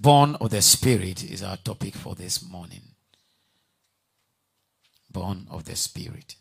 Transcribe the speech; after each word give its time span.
Born 0.00 0.34
of 0.36 0.48
the 0.48 0.62
Spirit 0.62 1.22
is 1.30 1.42
our 1.42 1.58
topic 1.58 1.94
for 1.94 2.14
this 2.14 2.42
morning. 2.42 2.80
Born 5.10 5.46
of 5.50 5.66
the 5.66 5.76
Spirit. 5.76 6.36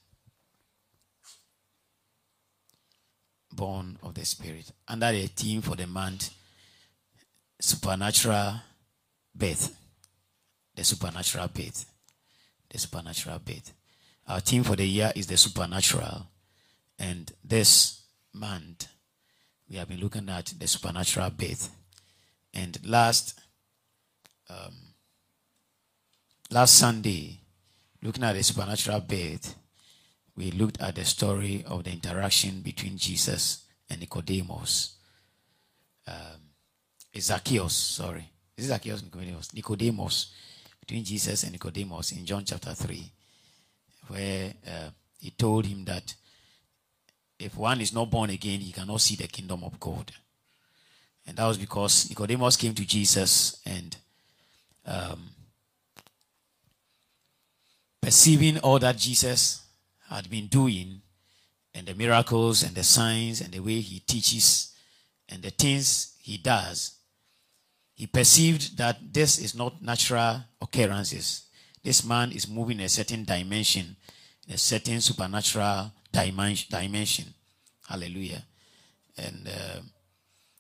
Born 3.52 4.00
of 4.02 4.14
the 4.14 4.24
Spirit. 4.24 4.72
Under 4.88 5.12
the 5.12 5.28
theme 5.28 5.62
for 5.62 5.76
the 5.76 5.88
month, 5.88 6.30
supernatural 7.60 8.62
birth. 9.36 9.76
The 10.74 10.86
supernatural 10.86 11.50
birth. 11.50 11.92
The 12.70 12.80
supernatural 12.80 13.40
birth. 13.40 13.74
Our 14.26 14.40
theme 14.40 14.64
for 14.64 14.78
the 14.78 14.88
year 14.88 15.12
is 15.18 15.28
the 15.28 15.36
supernatural. 15.36 16.28
And 16.98 17.30
this 17.44 18.04
month, 18.34 18.88
we 19.70 19.76
have 19.76 19.90
been 19.90 20.00
looking 20.00 20.30
at 20.30 20.54
the 20.58 20.68
supernatural 20.68 21.32
birth. 21.32 21.76
And 22.54 22.80
last 22.86 23.38
um, 24.50 24.74
last 26.50 26.78
Sunday, 26.78 27.40
looking 28.02 28.24
at 28.24 28.34
the 28.34 28.44
supernatural 28.44 29.02
birth, 29.02 29.56
we 30.36 30.52
looked 30.52 30.82
at 30.82 30.96
the 30.96 31.06
story 31.06 31.64
of 31.68 31.84
the 31.84 31.92
interaction 31.92 32.62
between 32.62 32.98
Jesus 32.98 33.66
and 33.90 34.00
Nicodemus. 34.00 34.96
Um, 36.08 36.40
Zacchaeus, 37.18 37.74
sorry. 37.74 38.30
Is 38.58 38.66
it 38.66 38.70
Zacchaeus 38.70 39.04
Nicodemus? 39.04 39.54
Nicodemus. 39.54 40.34
Between 40.80 41.04
Jesus 41.04 41.44
and 41.44 41.52
Nicodemus 41.52 42.14
in 42.14 42.26
John 42.26 42.44
chapter 42.46 42.74
3, 42.74 43.12
where 44.08 44.54
uh, 44.66 44.90
he 45.20 45.32
told 45.32 45.66
him 45.66 45.86
that 45.86 46.16
if 47.38 47.56
one 47.56 47.80
is 47.82 47.94
not 47.94 48.10
born 48.10 48.30
again, 48.30 48.60
he 48.60 48.72
cannot 48.72 49.02
see 49.02 49.16
the 49.16 49.28
kingdom 49.28 49.64
of 49.64 49.80
God. 49.80 50.12
And 51.28 51.38
that 51.38 51.46
was 51.46 51.58
because 51.58 52.10
Nicodemus 52.10 52.58
came 52.58 52.74
to 52.74 52.86
Jesus 52.86 53.62
and 53.66 53.96
um, 54.86 55.30
perceiving 58.02 58.58
all 58.60 58.80
that 58.80 58.98
Jesus 58.98 59.62
had 60.10 60.30
been 60.30 60.48
doing 60.48 61.02
and 61.74 61.88
the 61.88 61.94
miracles 61.94 62.64
and 62.64 62.76
the 62.76 62.84
signs 62.84 63.42
and 63.42 63.54
the 63.54 63.60
way 63.60 63.80
he 63.80 64.00
teaches 64.00 64.76
and 65.28 65.44
the 65.44 65.52
things 65.52 66.16
he 66.20 66.38
does, 66.38 66.96
he 67.94 68.08
perceived 68.08 68.78
that 68.78 68.98
this 69.14 69.38
is 69.38 69.54
not 69.54 69.82
natural 69.82 70.42
occurrences. 70.62 71.44
This 71.84 72.04
man 72.04 72.32
is 72.32 72.48
moving 72.48 72.80
a 72.80 72.90
certain 72.90 73.24
dimension, 73.26 73.96
a 74.52 74.58
certain 74.58 75.02
supernatural 75.02 75.92
dimension. 76.12 77.34
Hallelujah. 77.88 78.44
And 79.18 79.48
uh, 79.48 79.82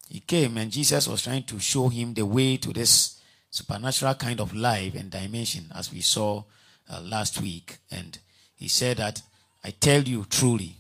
he 0.10 0.20
came 0.20 0.58
and 0.58 0.72
Jesus 0.72 1.08
was 1.08 1.24
trying 1.24 1.44
to 1.44 1.60
show 1.60 1.88
him 1.88 2.14
the 2.14 2.26
way 2.26 2.58
to 2.58 2.74
this 2.74 3.19
supernatural 3.50 4.16
kind 4.16 4.40
of 4.40 4.54
life 4.54 4.96
and 4.96 5.10
dimension 5.10 5.66
as 5.76 5.92
we 5.92 6.02
saw 6.02 6.44
uh, 6.90 7.02
last 7.02 7.42
week. 7.42 7.78
And 7.92 8.18
he 8.56 8.68
said 8.68 8.98
that, 8.98 9.22
I 9.64 9.72
tell 9.72 10.02
you 10.02 10.26
truly 10.30 10.76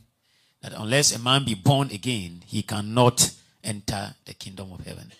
that 0.62 0.74
unless 0.74 1.16
a 1.16 1.20
man 1.20 1.46
be 1.46 1.56
born 1.56 1.90
again, 1.92 2.44
he 2.46 2.64
cannot 2.64 3.32
enter 3.64 4.16
the 4.26 4.34
kingdom 4.34 4.72
of 4.72 4.86
heaven 4.86 5.12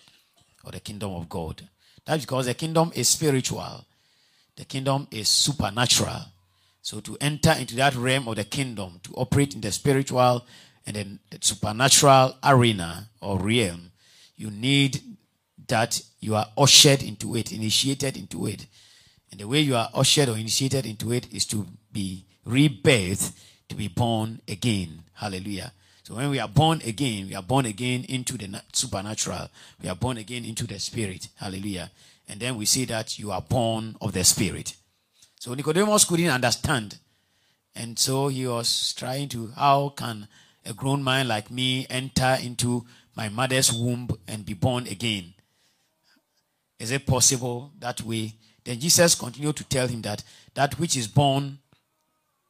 or 0.64 0.72
the 0.72 0.80
kingdom 0.80 1.12
of 1.12 1.28
God. 1.28 1.68
That's 2.04 2.24
because 2.24 2.46
the 2.46 2.54
kingdom 2.54 2.92
is 2.94 3.08
spiritual. 3.08 3.84
The 4.56 4.64
kingdom 4.64 5.06
is 5.10 5.28
supernatural. 5.28 6.22
So 6.82 7.00
to 7.00 7.16
enter 7.20 7.52
into 7.52 7.76
that 7.76 7.94
realm 7.94 8.28
of 8.28 8.36
the 8.36 8.44
kingdom, 8.44 9.00
to 9.04 9.12
operate 9.14 9.54
in 9.54 9.60
the 9.60 9.72
spiritual 9.72 10.44
and 10.86 10.96
then 10.96 11.18
the 11.30 11.38
supernatural 11.40 12.36
arena 12.42 13.08
or 13.20 13.38
realm, 13.38 13.92
you 14.36 14.50
need 14.50 15.02
that 15.70 16.00
you 16.20 16.36
are 16.36 16.46
ushered 16.56 17.02
into 17.02 17.34
it, 17.34 17.50
initiated 17.52 18.16
into 18.16 18.46
it. 18.46 18.66
And 19.30 19.40
the 19.40 19.48
way 19.48 19.60
you 19.60 19.74
are 19.76 19.88
ushered 19.94 20.28
or 20.28 20.36
initiated 20.36 20.86
into 20.86 21.12
it 21.12 21.32
is 21.32 21.46
to 21.46 21.66
be 21.92 22.26
rebirthed, 22.46 23.32
to 23.68 23.74
be 23.74 23.88
born 23.88 24.40
again. 24.46 25.04
Hallelujah. 25.14 25.72
So 26.02 26.16
when 26.16 26.30
we 26.30 26.40
are 26.40 26.48
born 26.48 26.82
again, 26.84 27.28
we 27.28 27.34
are 27.34 27.42
born 27.42 27.66
again 27.66 28.04
into 28.08 28.36
the 28.36 28.62
supernatural. 28.72 29.48
We 29.82 29.88
are 29.88 29.94
born 29.94 30.16
again 30.16 30.44
into 30.44 30.66
the 30.66 30.78
spirit. 30.78 31.28
Hallelujah. 31.36 31.90
And 32.28 32.40
then 32.40 32.56
we 32.56 32.66
see 32.66 32.84
that 32.86 33.18
you 33.18 33.30
are 33.30 33.42
born 33.42 33.96
of 34.00 34.12
the 34.12 34.24
spirit. 34.24 34.74
So 35.38 35.54
Nicodemus 35.54 36.04
couldn't 36.04 36.28
understand. 36.28 36.98
And 37.74 37.98
so 37.98 38.28
he 38.28 38.46
was 38.46 38.92
trying 38.94 39.28
to, 39.30 39.52
how 39.56 39.90
can 39.90 40.26
a 40.66 40.72
grown 40.72 41.02
man 41.02 41.28
like 41.28 41.50
me 41.50 41.86
enter 41.88 42.36
into 42.42 42.84
my 43.14 43.28
mother's 43.28 43.72
womb 43.72 44.08
and 44.26 44.44
be 44.44 44.54
born 44.54 44.86
again? 44.86 45.34
Is 46.80 46.90
it 46.90 47.06
possible 47.06 47.70
that 47.78 48.00
way? 48.00 48.32
Then 48.64 48.80
Jesus 48.80 49.14
continued 49.14 49.56
to 49.56 49.64
tell 49.64 49.86
him 49.86 50.00
that 50.02 50.24
that 50.54 50.78
which 50.78 50.96
is 50.96 51.06
born 51.06 51.58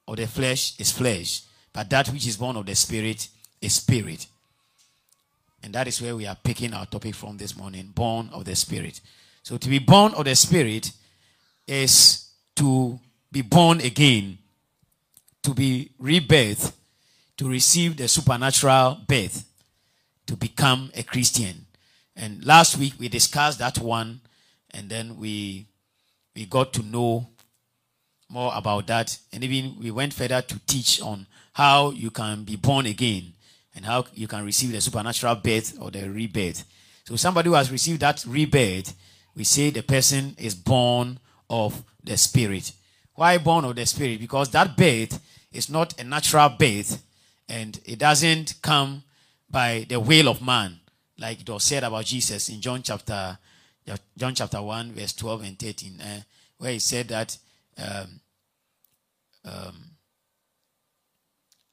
of 0.07 0.17
the 0.17 0.27
flesh 0.27 0.79
is 0.79 0.93
flesh, 0.93 1.43
but 1.73 1.91
that 1.91 2.09
which 2.09 2.27
is 2.27 2.37
born 2.37 2.57
of 2.57 2.65
the 2.65 2.75
spirit 2.75 3.29
is 3.61 3.75
spirit. 3.75 4.27
And 5.63 5.75
that 5.75 5.89
is 5.89 6.01
where 6.01 6.17
we 6.17 6.27
are 6.27 6.37
picking 6.43 6.73
our 6.73 6.87
topic 6.87 7.15
from 7.15 7.37
this 7.37 7.57
morning 7.57 7.91
born 7.95 8.31
of 8.33 8.45
the 8.45 8.57
spirit. 8.57 9.01
So 9.43 9.57
to 9.57 9.69
be 9.69 9.81
born 9.81 10.15
of 10.15 10.25
the 10.25 10.35
spirit 10.35 10.93
is 11.67 12.31
to 12.57 12.99
be 13.31 13.43
born 13.43 13.81
again, 13.81 14.39
to 15.43 15.55
be 15.55 15.91
rebirthed, 16.01 16.73
to 17.37 17.49
receive 17.49 17.97
the 17.97 18.07
supernatural 18.07 19.01
birth, 19.07 19.45
to 20.27 20.37
become 20.37 20.91
a 20.95 21.03
Christian. 21.03 21.67
And 22.21 22.45
last 22.45 22.77
week 22.77 22.95
we 22.99 23.09
discussed 23.09 23.59
that 23.61 23.79
one, 23.79 24.21
and 24.73 24.91
then 24.91 25.17
we 25.17 25.67
we 26.37 26.45
got 26.45 26.75
to 26.75 26.83
know 26.83 27.27
more 28.29 28.53
about 28.55 28.87
that, 28.89 29.19
and 29.33 29.43
even 29.43 29.81
we 29.81 29.91
went 29.91 30.13
further 30.13 30.43
to 30.43 30.59
teach 30.67 31.01
on 31.01 31.27
how 31.55 31.91
you 31.91 32.11
can 32.11 32.45
be 32.45 32.57
born 32.57 32.85
again 32.85 33.33
and 33.75 33.87
how 33.87 34.05
you 34.15 34.29
can 34.29 34.45
receive 34.45 34.71
the 34.71 34.81
supernatural 34.81 35.35
birth 35.37 35.79
or 35.81 35.91
the 35.91 36.09
rebirth. 36.11 36.65
So 37.05 37.17
somebody 37.17 37.49
who 37.49 37.55
has 37.55 37.73
received 37.73 38.01
that 38.01 38.25
rebirth, 38.27 38.95
we 39.35 39.45
say 39.45 39.71
the 39.71 39.83
person 39.83 40.37
is 40.39 40.55
born 40.55 41.19
of 41.49 41.83
the 42.05 42.17
spirit. 42.19 42.73
Why 43.15 43.39
born 43.39 43.65
of 43.65 43.77
the 43.77 43.87
spirit? 43.87 44.21
Because 44.21 44.51
that 44.51 44.77
birth 44.77 45.21
is 45.53 45.71
not 45.71 45.99
a 45.99 46.05
natural 46.05 46.51
birth 46.51 47.03
and 47.49 47.81
it 47.85 47.99
doesn't 47.99 48.55
come 48.63 49.03
by 49.51 49.87
the 49.89 49.99
will 49.99 50.29
of 50.29 50.43
man, 50.43 50.80
like 51.21 51.43
it 51.43 51.51
was 51.51 51.65
said 51.65 51.85
about 51.85 52.07
Jesus 52.07 52.49
in 52.49 52.61
John 52.61 52.83
chapter 52.83 53.39
John 54.17 54.35
chapter 54.35 54.63
1, 54.63 54.93
verse 54.93 55.13
12 55.15 55.43
and 55.45 55.59
13, 55.59 56.01
uh, 56.01 56.21
where 56.59 56.73
he 56.73 56.79
said 56.79 57.09
that 57.09 57.37
um, 57.79 58.21
um, 59.45 59.85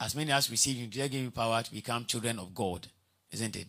as 0.00 0.14
many 0.14 0.32
as 0.32 0.50
receive 0.50 0.76
him, 0.76 0.90
they 0.90 1.08
give 1.08 1.22
you 1.22 1.30
power 1.30 1.62
to 1.62 1.72
become 1.72 2.06
children 2.06 2.38
of 2.38 2.54
God, 2.54 2.86
isn't 3.30 3.56
it? 3.56 3.66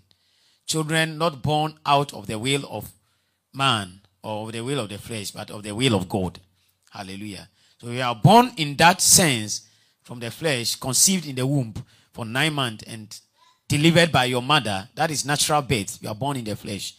Children 0.65 1.17
not 1.17 1.41
born 1.41 1.77
out 1.85 2.13
of 2.13 2.27
the 2.27 2.39
will 2.39 2.65
of 2.69 2.91
man 3.53 4.01
or 4.23 4.47
of 4.47 4.53
the 4.53 4.63
will 4.63 4.79
of 4.79 4.89
the 4.89 4.97
flesh, 4.97 5.31
but 5.31 5.51
of 5.51 5.63
the 5.63 5.75
will 5.75 5.95
of 5.95 6.07
God. 6.07 6.39
Hallelujah. 6.91 7.49
So 7.79 7.87
we 7.87 8.01
are 8.01 8.15
born 8.15 8.51
in 8.57 8.75
that 8.77 9.01
sense 9.01 9.67
from 10.03 10.19
the 10.19 10.31
flesh, 10.31 10.75
conceived 10.75 11.27
in 11.27 11.35
the 11.35 11.45
womb 11.45 11.73
for 12.13 12.25
nine 12.25 12.53
months 12.53 12.83
and 12.87 13.19
delivered 13.69 14.11
by 14.11 14.25
your 14.25 14.41
mother. 14.41 14.89
That 14.95 15.11
is 15.11 15.23
natural 15.23 15.61
birth. 15.61 15.99
You 16.01 16.09
are 16.09 16.15
born 16.15 16.37
in 16.37 16.43
the 16.43 16.55
flesh. 16.57 16.95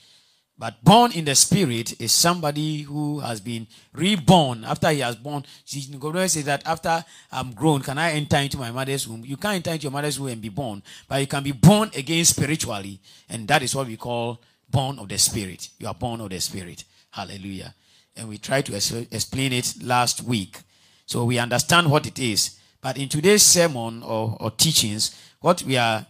But 0.56 0.84
born 0.84 1.12
in 1.12 1.25
the 1.25 1.34
spirit 1.34 1.98
is 2.00 2.12
somebody 2.12 2.82
who 2.82 3.19
has 3.20 3.41
been 3.41 3.66
reborn 3.94 4.62
after 4.64 4.91
he 4.91 5.00
has 5.00 5.16
born. 5.16 5.42
God 5.98 6.31
says 6.31 6.44
that 6.44 6.66
after 6.66 7.03
I'm 7.32 7.53
grown, 7.53 7.81
can 7.81 7.97
I 7.97 8.12
enter 8.12 8.36
into 8.36 8.58
my 8.58 8.70
mother's 8.70 9.08
womb? 9.08 9.25
You 9.25 9.38
can't 9.38 9.56
enter 9.56 9.70
into 9.70 9.84
your 9.84 9.92
mother's 9.92 10.20
womb 10.20 10.32
and 10.32 10.42
be 10.42 10.50
born, 10.50 10.82
but 11.08 11.19
you 11.20 11.26
can 11.26 11.42
be 11.42 11.53
born 11.53 11.91
again 11.97 12.25
spiritually. 12.26 13.00
And 13.31 13.48
that 13.48 13.62
is 13.62 13.75
what 13.75 13.87
we 13.87 13.97
call 13.97 14.42
born 14.69 14.98
of 14.98 15.08
the 15.08 15.16
spirit. 15.16 15.70
You 15.78 15.88
are 15.88 15.94
born 15.94 16.20
of 16.20 16.28
the 16.28 16.41
spirit. 16.41 16.84
Hallelujah. 17.10 17.75
And 18.14 18.28
we 18.28 18.37
tried 18.37 18.67
to 18.67 18.76
explain 18.76 19.55
it 19.55 19.76
last 19.82 20.22
week. 20.22 20.61
So 21.06 21.25
we 21.25 21.38
understand 21.38 21.90
what 21.90 22.06
it 22.06 22.19
is. 22.19 22.58
But 22.82 22.99
in 22.99 23.08
today's 23.08 23.43
sermon 23.43 24.02
or, 24.02 24.37
or 24.38 24.50
teachings, 24.50 25.19
what 25.40 25.62
we 25.62 25.78
are 25.78 26.05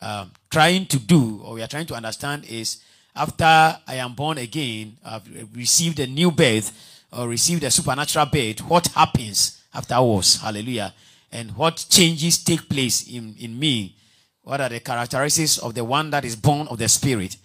uh, 0.00 0.26
trying 0.50 0.86
to 0.86 0.98
do 0.98 1.40
or 1.44 1.54
we 1.54 1.62
are 1.62 1.68
trying 1.68 1.86
to 1.86 1.94
understand 1.94 2.44
is 2.44 2.82
after 3.14 3.44
I 3.44 3.94
am 3.94 4.14
born 4.14 4.38
again, 4.38 4.96
I've 5.04 5.26
received 5.54 5.98
a 6.00 6.06
new 6.06 6.30
birth 6.30 6.72
or 7.12 7.28
received 7.28 7.64
a 7.64 7.70
supernatural 7.70 8.26
birth, 8.26 8.60
what 8.60 8.88
happens 8.88 9.62
afterwards? 9.72 10.40
Hallelujah. 10.40 10.92
And 11.32 11.56
what 11.56 11.86
changes 11.88 12.42
take 12.42 12.68
place 12.68 13.08
in, 13.08 13.34
in 13.38 13.58
me? 13.58 13.96
What 14.42 14.60
are 14.60 14.68
the 14.68 14.80
characteristics 14.80 15.58
of 15.58 15.74
the 15.74 15.84
one 15.84 16.10
that 16.10 16.24
is 16.24 16.36
born 16.36 16.68
of 16.68 16.78
the 16.78 16.88
Spirit? 16.88 17.36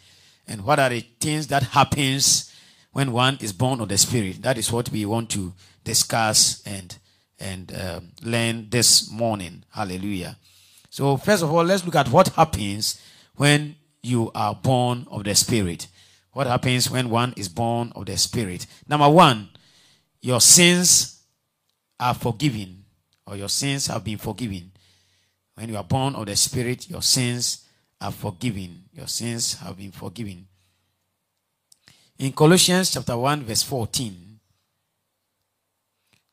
And 0.47 0.63
what 0.65 0.80
are 0.80 0.89
the 0.89 1.01
things 1.19 1.47
that 1.47 1.63
happens 1.63 2.54
when 2.92 3.12
one 3.12 3.38
is 3.42 3.54
born 3.54 3.80
of 3.80 3.89
the 3.89 3.97
Spirit? 3.97 4.42
That 4.42 4.57
is 4.57 4.71
what 4.71 4.89
we 4.89 5.06
want 5.06 5.30
to 5.31 5.54
discuss 5.83 6.62
and 6.65 6.95
and 7.39 7.74
um, 7.75 8.09
learn 8.21 8.69
this 8.69 9.09
morning. 9.09 9.63
Hallelujah. 9.71 10.38
So 10.91 11.17
first 11.17 11.41
of 11.41 11.51
all, 11.51 11.63
let's 11.63 11.85
look 11.85 11.95
at 11.95 12.09
what 12.09 12.27
happens 12.27 13.01
when 13.35 13.77
you 14.03 14.29
are 14.35 14.53
born 14.53 15.07
of 15.09 15.23
the 15.23 15.33
Spirit. 15.33 15.88
what 16.33 16.47
happens 16.47 16.89
when 16.89 17.09
one 17.09 17.33
is 17.35 17.49
born 17.49 17.91
of 17.95 18.05
the 18.05 18.17
Spirit. 18.17 18.65
Number 18.88 19.09
one, 19.09 19.49
your 20.21 20.39
sins 20.39 21.23
are 21.99 22.13
forgiven, 22.13 22.85
or 23.25 23.35
your 23.35 23.49
sins 23.49 23.88
have 23.88 24.03
been 24.03 24.17
forgiven. 24.17 24.71
When 25.55 25.69
you 25.69 25.77
are 25.77 25.83
born 25.83 26.15
of 26.15 26.25
the 26.25 26.35
Spirit, 26.35 26.89
your 26.89 27.01
sins 27.01 27.65
are 27.99 28.11
forgiven. 28.11 28.83
Your 28.94 29.07
sins 29.07 29.55
have 29.55 29.77
been 29.77 29.91
forgiven. 29.91 30.47
In 32.17 32.31
Colossians 32.31 32.91
chapter 32.91 33.17
1, 33.17 33.44
verse 33.44 33.63
14, 33.63 34.39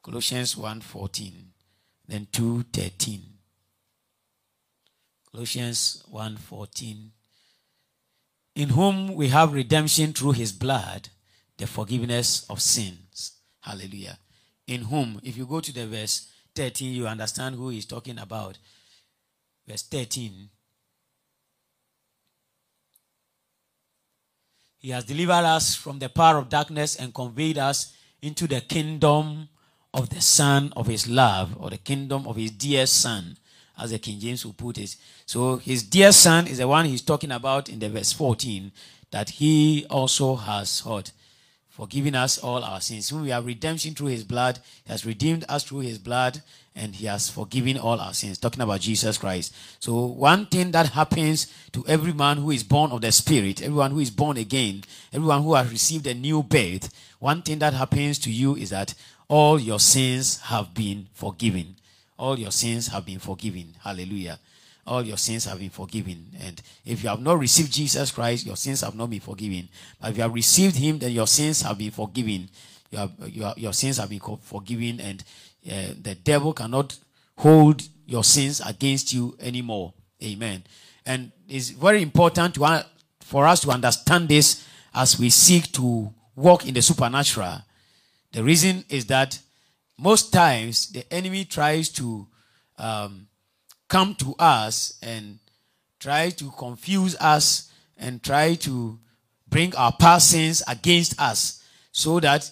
Colossians 0.02 0.56
1 0.56 0.80
14, 0.80 1.52
then 2.06 2.26
2 2.30 2.64
13. 2.72 3.37
Colossians 5.30 6.02
1 6.08 6.36
14 6.36 7.12
in 8.58 8.70
whom 8.70 9.14
we 9.14 9.28
have 9.28 9.52
redemption 9.52 10.12
through 10.12 10.32
his 10.32 10.50
blood, 10.50 11.10
the 11.58 11.66
forgiveness 11.66 12.44
of 12.50 12.60
sins. 12.60 13.34
Hallelujah. 13.60 14.18
In 14.66 14.82
whom, 14.82 15.20
if 15.22 15.36
you 15.36 15.46
go 15.46 15.60
to 15.60 15.72
the 15.72 15.86
verse 15.86 16.26
13, 16.56 16.92
you 16.92 17.06
understand 17.06 17.54
who 17.54 17.68
he's 17.68 17.86
talking 17.86 18.18
about. 18.18 18.58
Verse 19.64 19.82
13. 19.82 20.48
He 24.78 24.90
has 24.90 25.04
delivered 25.04 25.44
us 25.44 25.76
from 25.76 26.00
the 26.00 26.08
power 26.08 26.38
of 26.38 26.48
darkness 26.48 26.96
and 26.96 27.14
conveyed 27.14 27.58
us 27.58 27.94
into 28.20 28.48
the 28.48 28.60
kingdom 28.60 29.48
of 29.94 30.10
the 30.10 30.20
Son 30.20 30.72
of 30.76 30.88
His 30.88 31.06
love, 31.08 31.56
or 31.60 31.70
the 31.70 31.78
kingdom 31.78 32.26
of 32.26 32.34
His 32.34 32.50
dear 32.50 32.86
Son, 32.86 33.36
as 33.78 33.90
the 33.90 33.98
King 33.98 34.18
James 34.18 34.44
will 34.44 34.52
put 34.52 34.78
it. 34.78 34.96
So 35.26 35.56
his 35.56 35.82
dear 35.82 36.12
son 36.12 36.46
is 36.46 36.58
the 36.58 36.68
one 36.68 36.86
he's 36.86 37.02
talking 37.02 37.30
about 37.30 37.68
in 37.68 37.78
the 37.78 37.88
verse 37.88 38.12
14, 38.12 38.72
that 39.10 39.30
he 39.30 39.86
also 39.88 40.36
has 40.36 40.80
heard, 40.80 41.10
forgiving 41.68 42.14
us 42.14 42.38
all 42.38 42.64
our 42.64 42.80
sins. 42.80 43.12
When 43.12 43.22
we 43.22 43.30
have 43.30 43.46
redemption 43.46 43.94
through 43.94 44.08
his 44.08 44.24
blood, 44.24 44.58
he 44.84 44.90
has 44.90 45.06
redeemed 45.06 45.44
us 45.48 45.64
through 45.64 45.80
his 45.80 45.98
blood, 45.98 46.42
and 46.74 46.94
he 46.94 47.06
has 47.06 47.28
forgiven 47.28 47.78
all 47.78 48.00
our 48.00 48.14
sins. 48.14 48.38
Talking 48.38 48.62
about 48.62 48.80
Jesus 48.80 49.18
Christ. 49.18 49.54
So 49.80 50.06
one 50.06 50.46
thing 50.46 50.72
that 50.72 50.90
happens 50.90 51.52
to 51.72 51.84
every 51.86 52.12
man 52.12 52.38
who 52.38 52.50
is 52.50 52.62
born 52.62 52.90
of 52.90 53.00
the 53.00 53.12
Spirit, 53.12 53.62
everyone 53.62 53.92
who 53.92 54.00
is 54.00 54.10
born 54.10 54.36
again, 54.36 54.84
everyone 55.12 55.42
who 55.42 55.54
has 55.54 55.70
received 55.70 56.06
a 56.06 56.14
new 56.14 56.42
birth, 56.42 56.92
one 57.18 57.42
thing 57.42 57.58
that 57.60 57.74
happens 57.74 58.18
to 58.20 58.30
you 58.30 58.54
is 58.56 58.70
that 58.70 58.94
all 59.28 59.58
your 59.58 59.80
sins 59.80 60.40
have 60.42 60.74
been 60.74 61.06
forgiven 61.12 61.76
all 62.18 62.38
your 62.38 62.50
sins 62.50 62.88
have 62.88 63.06
been 63.06 63.20
forgiven. 63.20 63.74
Hallelujah. 63.82 64.38
All 64.86 65.02
your 65.02 65.18
sins 65.18 65.44
have 65.44 65.58
been 65.58 65.70
forgiven. 65.70 66.26
And 66.42 66.60
if 66.84 67.02
you 67.02 67.08
have 67.10 67.20
not 67.20 67.38
received 67.38 67.72
Jesus 67.72 68.10
Christ, 68.10 68.46
your 68.46 68.56
sins 68.56 68.80
have 68.80 68.94
not 68.94 69.10
been 69.10 69.20
forgiven. 69.20 69.68
But 70.00 70.10
if 70.10 70.16
you 70.16 70.22
have 70.22 70.34
received 70.34 70.76
Him, 70.76 70.98
then 70.98 71.12
your 71.12 71.26
sins 71.26 71.62
have 71.62 71.78
been 71.78 71.90
forgiven. 71.90 72.48
You 72.90 72.98
have, 72.98 73.12
your, 73.26 73.54
your 73.56 73.72
sins 73.72 73.98
have 73.98 74.08
been 74.08 74.20
forgiven, 74.20 75.00
and 75.00 75.22
uh, 75.70 75.94
the 76.00 76.14
devil 76.14 76.54
cannot 76.54 76.96
hold 77.36 77.82
your 78.06 78.24
sins 78.24 78.62
against 78.64 79.12
you 79.12 79.36
anymore. 79.40 79.92
Amen. 80.22 80.64
And 81.04 81.30
it's 81.48 81.70
very 81.70 82.02
important 82.02 82.54
to, 82.54 82.86
for 83.20 83.46
us 83.46 83.60
to 83.60 83.70
understand 83.70 84.28
this 84.28 84.66
as 84.94 85.18
we 85.18 85.30
seek 85.30 85.70
to 85.72 86.12
walk 86.34 86.66
in 86.66 86.74
the 86.74 86.82
supernatural. 86.82 87.58
The 88.32 88.42
reason 88.42 88.84
is 88.88 89.06
that 89.06 89.38
most 89.98 90.32
times 90.32 90.90
the 90.92 91.12
enemy 91.12 91.44
tries 91.44 91.88
to 91.90 92.26
um, 92.78 93.26
come 93.88 94.14
to 94.14 94.34
us 94.38 94.98
and 95.02 95.38
try 95.98 96.30
to 96.30 96.50
confuse 96.52 97.16
us 97.16 97.72
and 97.98 98.22
try 98.22 98.54
to 98.54 98.98
bring 99.48 99.74
our 99.74 99.92
past 99.92 100.30
sins 100.30 100.62
against 100.68 101.20
us 101.20 101.64
so 101.90 102.20
that 102.20 102.48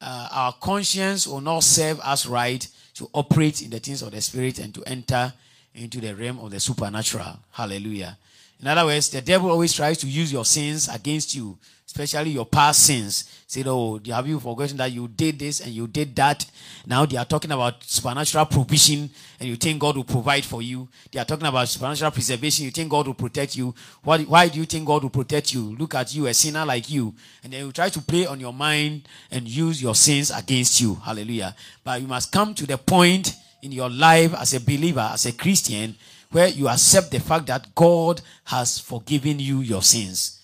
uh, 0.00 0.28
our 0.32 0.52
conscience 0.54 1.26
will 1.26 1.40
not 1.40 1.62
serve 1.62 2.00
us 2.00 2.26
right 2.26 2.66
to 2.94 3.08
operate 3.12 3.62
in 3.62 3.70
the 3.70 3.78
things 3.78 4.02
of 4.02 4.10
the 4.10 4.20
spirit 4.20 4.58
and 4.58 4.74
to 4.74 4.82
enter 4.84 5.32
into 5.74 6.00
the 6.00 6.14
realm 6.14 6.38
of 6.40 6.50
the 6.50 6.58
supernatural. 6.58 7.38
Hallelujah. 7.52 8.18
In 8.60 8.66
other 8.66 8.84
words, 8.84 9.10
the 9.10 9.20
devil 9.20 9.50
always 9.50 9.72
tries 9.72 9.98
to 9.98 10.08
use 10.08 10.32
your 10.32 10.44
sins 10.44 10.88
against 10.88 11.34
you 11.34 11.56
especially 11.88 12.30
your 12.32 12.44
past 12.44 12.84
sins. 12.84 13.42
Say, 13.46 13.64
oh, 13.66 13.98
have 14.10 14.28
you 14.28 14.38
forgotten 14.38 14.76
that 14.76 14.92
you 14.92 15.08
did 15.08 15.38
this 15.38 15.60
and 15.60 15.72
you 15.72 15.86
did 15.86 16.14
that? 16.16 16.44
Now 16.86 17.06
they 17.06 17.16
are 17.16 17.24
talking 17.24 17.50
about 17.50 17.82
supernatural 17.82 18.44
provision 18.44 19.08
and 19.40 19.48
you 19.48 19.56
think 19.56 19.80
God 19.80 19.96
will 19.96 20.04
provide 20.04 20.44
for 20.44 20.60
you. 20.60 20.86
They 21.10 21.18
are 21.18 21.24
talking 21.24 21.46
about 21.46 21.66
supernatural 21.66 22.10
preservation. 22.10 22.66
You 22.66 22.72
think 22.72 22.90
God 22.90 23.06
will 23.06 23.14
protect 23.14 23.56
you. 23.56 23.74
Why, 24.02 24.22
why 24.24 24.48
do 24.48 24.58
you 24.58 24.66
think 24.66 24.86
God 24.86 25.02
will 25.02 25.10
protect 25.10 25.54
you? 25.54 25.74
Look 25.78 25.94
at 25.94 26.14
you, 26.14 26.26
a 26.26 26.34
sinner 26.34 26.66
like 26.66 26.90
you. 26.90 27.14
And 27.42 27.54
then 27.54 27.64
you 27.64 27.72
try 27.72 27.88
to 27.88 28.02
play 28.02 28.26
on 28.26 28.38
your 28.38 28.52
mind 28.52 29.08
and 29.30 29.48
use 29.48 29.80
your 29.80 29.94
sins 29.94 30.30
against 30.30 30.82
you. 30.82 30.96
Hallelujah. 30.96 31.56
But 31.82 32.02
you 32.02 32.06
must 32.06 32.30
come 32.30 32.54
to 32.54 32.66
the 32.66 32.76
point 32.76 33.34
in 33.62 33.72
your 33.72 33.88
life 33.88 34.34
as 34.34 34.52
a 34.52 34.60
believer, 34.60 35.08
as 35.14 35.24
a 35.24 35.32
Christian, 35.32 35.96
where 36.30 36.48
you 36.48 36.68
accept 36.68 37.12
the 37.12 37.20
fact 37.20 37.46
that 37.46 37.74
God 37.74 38.20
has 38.44 38.78
forgiven 38.78 39.40
you 39.40 39.60
your 39.60 39.82
sins 39.82 40.37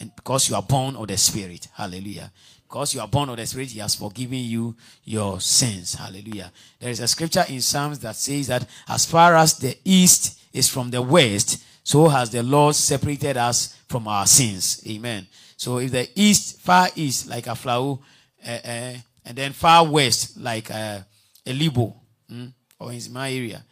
and 0.00 0.14
because 0.14 0.48
you 0.48 0.54
are 0.54 0.62
born 0.62 0.96
of 0.96 1.08
the 1.08 1.16
Spirit. 1.16 1.68
Hallelujah. 1.74 2.30
Because 2.62 2.94
you 2.94 3.00
are 3.00 3.08
born 3.08 3.30
of 3.30 3.36
the 3.36 3.46
Spirit, 3.46 3.68
He 3.68 3.80
has 3.80 3.94
forgiven 3.94 4.38
you 4.38 4.76
your 5.04 5.40
sins. 5.40 5.94
Hallelujah. 5.94 6.52
There 6.78 6.90
is 6.90 7.00
a 7.00 7.08
scripture 7.08 7.44
in 7.48 7.60
Psalms 7.60 7.98
that 8.00 8.16
says 8.16 8.46
that 8.48 8.66
as 8.88 9.06
far 9.06 9.36
as 9.36 9.58
the 9.58 9.76
east 9.84 10.38
is 10.52 10.68
from 10.68 10.90
the 10.90 11.02
west, 11.02 11.62
so 11.82 12.08
has 12.08 12.30
the 12.30 12.42
Lord 12.42 12.74
separated 12.74 13.36
us 13.36 13.74
from 13.88 14.06
our 14.06 14.26
sins. 14.26 14.82
Amen. 14.86 15.26
So 15.56 15.78
if 15.78 15.90
the 15.90 16.08
east, 16.14 16.60
far 16.60 16.88
east, 16.94 17.28
like 17.28 17.46
Aflao, 17.46 17.98
uh, 18.46 18.50
uh, 18.50 18.94
and 19.24 19.36
then 19.36 19.52
far 19.52 19.88
west, 19.88 20.38
like 20.38 20.70
uh, 20.70 21.00
Elubo, 21.46 21.94
mm, 22.30 22.52
or 22.78 22.92
in 22.92 23.00
my 23.12 23.32
area. 23.32 23.64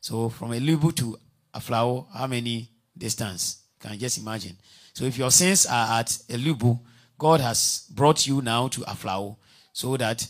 So 0.00 0.28
from 0.28 0.52
Elubo 0.52 0.94
to 0.96 1.18
Aflao, 1.52 2.06
how 2.14 2.26
many 2.26 2.68
distance? 2.96 3.62
Can 3.80 3.92
you 3.92 3.98
just 3.98 4.18
imagine? 4.18 4.56
So 4.94 5.04
if 5.04 5.18
your 5.18 5.30
sins 5.30 5.66
are 5.66 6.00
at 6.00 6.06
Elubo, 6.28 6.80
God 7.18 7.40
has 7.40 7.86
brought 7.90 8.26
you 8.26 8.40
now 8.40 8.68
to 8.68 8.80
Aflao 8.82 9.36
so 9.72 9.96
that 9.96 10.26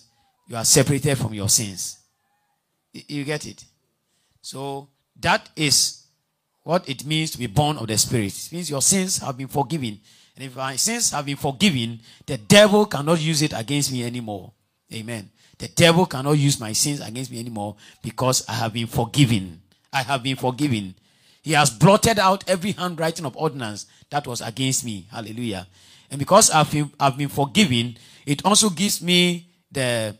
you 0.48 0.56
are 0.56 0.64
separated 0.64 1.16
from 1.16 1.34
your 1.34 1.48
sins. 1.48 1.98
You 2.92 3.24
get 3.24 3.46
it? 3.46 3.64
So 4.40 4.88
that 5.20 5.48
is 5.54 6.06
what 6.62 6.88
it 6.88 7.04
means 7.04 7.30
to 7.32 7.38
be 7.38 7.46
born 7.46 7.76
of 7.76 7.86
the 7.86 7.98
Spirit. 7.98 8.34
It 8.34 8.52
means 8.52 8.70
your 8.70 8.82
sins 8.82 9.18
have 9.18 9.36
been 9.36 9.48
forgiven. 9.48 10.00
And 10.34 10.44
if 10.44 10.56
my 10.56 10.76
sins 10.76 11.10
have 11.12 11.26
been 11.26 11.36
forgiven, 11.36 12.00
the 12.26 12.38
devil 12.38 12.86
cannot 12.86 13.20
use 13.20 13.42
it 13.42 13.52
against 13.54 13.92
me 13.92 14.04
anymore. 14.04 14.52
Amen. 14.92 15.30
The 15.58 15.68
devil 15.68 16.06
cannot 16.06 16.32
use 16.32 16.58
my 16.58 16.72
sins 16.72 17.00
against 17.00 17.30
me 17.30 17.38
anymore 17.38 17.76
because 18.02 18.44
I 18.48 18.54
have 18.54 18.72
been 18.72 18.86
forgiven. 18.86 19.60
I 19.92 20.02
have 20.02 20.22
been 20.22 20.36
forgiven. 20.36 20.94
He 21.44 21.52
has 21.52 21.68
blotted 21.68 22.18
out 22.18 22.42
every 22.48 22.72
handwriting 22.72 23.26
of 23.26 23.36
ordinance 23.36 23.84
that 24.08 24.26
was 24.26 24.40
against 24.40 24.82
me. 24.82 25.06
Hallelujah. 25.10 25.66
And 26.10 26.18
because 26.18 26.50
I've 26.50 26.72
been, 26.72 26.90
I've 26.98 27.18
been 27.18 27.28
forgiven, 27.28 27.98
it 28.24 28.42
also 28.46 28.70
gives 28.70 29.02
me 29.02 29.46
the, 29.70 30.16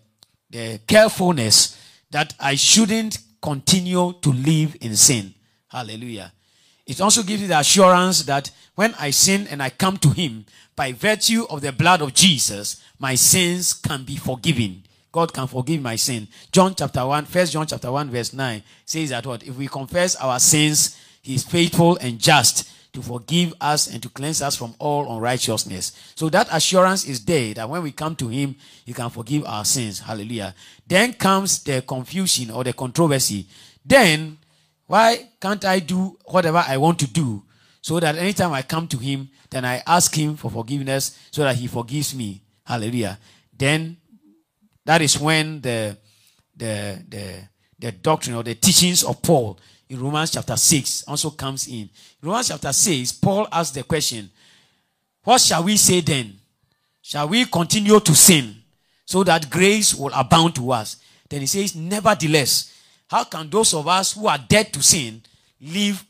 the 0.51 0.81
carefulness 0.87 1.81
that 2.11 2.35
I 2.39 2.57
shouldn't 2.57 3.19
continue 3.41 4.13
to 4.21 4.31
live 4.31 4.77
in 4.83 4.97
sin. 4.97 5.33
Hallelujah. 5.69 6.31
It 6.87 7.01
also 7.01 7.23
gives 7.23 7.41
me 7.41 7.49
the 7.49 7.59
assurance 7.59 8.23
that 8.25 8.51
when 8.75 8.95
I 9.01 9.09
sin 9.09 9.47
and 9.49 9.63
I 9.63 9.71
come 9.71 9.97
to 9.99 10.11
Him, 10.11 10.45
by 10.77 10.93
virtue 10.93 11.47
of 11.49 11.63
the 11.63 11.73
blood 11.73 12.03
of 12.03 12.13
Jesus, 12.13 12.83
my 12.99 13.15
sins 13.15 13.73
can 13.73 14.05
be 14.05 14.17
forgiven. 14.17 14.83
God 15.11 15.33
can 15.33 15.47
forgive 15.47 15.81
my 15.81 15.97
sin. 15.97 16.29
John 16.53 16.75
chapter 16.75 17.07
1, 17.07 17.25
first 17.27 17.53
John 17.53 17.67
chapter 17.67 17.91
1, 17.91 18.11
verse 18.11 18.35
9 18.35 18.63
says 18.85 19.11
that 19.11 19.25
what? 19.25 19.43
If 19.45 19.57
we 19.57 19.69
confess 19.69 20.17
our 20.17 20.39
sins, 20.39 20.99
he 21.25 21.35
is 21.35 21.43
faithful 21.43 21.97
and 22.03 22.19
just 22.19 22.71
to 22.93 23.03
forgive 23.03 23.55
us 23.61 23.89
and 23.89 24.03
to 24.03 24.11
cleanse 24.11 24.43
us 24.43 24.57
from 24.57 24.75
all 24.79 25.17
unrighteousness. 25.17 26.13
So 26.15 26.29
that 26.29 26.49
assurance 26.53 27.07
is 27.07 27.25
there 27.25 27.55
that 27.55 27.69
when 27.69 27.83
we 27.83 27.93
come 27.93 28.15
to 28.17 28.29
Him, 28.29 28.57
He 28.85 28.93
can 28.93 29.09
forgive 29.09 29.45
our 29.47 29.65
sins. 29.65 30.01
Hallelujah. 30.01 30.55
Then 30.87 31.15
comes 31.15 31.63
the 31.65 31.81
confusion 31.83 32.51
or 32.51 32.63
the 32.63 32.75
controversy. 32.75 33.47
Then, 33.85 34.37
why 34.87 35.31
can't 35.41 35.65
I 35.65 35.81
do 35.81 36.19
whatever 36.27 36.63
I 36.67 36.77
want 36.77 36.99
to 37.01 37.07
do 37.07 37.43
so 37.81 37.99
that 38.01 38.17
anytime 38.17 38.53
I 38.53 38.61
come 38.61 38.87
to 38.89 38.99
Him, 38.99 39.31
then 39.49 39.65
I 39.65 39.83
ask 39.87 40.15
Him 40.15 40.37
for 40.37 40.51
forgiveness 40.51 41.19
so 41.31 41.43
that 41.43 41.57
He 41.57 41.67
forgives 41.69 42.15
me? 42.15 42.43
Hallelujah. 42.67 43.19
Then 43.57 43.97
that 44.85 45.01
is 45.01 45.19
when 45.19 45.63
the 45.63 45.97
the 46.55 47.03
the 47.09 47.49
the 47.79 47.93
doctrine 47.93 48.37
or 48.37 48.43
the 48.43 48.55
teachings 48.55 49.03
of 49.03 49.23
Paul 49.23 49.59
in 49.89 50.01
Romans 50.01 50.31
chapter 50.31 50.57
6 50.57 51.05
also 51.07 51.31
comes 51.31 51.69
in. 51.69 51.89
Romans 52.23 52.49
chapter 52.49 52.73
6, 52.73 53.13
Paul 53.13 53.47
asks 53.53 53.75
the 53.75 53.83
question, 53.83 54.31
What 55.23 55.41
shall 55.41 55.65
we 55.65 55.77
say 55.77 56.01
then? 56.01 56.39
Shall 57.03 57.29
we 57.29 57.45
continue 57.45 58.01
to 58.01 58.15
sin 58.15 58.57
so 59.05 59.25
that 59.25 59.51
grace 59.51 59.95
will 59.95 60.13
abound 60.15 60.55
to 60.57 60.73
us? 60.73 60.97
Then 61.29 61.41
he 61.41 61.47
says, 61.47 61.75
Nevertheless, 61.75 62.73
how 63.09 63.25
can 63.25 63.51
those 63.51 63.75
of 63.75 63.87
us 63.87 64.15
who 64.15 64.27
are 64.27 64.39
dead 64.39 64.73
to 64.73 64.83
sin 64.83 65.23
live, 65.61 66.05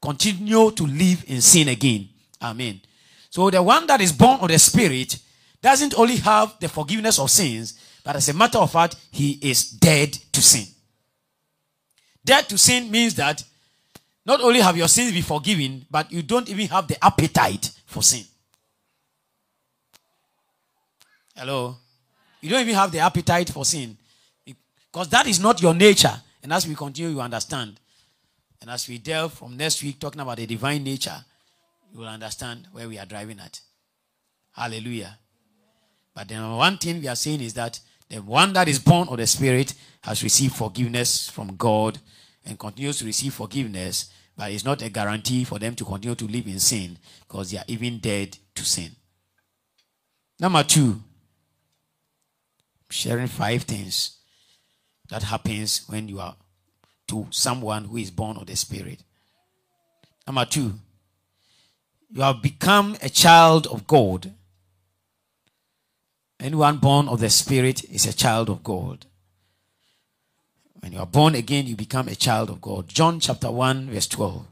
continue 0.00 0.70
to 0.70 0.86
live 0.86 1.24
in 1.26 1.40
sin 1.40 1.68
again? 1.68 2.08
Amen. 2.40 2.80
So 3.28 3.50
the 3.50 3.62
one 3.62 3.86
that 3.86 4.00
is 4.00 4.12
born 4.12 4.40
of 4.40 4.48
the 4.48 4.58
Spirit 4.58 5.18
doesn't 5.60 5.98
only 5.98 6.16
have 6.16 6.54
the 6.60 6.68
forgiveness 6.68 7.18
of 7.18 7.30
sins, 7.30 7.74
but 8.02 8.16
as 8.16 8.28
a 8.28 8.34
matter 8.34 8.58
of 8.58 8.70
fact, 8.70 8.96
he 9.10 9.38
is 9.42 9.70
dead 9.70 10.12
to 10.32 10.42
sin. 10.42 10.73
Dead 12.24 12.48
to 12.48 12.58
sin 12.58 12.90
means 12.90 13.14
that 13.16 13.44
not 14.24 14.40
only 14.40 14.60
have 14.60 14.76
your 14.76 14.88
sins 14.88 15.12
been 15.12 15.22
forgiven, 15.22 15.84
but 15.90 16.10
you 16.10 16.22
don't 16.22 16.48
even 16.48 16.68
have 16.68 16.88
the 16.88 17.02
appetite 17.04 17.70
for 17.86 18.02
sin. 18.02 18.24
Hello? 21.36 21.76
You 22.40 22.50
don't 22.50 22.60
even 22.60 22.74
have 22.74 22.92
the 22.92 23.00
appetite 23.00 23.50
for 23.50 23.64
sin. 23.64 23.96
Because 24.44 25.08
that 25.08 25.26
is 25.26 25.40
not 25.40 25.60
your 25.60 25.74
nature. 25.74 26.22
And 26.42 26.52
as 26.52 26.66
we 26.66 26.74
continue, 26.74 27.10
you 27.10 27.20
understand. 27.20 27.80
And 28.60 28.70
as 28.70 28.88
we 28.88 28.98
delve 28.98 29.34
from 29.34 29.56
next 29.56 29.82
week 29.82 29.98
talking 29.98 30.20
about 30.20 30.36
the 30.38 30.46
divine 30.46 30.84
nature, 30.84 31.24
you 31.92 32.00
will 32.00 32.08
understand 32.08 32.68
where 32.72 32.88
we 32.88 32.98
are 32.98 33.06
driving 33.06 33.40
at. 33.40 33.60
Hallelujah. 34.52 35.18
But 36.14 36.28
the 36.28 36.36
one 36.36 36.78
thing 36.78 37.00
we 37.00 37.08
are 37.08 37.16
saying 37.16 37.40
is 37.40 37.54
that 37.54 37.80
one 38.22 38.52
that 38.52 38.68
is 38.68 38.78
born 38.78 39.08
of 39.08 39.16
the 39.16 39.26
Spirit 39.26 39.74
has 40.02 40.22
received 40.22 40.54
forgiveness 40.54 41.28
from 41.28 41.56
God 41.56 41.98
and 42.44 42.58
continues 42.58 42.98
to 42.98 43.06
receive 43.06 43.34
forgiveness, 43.34 44.12
but 44.36 44.52
it's 44.52 44.64
not 44.64 44.82
a 44.82 44.90
guarantee 44.90 45.44
for 45.44 45.58
them 45.58 45.74
to 45.76 45.84
continue 45.84 46.14
to 46.14 46.26
live 46.26 46.46
in 46.46 46.60
sin 46.60 46.98
because 47.26 47.50
they 47.50 47.58
are 47.58 47.64
even 47.66 47.98
dead 47.98 48.36
to 48.54 48.64
sin. 48.64 48.90
Number 50.38 50.62
two, 50.62 51.00
sharing 52.90 53.28
five 53.28 53.62
things 53.62 54.18
that 55.08 55.22
happens 55.22 55.84
when 55.88 56.08
you 56.08 56.20
are 56.20 56.36
to 57.08 57.26
someone 57.30 57.84
who 57.84 57.96
is 57.96 58.10
born 58.10 58.36
of 58.36 58.46
the 58.46 58.56
Spirit. 58.56 59.02
Number 60.26 60.44
two, 60.44 60.74
you 62.10 62.22
have 62.22 62.42
become 62.42 62.96
a 63.02 63.08
child 63.08 63.66
of 63.66 63.86
God. 63.86 64.32
Anyone 66.40 66.78
born 66.78 67.08
of 67.08 67.20
the 67.20 67.30
Spirit 67.30 67.84
is 67.84 68.06
a 68.06 68.12
child 68.12 68.50
of 68.50 68.62
God. 68.62 69.06
When 70.80 70.92
you 70.92 70.98
are 70.98 71.06
born 71.06 71.34
again, 71.34 71.66
you 71.66 71.76
become 71.76 72.08
a 72.08 72.14
child 72.14 72.50
of 72.50 72.60
God. 72.60 72.88
John 72.88 73.20
chapter 73.20 73.50
1, 73.50 73.90
verse 73.90 74.06
12. 74.08 74.46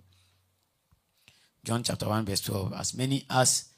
John 1.65 1.83
chapter 1.83 2.09
1, 2.09 2.25
verse 2.25 2.41
12. 2.41 2.73
As 2.73 2.95
many 2.95 3.25
as 3.29 3.69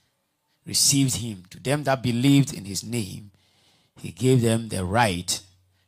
received 0.66 1.16
him, 1.16 1.44
to 1.50 1.60
them 1.60 1.84
that 1.84 2.02
believed 2.02 2.54
in 2.54 2.64
his 2.64 2.84
name, 2.84 3.30
he 4.00 4.10
gave 4.10 4.42
them 4.42 4.68
the 4.68 4.84
right 4.84 5.40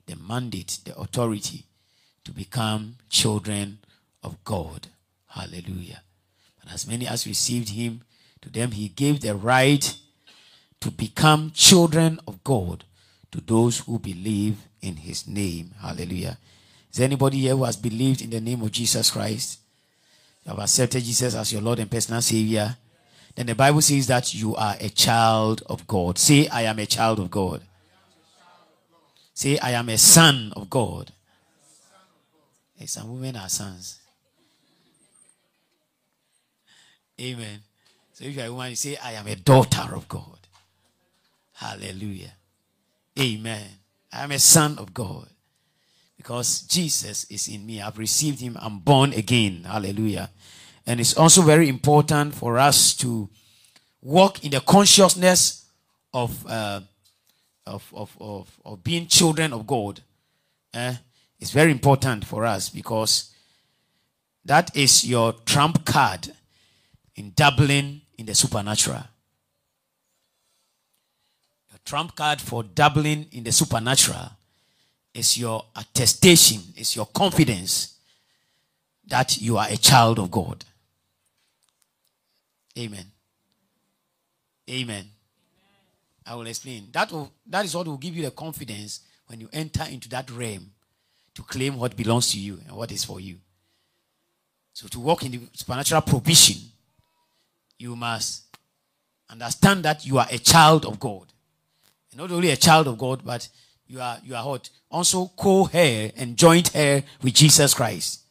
the 0.07 0.17
mandate, 0.17 0.79
the 0.85 0.97
authority 0.97 1.65
to 2.25 2.33
become 2.33 2.97
children 3.11 3.79
of 4.23 4.43
God. 4.45 4.89
Hallelujah. 5.29 6.03
But 6.63 6.73
as 6.73 6.87
many 6.87 7.07
as 7.07 7.27
received 7.27 7.71
him, 7.71 8.03
to 8.41 8.51
them 8.51 8.71
he 8.73 8.89
gave 8.89 9.21
the 9.21 9.35
right 9.35 9.97
to 10.87 10.93
become 10.93 11.51
children 11.53 12.21
of 12.29 12.45
God 12.45 12.85
to 13.33 13.41
those 13.41 13.81
who 13.81 13.99
believe 13.99 14.57
in 14.81 14.95
his 14.95 15.27
name. 15.27 15.73
Hallelujah. 15.81 16.39
Is 16.93 17.01
anybody 17.01 17.39
here 17.39 17.57
who 17.57 17.65
has 17.65 17.77
believed 17.77 18.23
in 18.23 18.31
the 18.31 18.41
name 18.41 18.63
of 18.63 18.71
Jesus 18.71 19.11
Christ? 19.11 19.59
You 20.45 20.51
have 20.51 20.61
accepted 20.61 21.03
Jesus 21.03 21.35
as 21.35 21.53
your 21.53 21.61
Lord 21.61 21.81
and 21.81 21.91
personal 21.91 22.23
Savior. 22.23 22.77
Then 23.35 23.47
the 23.47 23.57
Bible 23.57 23.81
says 23.81 24.07
that 24.07 24.33
you 24.33 24.55
are 24.55 24.77
a 24.79 24.89
child 24.89 25.65
of 25.67 25.89
God. 25.89 26.19
Say, 26.19 26.47
I 26.47 26.63
am 26.63 26.79
a 26.79 26.87
child 26.87 27.19
of 27.19 27.33
God. 27.33 27.63
Say, 29.35 29.59
I 29.59 29.73
am 29.73 29.89
a 29.89 29.99
son 29.99 30.53
of 30.55 30.71
God. 30.71 31.11
Hey, 32.77 32.87
some 32.87 33.13
women 33.13 33.35
are 33.35 33.49
sons. 33.49 33.99
Amen. 37.21 37.59
So 38.13 38.25
if 38.25 38.37
you 38.37 38.43
are 38.43 38.47
a 38.47 38.53
woman, 38.53 38.71
you 38.71 38.77
say, 38.77 38.97
I 39.03 39.15
am 39.15 39.27
a 39.27 39.35
daughter 39.35 39.93
of 39.93 40.07
God. 40.07 40.36
Hallelujah. 41.57 42.33
Amen. 43.19 43.67
I 44.13 44.25
am 44.25 44.33
a 44.33 44.39
son 44.39 44.79
of 44.79 44.93
God. 44.93 45.29
Because 46.17 46.63
Jesus 46.63 47.25
is 47.31 47.49
in 47.49 47.65
me. 47.65 47.81
I've 47.81 47.99
received 47.99 48.41
him. 48.41 48.57
I'm 48.61 48.79
born 48.81 49.13
again. 49.13 49.65
Hallelujah. 49.65 50.31
And 50.87 51.01
it's 51.01 51.17
also 51.17 51.43
very 51.43 51.69
important 51.69 52.35
for 52.35 52.59
us 52.59 52.95
to 52.97 53.29
walk 54.03 54.45
in 54.45 54.51
the 54.51 54.61
consciousness 54.61 55.67
of 56.13 56.47
uh, 56.47 56.81
of, 57.67 57.93
of, 57.95 58.17
of, 58.21 58.61
of 58.65 58.85
being 58.85 59.07
children 59.07 59.53
of 59.53 59.67
God 59.67 60.01
eh, 60.73 60.95
is 61.41 61.51
very 61.51 61.73
important 61.73 62.25
for 62.25 62.45
us 62.45 62.69
because 62.69 63.33
that 64.45 64.75
is 64.77 65.05
your 65.05 65.33
trump 65.33 65.85
card 65.85 66.33
in 67.17 67.33
dabbling 67.35 68.03
in 68.17 68.27
the 68.27 68.35
supernatural. 68.35 69.03
Trump 71.87 72.17
card 72.17 72.41
for 72.41 72.65
dabbling 72.65 73.27
in 73.31 73.45
the 73.45 73.53
supernatural 73.53 74.33
is 75.15 75.39
your 75.39 75.65
attestation, 75.77 76.61
is 76.77 76.95
your 76.97 77.07
confidence 77.07 77.95
that 79.07 79.41
you 79.41 79.57
are 79.57 79.69
a 79.71 79.77
child 79.77 80.19
of 80.19 80.31
God. 80.31 80.65
Amen. 82.77 83.07
Amen. 84.69 85.07
I 86.27 86.35
will 86.35 86.49
explain. 86.49 86.89
That, 86.93 87.13
will, 87.13 87.33
that 87.47 87.65
is 87.65 87.75
what 87.75 87.87
will 87.87 87.97
give 87.97 88.17
you 88.17 88.25
the 88.25 88.33
confidence 88.33 89.01
when 89.29 89.41
you 89.41 89.49
enter 89.53 89.85
into 89.85 90.09
that 90.09 90.29
realm 90.31 90.73
to 91.35 91.43
claim 91.43 91.79
what 91.79 91.97
belongs 91.97 92.33
to 92.33 92.41
you 92.41 92.59
and 92.67 92.77
what 92.77 92.91
is 92.91 93.05
for 93.05 93.21
you. 93.21 93.37
So, 94.73 94.89
to 94.89 95.01
walk 95.01 95.25
in 95.25 95.33
the 95.33 95.41
supernatural 95.55 96.03
provision, 96.03 96.57
you 97.79 97.95
must 97.95 98.43
understand 99.31 99.85
that 99.85 100.05
you 100.05 100.19
are 100.19 100.27
a 100.31 100.39
child 100.39 100.85
of 100.85 100.99
God. 100.99 101.33
Not 102.17 102.31
only 102.31 102.51
a 102.51 102.57
child 102.57 102.89
of 102.89 102.97
God, 102.97 103.23
but 103.25 103.47
you 103.87 104.01
are, 104.01 104.19
you 104.25 104.35
are 104.35 104.47
what? 104.47 104.69
Also 104.91 105.31
co 105.37 105.69
heir 105.73 106.11
and 106.17 106.37
joint 106.37 106.75
heir 106.75 107.03
with 107.23 107.35
Jesus 107.35 107.75
Christ. 107.75 108.23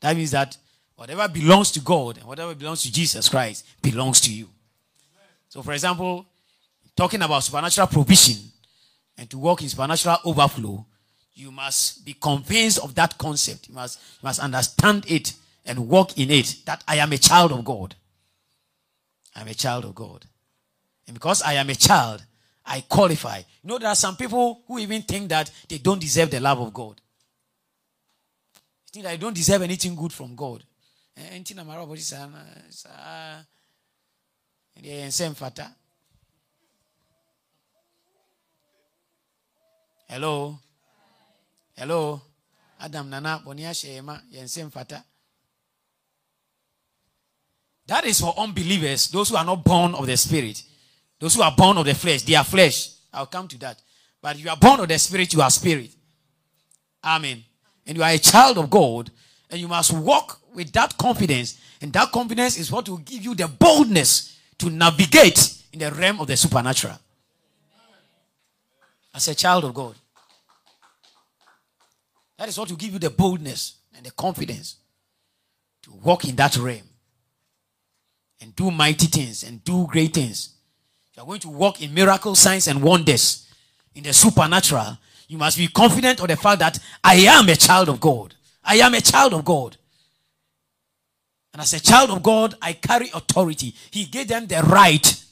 That 0.00 0.16
means 0.16 0.30
that 0.30 0.56
whatever 0.96 1.28
belongs 1.28 1.70
to 1.72 1.80
God 1.80 2.16
and 2.16 2.26
whatever 2.26 2.54
belongs 2.54 2.82
to 2.82 2.92
Jesus 2.92 3.28
Christ 3.28 3.66
belongs 3.82 4.20
to 4.22 4.32
you. 4.32 4.48
So, 5.48 5.62
for 5.62 5.72
example, 5.72 6.26
talking 6.96 7.22
about 7.22 7.44
supernatural 7.44 7.86
provision 7.88 8.36
and 9.18 9.28
to 9.30 9.38
walk 9.38 9.62
in 9.62 9.68
supernatural 9.68 10.18
overflow, 10.24 10.84
you 11.34 11.50
must 11.50 12.04
be 12.04 12.14
convinced 12.14 12.78
of 12.78 12.94
that 12.94 13.18
concept. 13.18 13.68
You 13.68 13.74
must, 13.74 14.00
you 14.22 14.26
must 14.26 14.40
understand 14.40 15.04
it 15.08 15.34
and 15.66 15.88
walk 15.88 16.18
in 16.18 16.30
it 16.30 16.56
that 16.64 16.82
I 16.88 16.96
am 16.96 17.12
a 17.12 17.18
child 17.18 17.52
of 17.52 17.64
God. 17.64 17.94
I'm 19.34 19.48
a 19.48 19.54
child 19.54 19.84
of 19.84 19.94
God. 19.94 20.24
And 21.06 21.14
because 21.14 21.42
I 21.42 21.54
am 21.54 21.68
a 21.68 21.74
child, 21.74 22.24
I 22.66 22.80
qualify. 22.82 23.38
You 23.38 23.68
know, 23.70 23.78
there 23.78 23.88
are 23.88 23.94
some 23.94 24.16
people 24.16 24.62
who 24.66 24.78
even 24.78 25.02
think 25.02 25.28
that 25.28 25.50
they 25.68 25.78
don't 25.78 26.00
deserve 26.00 26.30
the 26.30 26.40
love 26.40 26.60
of 26.60 26.74
God. 26.74 27.00
They 28.86 28.90
think 28.92 29.04
that 29.04 29.10
they 29.12 29.16
don't 29.18 29.34
deserve 29.34 29.62
anything 29.62 29.94
good 29.94 30.12
from 30.12 30.34
God. 30.34 30.64
Eh, 31.16 31.42
About 31.58 31.96
is 31.96 32.12
hello 40.08 40.58
hello 41.76 42.20
adam 42.78 43.10
nana 43.10 43.42
bɔne 43.44 43.66
ahyɛ 43.66 44.02
ma 44.04 44.20
yɛn 44.30 44.70
fata 44.70 45.04
that 47.86 48.04
is 48.04 48.20
for 48.20 48.32
unbelievers 48.38 49.08
those 49.08 49.30
who 49.30 49.36
are 49.36 49.44
not 49.44 49.64
born 49.64 49.94
of 49.94 50.06
the 50.06 50.16
spirit 50.16 50.62
those 51.18 51.34
who 51.34 51.42
are 51.42 51.54
born 51.56 51.78
of 51.78 51.86
the 51.86 51.94
flesh 51.94 52.22
they 52.22 52.34
are 52.34 52.44
flesh. 52.44 52.90
I'll 53.12 53.26
come 53.26 53.48
to 53.48 53.58
that. 53.58 53.80
But 54.20 54.38
you 54.38 54.48
are 54.50 54.56
born 54.56 54.80
of 54.80 54.88
the 54.88 54.98
spirit 54.98 55.32
you 55.32 55.40
are 55.40 55.50
spirit. 55.50 55.90
Amen. 57.04 57.42
And 57.86 57.96
you 57.96 58.02
are 58.02 58.10
a 58.10 58.18
child 58.18 58.58
of 58.58 58.68
god 58.68 59.10
and 59.50 59.60
you 59.60 59.68
must 59.68 59.92
walk 59.92 60.40
with 60.54 60.72
that 60.72 60.96
confidence. 60.98 61.60
And 61.80 61.92
that 61.92 62.10
confidence 62.10 62.58
is 62.58 62.72
what 62.72 62.88
will 62.88 62.98
give 62.98 63.22
you 63.22 63.34
the 63.34 63.48
boldness 63.48 64.38
to 64.58 64.70
navigate 64.70 65.62
in 65.72 65.78
the 65.78 65.90
realm 65.90 66.20
of 66.20 66.26
the 66.26 66.36
supernatural. 66.36 66.98
As 69.14 69.28
a 69.28 69.34
child 69.34 69.64
of 69.64 69.74
God. 69.74 69.94
That 72.38 72.48
is 72.48 72.58
what 72.58 72.68
will 72.68 72.76
give 72.76 72.92
you 72.92 72.98
the 72.98 73.10
boldness 73.10 73.76
and 73.94 74.04
the 74.04 74.10
confidence 74.10 74.76
to 75.82 75.92
walk 75.92 76.24
in 76.24 76.36
that 76.36 76.56
realm 76.56 76.82
and 78.40 78.54
do 78.54 78.70
mighty 78.70 79.06
things 79.06 79.42
and 79.42 79.62
do 79.64 79.86
great 79.86 80.12
things. 80.12 80.55
You 81.16 81.22
are 81.22 81.26
going 81.26 81.40
to 81.40 81.48
walk 81.48 81.82
in 81.82 81.94
miracles, 81.94 82.38
signs, 82.38 82.68
and 82.68 82.82
wonders 82.82 83.48
in 83.94 84.02
the 84.02 84.12
supernatural. 84.12 84.98
You 85.28 85.38
must 85.38 85.56
be 85.56 85.68
confident 85.68 86.20
of 86.20 86.28
the 86.28 86.36
fact 86.36 86.58
that 86.60 86.78
I 87.02 87.14
am 87.16 87.48
a 87.48 87.56
child 87.56 87.88
of 87.88 87.98
God. 88.00 88.34
I 88.62 88.76
am 88.76 88.94
a 88.94 89.00
child 89.00 89.34
of 89.34 89.44
God. 89.44 89.76
And 91.52 91.62
as 91.62 91.72
a 91.72 91.80
child 91.80 92.10
of 92.10 92.22
God, 92.22 92.54
I 92.60 92.74
carry 92.74 93.08
authority. 93.14 93.74
He 93.90 94.04
gave 94.04 94.28
them 94.28 94.46
the 94.46 94.60
right. 94.62 95.24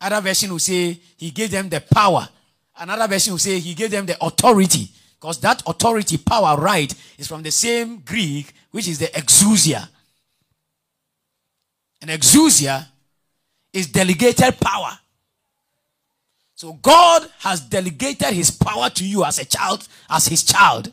Other 0.00 0.20
version 0.22 0.50
will 0.50 0.58
say 0.58 0.98
he 1.16 1.30
gave 1.30 1.50
them 1.50 1.68
the 1.68 1.80
power 1.80 2.28
Another 2.78 3.08
version 3.08 3.32
will 3.32 3.38
say 3.38 3.58
he 3.58 3.74
gave 3.74 3.90
them 3.90 4.06
the 4.06 4.16
authority. 4.24 4.88
Because 5.18 5.40
that 5.40 5.62
authority, 5.66 6.16
power, 6.16 6.56
right, 6.56 6.92
is 7.18 7.26
from 7.26 7.42
the 7.42 7.50
same 7.50 7.98
Greek, 8.00 8.52
which 8.70 8.86
is 8.86 9.00
the 9.00 9.06
exousia. 9.06 9.88
And 12.00 12.10
exousia 12.10 12.86
is 13.78 13.86
delegated 13.86 14.58
power. 14.60 14.98
So 16.54 16.72
God 16.72 17.30
has 17.38 17.60
delegated 17.60 18.34
his 18.34 18.50
power 18.50 18.90
to 18.90 19.06
you 19.06 19.24
as 19.24 19.38
a 19.38 19.44
child, 19.44 19.86
as 20.10 20.26
his 20.26 20.42
child. 20.42 20.92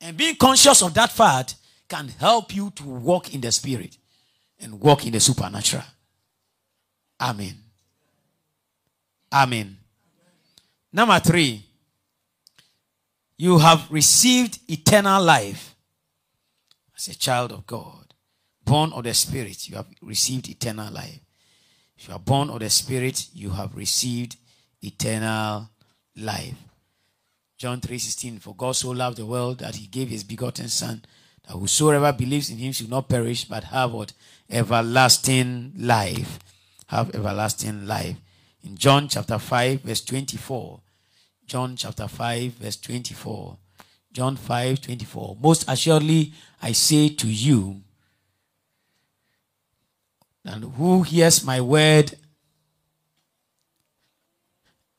And 0.00 0.16
being 0.16 0.36
conscious 0.36 0.82
of 0.82 0.94
that 0.94 1.10
fact 1.10 1.56
can 1.88 2.08
help 2.08 2.54
you 2.54 2.70
to 2.76 2.84
walk 2.84 3.34
in 3.34 3.40
the 3.40 3.52
spirit 3.52 3.98
and 4.60 4.80
walk 4.80 5.06
in 5.06 5.12
the 5.12 5.20
supernatural. 5.20 5.84
Amen. 7.20 7.54
Amen. 9.32 9.76
Number 10.92 11.18
three, 11.20 11.62
you 13.36 13.58
have 13.58 13.90
received 13.90 14.58
eternal 14.68 15.22
life 15.22 15.74
as 16.96 17.08
a 17.08 17.14
child 17.14 17.52
of 17.52 17.66
God, 17.66 18.05
born 18.66 18.92
of 18.92 19.04
the 19.04 19.14
Spirit. 19.14 19.68
You 19.70 19.76
have 19.76 19.86
received 20.02 20.50
eternal 20.50 20.92
life. 20.92 21.20
If 21.96 22.08
you 22.08 22.14
are 22.14 22.20
born 22.20 22.50
of 22.50 22.60
the 22.60 22.68
Spirit, 22.68 23.28
you 23.32 23.50
have 23.50 23.74
received 23.74 24.36
eternal 24.82 25.70
life. 26.16 26.56
John 27.56 27.80
3:16 27.80 28.38
For 28.40 28.54
God 28.54 28.76
so 28.76 28.90
loved 28.90 29.16
the 29.16 29.24
world 29.24 29.60
that 29.60 29.76
he 29.76 29.86
gave 29.86 30.10
his 30.10 30.24
begotten 30.24 30.68
son 30.68 31.02
that 31.46 31.54
whosoever 31.54 32.12
believes 32.12 32.50
in 32.50 32.58
him 32.58 32.72
should 32.72 32.90
not 32.90 33.08
perish 33.08 33.44
but 33.44 33.64
have 33.64 33.92
what 33.92 34.12
everlasting 34.50 35.72
life 35.76 36.38
have 36.88 37.14
everlasting 37.14 37.86
life 37.86 38.16
in 38.62 38.76
John 38.76 39.08
chapter 39.08 39.38
5 39.38 39.80
verse 39.80 40.02
24 40.02 40.80
John 41.46 41.76
chapter 41.76 42.08
5 42.08 42.52
verse 42.52 42.76
24 42.76 43.56
John 44.12 44.36
5 44.36 44.80
24 44.82 45.36
most 45.40 45.64
assuredly 45.66 46.34
I 46.60 46.72
say 46.72 47.08
to 47.08 47.26
you 47.26 47.80
and 50.46 50.64
who 50.76 51.02
hears 51.02 51.44
my 51.44 51.60
word 51.60 52.14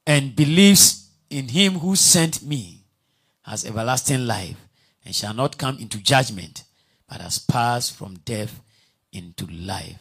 and 0.06 0.36
believes 0.36 1.10
in 1.30 1.48
him 1.50 1.80
who 1.80 1.96
sent 1.96 2.44
me 2.44 2.84
has 3.44 3.66
everlasting 3.66 4.28
life 4.28 4.58
and 5.06 5.16
shall 5.16 5.34
not 5.34 5.58
come 5.58 5.78
into 5.80 6.00
judgment, 6.00 6.64
but 7.10 7.22
has 7.22 7.40
passed 7.40 7.96
from 7.96 8.16
death 8.26 8.60
into 9.14 9.48
life. 9.48 9.98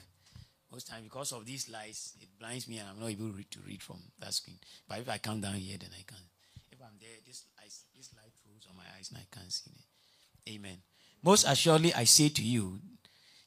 Most 0.70 0.88
times, 0.88 1.04
because 1.04 1.32
of 1.32 1.46
these 1.46 1.70
lies, 1.70 2.14
it 2.20 2.28
blinds 2.38 2.68
me 2.68 2.78
and 2.78 2.88
I'm 2.88 3.00
not 3.00 3.10
able 3.10 3.30
to 3.30 3.60
read 3.66 3.82
from 3.82 3.98
that 4.18 4.34
screen. 4.34 4.58
But 4.88 4.98
if 4.98 5.08
I 5.08 5.18
come 5.18 5.40
down 5.40 5.54
here, 5.54 5.78
then 5.78 5.90
I 5.92 6.02
can. 6.06 6.18
If 6.72 6.78
I'm 6.82 6.98
there, 7.00 7.16
this, 7.24 7.44
this 7.96 8.10
light 8.16 8.32
falls 8.44 8.66
on 8.68 8.76
my 8.76 8.84
eyes 8.98 9.10
and 9.10 9.18
I 9.18 9.26
can't 9.34 9.50
see 9.50 9.70
it. 9.70 10.50
Amen. 10.52 10.78
Most 11.22 11.46
assuredly, 11.46 11.94
I 11.94 12.04
say 12.04 12.28
to 12.30 12.42
you, 12.42 12.80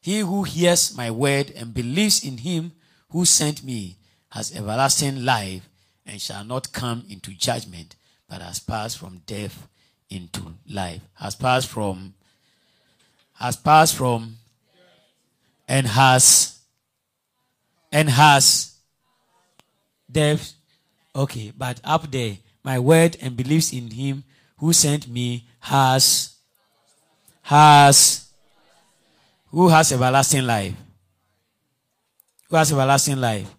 he 0.02 0.20
who 0.20 0.44
hears 0.44 0.96
my 0.96 1.12
word 1.12 1.52
and 1.56 1.74
believes 1.74 2.24
in 2.24 2.40
him 2.40 2.72
who 3.10 3.26
sent 3.26 3.64
me 3.64 3.98
has 4.32 4.56
everlasting 4.56 5.26
life 5.26 5.68
and 6.06 6.22
shall 6.22 6.44
not 6.44 6.72
come 6.72 7.06
into 7.10 7.32
judgment, 7.32 7.96
but 8.28 8.42
has 8.42 8.60
passed 8.60 8.98
from 8.98 9.22
death 9.26 9.68
into 10.10 10.54
life. 10.68 11.02
Has 11.16 11.36
passed 11.36 11.68
from, 11.68 12.14
has 13.36 13.56
passed 13.56 13.96
from, 13.96 14.38
and 15.68 15.88
has, 15.88 16.60
and 17.92 18.10
has 18.10 18.76
death. 20.12 20.54
Okay, 21.16 21.52
but 21.56 21.80
up 21.84 22.10
there, 22.12 22.38
my 22.64 22.80
word 22.80 23.18
and 23.22 23.36
believes 23.36 23.74
in 23.74 23.92
him 23.92 24.24
who 24.58 24.74
sent 24.74 25.08
me 25.08 25.48
has, 25.60 26.36
has, 27.44 28.29
who 29.52 29.68
has 29.70 29.92
everlasting 29.92 30.46
life? 30.46 30.74
Who 32.50 32.56
has 32.56 32.72
everlasting 32.72 33.18
life? 33.18 33.50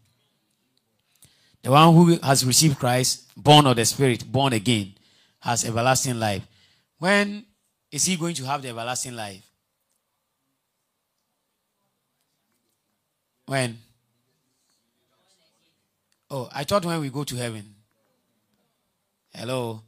The 1.63 1.71
one 1.71 1.95
who 1.95 2.19
has 2.23 2.45
received 2.45 2.79
Christ, 2.79 3.25
born 3.37 3.67
of 3.67 3.77
the 3.77 3.85
Spirit, 3.85 4.25
born 4.31 4.53
again, 4.53 4.95
has 5.41 5.65
everlasting 5.65 6.19
life. 6.19 6.43
When 6.99 7.45
is 7.91 8.05
he 8.05 8.17
going 8.17 8.35
to 8.37 8.45
have 8.45 8.63
the 8.63 8.69
everlasting 8.69 9.15
life? 9.15 9.47
When? 13.47 13.79
Oh, 16.31 16.49
I 16.53 16.65
thought 16.65 16.85
when 16.85 17.01
we 17.01 17.11
go 17.11 17.25
to 17.25 17.37
heaven. 17.37 17.75
Hello. 19.35 19.83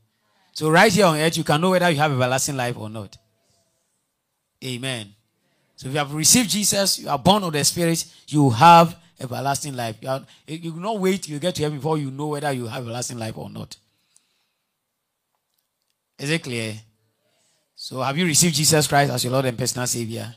So 0.53 0.69
right 0.71 0.93
here 0.93 1.07
on 1.07 1.17
earth, 1.17 1.37
you 1.37 1.45
can 1.45 1.61
know 1.61 1.71
whether 1.71 1.89
you 1.89 1.97
have 1.97 2.13
everlasting 2.13 2.57
life 2.57 2.77
or 2.77 2.91
not. 2.91 3.17
Amen. 4.65 5.15
So 5.83 5.89
if 5.89 5.95
you 5.95 5.99
have 5.99 6.15
received 6.15 6.49
Jesus, 6.49 7.01
you 7.01 7.09
are 7.09 7.19
born 7.19 7.43
of 7.43 7.53
the 7.53 7.65
Spirit, 7.65 8.05
you 8.29 8.51
have 8.51 8.97
everlasting 9.21 9.75
life. 9.75 9.97
You, 10.01 10.11
are, 10.11 10.23
you 10.47 10.75
not 10.77 11.01
wait 11.01 11.29
you 11.29 11.41
get 11.41 11.57
to 11.57 11.63
heaven 11.65 11.79
before 11.79 11.99
you 11.99 12.09
know 12.09 12.29
whether 12.29 12.53
you 12.53 12.69
have 12.69 12.85
everlasting 12.85 13.19
life 13.19 13.37
or 13.37 13.51
not. 13.51 13.77
Is 16.21 16.31
it 16.31 16.45
clear? 16.45 16.75
So, 17.75 18.01
have 18.01 18.17
you 18.17 18.27
received 18.27 18.55
Jesus 18.55 18.87
Christ 18.87 19.11
as 19.11 19.25
your 19.25 19.33
Lord 19.33 19.47
and 19.47 19.59
personal 19.59 19.89
Savior? 19.89 20.33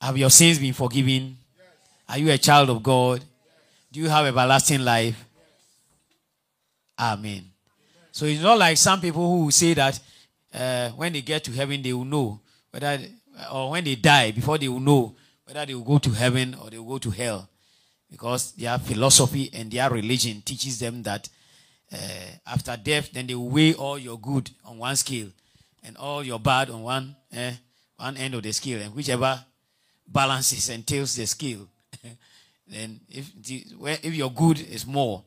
Have 0.00 0.16
your 0.16 0.30
sins 0.30 0.58
been 0.58 0.72
forgiven? 0.72 1.36
Are 2.08 2.16
you 2.16 2.32
a 2.32 2.38
child 2.38 2.70
of 2.70 2.82
God? 2.82 3.22
Do 3.92 4.00
you 4.00 4.08
have 4.08 4.24
everlasting 4.24 4.80
life? 4.80 5.22
Amen. 6.98 7.44
So, 8.10 8.24
it's 8.24 8.42
not 8.42 8.56
like 8.56 8.78
some 8.78 9.02
people 9.02 9.28
who 9.28 9.50
say 9.50 9.74
that 9.74 10.00
uh, 10.54 10.88
when 10.92 11.12
they 11.12 11.20
get 11.20 11.44
to 11.44 11.50
heaven, 11.50 11.82
they 11.82 11.92
will 11.92 12.06
know 12.06 12.40
whether, 12.70 12.98
or 13.52 13.70
when 13.70 13.84
they 13.84 13.94
die, 13.96 14.30
before 14.32 14.58
they 14.58 14.68
will 14.68 14.80
know 14.80 15.14
whether 15.44 15.64
they 15.66 15.74
will 15.74 15.84
go 15.84 15.98
to 15.98 16.10
heaven 16.10 16.54
or 16.54 16.70
they 16.70 16.78
will 16.78 16.88
go 16.88 16.98
to 16.98 17.10
hell 17.10 17.48
because 18.10 18.52
their 18.52 18.78
philosophy 18.78 19.50
and 19.52 19.70
their 19.72 19.90
religion 19.90 20.40
teaches 20.42 20.78
them 20.78 21.02
that 21.02 21.28
uh, 21.92 21.96
after 22.46 22.76
death, 22.76 23.10
then 23.12 23.26
they 23.26 23.34
weigh 23.34 23.74
all 23.74 23.98
your 23.98 24.18
good 24.18 24.50
on 24.64 24.78
one 24.78 24.96
scale 24.96 25.28
and 25.82 25.96
all 25.96 26.22
your 26.22 26.38
bad 26.38 26.70
on 26.70 26.82
one 26.82 27.16
eh, 27.32 27.52
one 27.96 28.16
end 28.16 28.34
of 28.34 28.42
the 28.42 28.52
scale, 28.52 28.80
and 28.82 28.94
whichever 28.94 29.44
balances 30.06 30.68
and 30.68 30.86
tilts 30.86 31.16
the 31.16 31.26
scale, 31.26 31.68
then 32.66 33.00
if 33.08 33.30
the, 33.42 33.64
if 34.02 34.14
your 34.14 34.30
good 34.30 34.60
is 34.60 34.86
more 34.86 35.22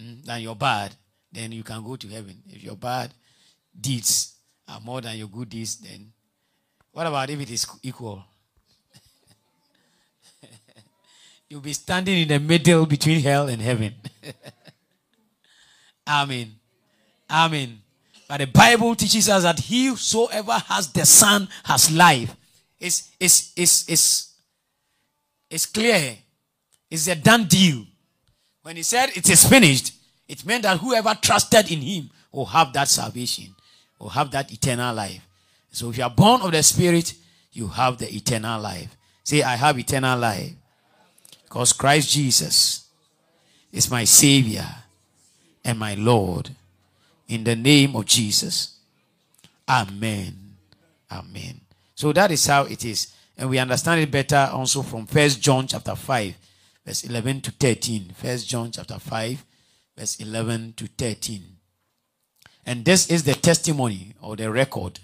mm, 0.00 0.22
than 0.24 0.40
your 0.40 0.56
bad, 0.56 0.94
then 1.30 1.52
you 1.52 1.62
can 1.62 1.82
go 1.82 1.96
to 1.96 2.08
heaven. 2.08 2.42
If 2.48 2.62
your 2.62 2.76
bad 2.76 3.12
deeds 3.78 4.34
are 4.68 4.80
more 4.80 5.00
than 5.00 5.16
your 5.16 5.28
good 5.28 5.48
deeds, 5.48 5.76
then 5.76 6.12
what 6.92 7.06
about 7.06 7.30
if 7.30 7.40
it 7.40 7.50
is 7.50 7.66
equal? 7.82 8.22
You'll 11.48 11.60
be 11.60 11.72
standing 11.72 12.18
in 12.18 12.28
the 12.28 12.38
middle 12.38 12.86
between 12.86 13.20
hell 13.20 13.48
and 13.48 13.60
heaven. 13.60 13.94
Amen. 16.06 16.54
Amen. 17.30 17.78
But 18.28 18.38
the 18.38 18.46
Bible 18.46 18.94
teaches 18.94 19.28
us 19.28 19.42
that 19.42 19.58
he 19.58 19.86
whosoever 19.86 20.52
has 20.52 20.92
the 20.92 21.06
Son 21.06 21.48
has 21.64 21.90
life. 21.90 22.34
It's, 22.78 23.10
it's, 23.18 23.52
it's, 23.56 23.88
it's, 23.88 24.34
it's 25.48 25.66
clear. 25.66 26.16
It's 26.90 27.08
a 27.08 27.14
done 27.14 27.44
deal. 27.44 27.86
When 28.62 28.76
he 28.76 28.82
said 28.82 29.10
it 29.14 29.28
is 29.28 29.46
finished, 29.48 29.94
it 30.28 30.44
meant 30.44 30.62
that 30.64 30.78
whoever 30.78 31.14
trusted 31.14 31.70
in 31.70 31.80
him 31.80 32.10
will 32.30 32.46
have 32.46 32.72
that 32.72 32.88
salvation, 32.88 33.54
will 33.98 34.08
have 34.08 34.30
that 34.32 34.52
eternal 34.52 34.94
life. 34.94 35.26
So 35.72 35.88
if 35.88 35.96
you 35.96 36.04
are 36.04 36.10
born 36.10 36.42
of 36.42 36.52
the 36.52 36.62
Spirit, 36.62 37.14
you 37.52 37.66
have 37.66 37.98
the 37.98 38.14
eternal 38.14 38.60
life. 38.60 38.94
Say, 39.24 39.42
I 39.42 39.56
have 39.56 39.78
eternal 39.78 40.18
life. 40.18 40.52
Because 41.44 41.72
Christ 41.72 42.10
Jesus 42.10 42.86
is 43.72 43.90
my 43.90 44.04
Savior 44.04 44.66
and 45.64 45.78
my 45.78 45.94
Lord. 45.94 46.50
In 47.28 47.44
the 47.44 47.56
name 47.56 47.96
of 47.96 48.04
Jesus. 48.04 48.76
Amen. 49.68 50.56
Amen. 51.10 51.60
So 51.94 52.12
that 52.12 52.30
is 52.30 52.46
how 52.46 52.64
it 52.64 52.84
is. 52.84 53.14
And 53.38 53.48
we 53.48 53.58
understand 53.58 54.00
it 54.00 54.10
better 54.10 54.50
also 54.52 54.82
from 54.82 55.06
First 55.06 55.40
John 55.40 55.66
chapter 55.66 55.94
5, 55.94 56.34
verse 56.84 57.04
11 57.04 57.40
to 57.42 57.50
13. 57.50 58.12
First 58.14 58.46
John 58.46 58.70
chapter 58.70 58.98
5, 58.98 59.44
verse 59.96 60.20
11 60.20 60.74
to 60.76 60.86
13. 60.86 61.42
And 62.66 62.84
this 62.84 63.10
is 63.10 63.24
the 63.24 63.34
testimony 63.34 64.14
or 64.20 64.36
the 64.36 64.50
record 64.50 65.00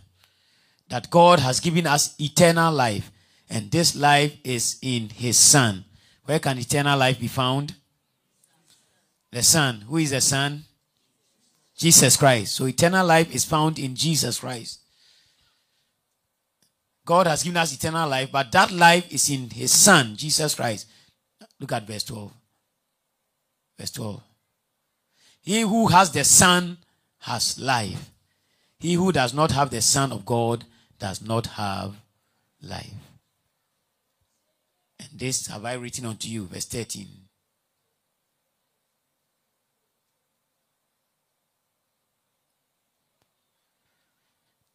that 0.89 1.11
God 1.11 1.41
has 1.41 1.61
given 1.61 1.87
us 1.87 2.15
eternal 2.21 2.73
life. 2.73 3.11
And 3.51 3.71
this 3.71 3.97
life 3.97 4.37
is 4.45 4.79
in 4.83 5.09
his 5.09 5.37
Son. 5.37 5.85
Where 6.25 6.39
can 6.39 6.59
eternal 6.59 6.99
life 6.99 7.19
be 7.19 7.29
found? 7.29 7.75
The 9.31 9.43
Son. 9.43 9.85
Who 9.89 9.97
is 9.99 10.11
the 10.11 10.21
Son? 10.21 10.65
Jesus 11.77 12.17
Christ. 12.17 12.55
So 12.55 12.67
eternal 12.67 13.07
life 13.07 13.35
is 13.35 13.45
found 13.45 13.79
in 13.79 13.95
Jesus 13.95 14.41
Christ. 14.41 14.81
God 17.05 17.27
has 17.27 17.43
given 17.43 17.57
us 17.57 17.73
eternal 17.73 18.09
life, 18.09 18.31
but 18.31 18.53
that 18.53 18.71
life 18.71 19.11
is 19.11 19.31
in 19.31 19.49
His 19.49 19.73
Son, 19.73 20.15
Jesus 20.15 20.55
Christ. 20.55 20.87
Look 21.59 21.73
at 21.73 21.87
verse 21.87 22.05
12. 22.05 22.31
Verse 23.79 23.91
12. 23.93 24.23
He 25.41 25.61
who 25.63 25.87
has 25.87 26.11
the 26.11 26.25
Son 26.25 26.77
has 27.21 27.59
life. 27.59 28.11
He 28.79 28.95
who 28.95 29.11
does 29.11 29.33
not 29.33 29.53
have 29.53 29.71
the 29.71 29.81
Son 29.81 30.13
of 30.13 30.27
God 30.27 30.65
does 30.99 31.23
not 31.23 31.47
have 31.47 31.95
life. 32.63 32.93
And 34.99 35.09
this 35.19 35.47
have 35.47 35.65
I 35.65 35.75
written 35.75 36.07
unto 36.07 36.29
you. 36.29 36.47
Verse 36.47 36.65
13. 36.65 37.07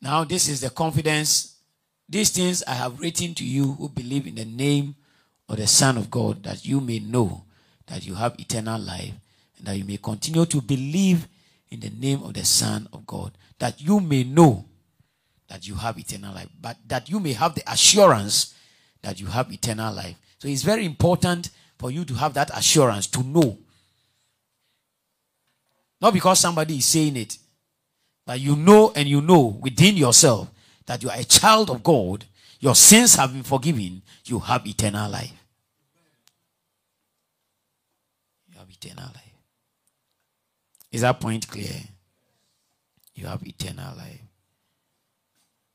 Now, 0.02 0.26
this 0.26 0.50
is 0.50 0.60
the 0.60 0.70
confidence. 0.70 1.56
These 2.10 2.32
things 2.32 2.64
I 2.68 2.74
have 2.74 3.00
written 3.00 3.34
to 3.36 3.46
you 3.46 3.74
who 3.74 3.88
believe 3.88 4.28
in 4.28 4.36
the 4.36 4.46
name 4.46 4.96
of 5.48 5.58
the 5.58 5.68
Son 5.68 5.98
of 5.98 6.12
God, 6.12 6.44
that 6.44 6.66
you 6.66 6.82
may 6.82 7.00
know 7.00 7.46
that 7.88 8.06
you 8.06 8.16
have 8.16 8.38
eternal 8.38 8.80
life, 8.82 9.14
and 9.58 9.68
that 9.68 9.78
you 9.78 9.86
may 9.86 9.98
continue 9.98 10.46
to 10.46 10.62
believe 10.62 11.28
in 11.70 11.80
the 11.80 11.90
name 11.90 12.22
of 12.24 12.34
the 12.34 12.44
Son 12.44 12.88
of 12.92 13.08
God, 13.08 13.32
that 13.60 13.80
you 13.82 14.02
may 14.02 14.24
know 14.24 14.66
that 15.54 15.68
you 15.68 15.76
have 15.76 16.00
eternal 16.00 16.34
life, 16.34 16.50
but 16.60 16.78
that 16.88 17.08
you 17.12 17.20
may 17.20 17.32
have 17.34 17.54
the 17.54 17.62
assurance 17.72 18.56
that 19.04 19.22
you 19.22 19.28
have 19.28 19.54
eternal 19.54 19.94
life. 19.94 20.16
So 20.40 20.48
it's 20.48 20.64
very 20.64 20.84
important 20.84 21.52
for 21.78 21.92
you 21.92 22.04
to 22.06 22.16
have 22.16 22.34
that 22.34 22.50
assurance 22.58 23.06
to 23.08 23.22
know. 23.22 23.60
Not 26.02 26.12
because 26.12 26.40
somebody 26.40 26.78
is 26.78 26.86
saying 26.86 27.18
it, 27.18 27.38
but 28.26 28.40
you 28.40 28.56
know 28.56 28.94
and 28.96 29.08
you 29.08 29.22
know 29.22 29.60
within 29.62 29.96
yourself 29.96 30.50
that 30.88 31.04
you 31.04 31.12
are 31.12 31.20
a 31.20 31.24
child 31.24 31.70
of 31.70 31.84
God, 31.84 32.26
your 32.60 32.74
sins 32.74 33.14
have 33.14 33.32
been 33.32 33.44
forgiven, 33.44 34.02
you 34.26 34.40
have 34.40 34.66
eternal 34.66 35.12
life. 35.12 35.34
You 38.52 38.58
have 38.58 38.72
eternal 38.72 39.06
life. 39.14 39.34
Is 40.92 41.02
that 41.02 41.20
point 41.20 41.48
clear? 41.48 41.80
You 43.14 43.28
have 43.28 43.46
eternal 43.46 43.96
life. 43.96 44.20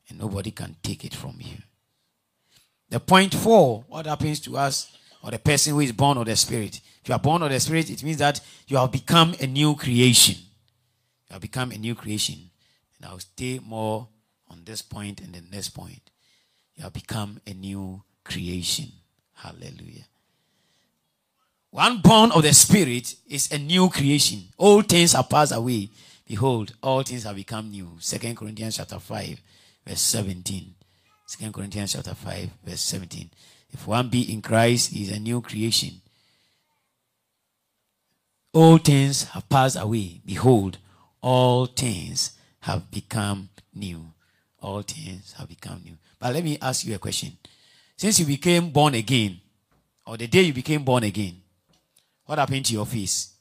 And 0.09 0.19
nobody 0.19 0.51
can 0.51 0.75
take 0.81 1.05
it 1.05 1.13
from 1.13 1.35
you. 1.39 1.57
The 2.89 2.99
point 2.99 3.33
four, 3.35 3.85
what 3.87 4.07
happens 4.07 4.39
to 4.41 4.57
us 4.57 4.91
or 5.23 5.31
the 5.31 5.39
person 5.39 5.73
who 5.73 5.79
is 5.81 5.91
born 5.91 6.17
of 6.17 6.25
the 6.25 6.35
Spirit? 6.35 6.81
If 7.01 7.07
you 7.09 7.13
are 7.13 7.19
born 7.19 7.43
of 7.43 7.51
the 7.51 7.59
Spirit, 7.59 7.89
it 7.89 8.03
means 8.03 8.17
that 8.17 8.41
you 8.67 8.77
have 8.77 8.91
become 8.91 9.35
a 9.39 9.45
new 9.45 9.75
creation. 9.75 10.35
You 11.29 11.33
have 11.33 11.41
become 11.41 11.71
a 11.71 11.77
new 11.77 11.93
creation. 11.93 12.49
And 12.97 13.05
I'll 13.05 13.19
stay 13.19 13.59
more 13.63 14.07
on 14.49 14.63
this 14.65 14.81
point 14.81 15.21
and 15.21 15.33
the 15.33 15.41
next 15.51 15.69
point. 15.69 16.01
You 16.75 16.83
have 16.83 16.93
become 16.93 17.39
a 17.45 17.53
new 17.53 18.01
creation. 18.23 18.91
Hallelujah. 19.35 20.05
One 21.71 22.01
born 22.01 22.31
of 22.31 22.41
the 22.41 22.53
Spirit 22.53 23.15
is 23.27 23.51
a 23.51 23.59
new 23.59 23.89
creation. 23.89 24.45
All 24.57 24.81
things 24.81 25.13
are 25.13 25.23
passed 25.23 25.53
away. 25.53 25.89
Behold, 26.25 26.73
all 26.81 27.03
things 27.03 27.23
have 27.23 27.35
become 27.35 27.69
new. 27.69 27.91
Second 27.99 28.35
Corinthians 28.35 28.77
chapter 28.77 28.99
5, 28.99 29.41
verse 29.89 30.01
17. 30.01 30.75
Second 31.25 31.53
Corinthians 31.53 31.93
chapter 31.93 32.13
5, 32.13 32.49
verse 32.63 32.81
17. 32.81 33.29
If 33.71 33.87
one 33.87 34.09
be 34.09 34.31
in 34.31 34.41
Christ, 34.41 34.91
he 34.91 35.03
is 35.03 35.11
a 35.11 35.19
new 35.19 35.41
creation. 35.41 36.01
All 38.53 38.77
things 38.77 39.23
have 39.23 39.49
passed 39.49 39.77
away. 39.79 40.21
Behold, 40.25 40.77
all 41.21 41.65
things 41.65 42.33
have 42.61 42.89
become 42.91 43.49
new. 43.73 44.13
All 44.61 44.81
things 44.81 45.33
have 45.37 45.47
become 45.47 45.81
new. 45.83 45.97
But 46.19 46.33
let 46.33 46.43
me 46.43 46.57
ask 46.61 46.85
you 46.85 46.95
a 46.95 46.99
question. 46.99 47.37
Since 47.97 48.19
you 48.19 48.25
became 48.25 48.69
born 48.69 48.93
again, 48.93 49.39
or 50.05 50.17
the 50.17 50.27
day 50.27 50.41
you 50.41 50.53
became 50.53 50.83
born 50.83 51.03
again, 51.03 51.41
what 52.25 52.37
happened 52.37 52.65
to 52.65 52.73
your 52.73 52.85
face? 52.85 53.33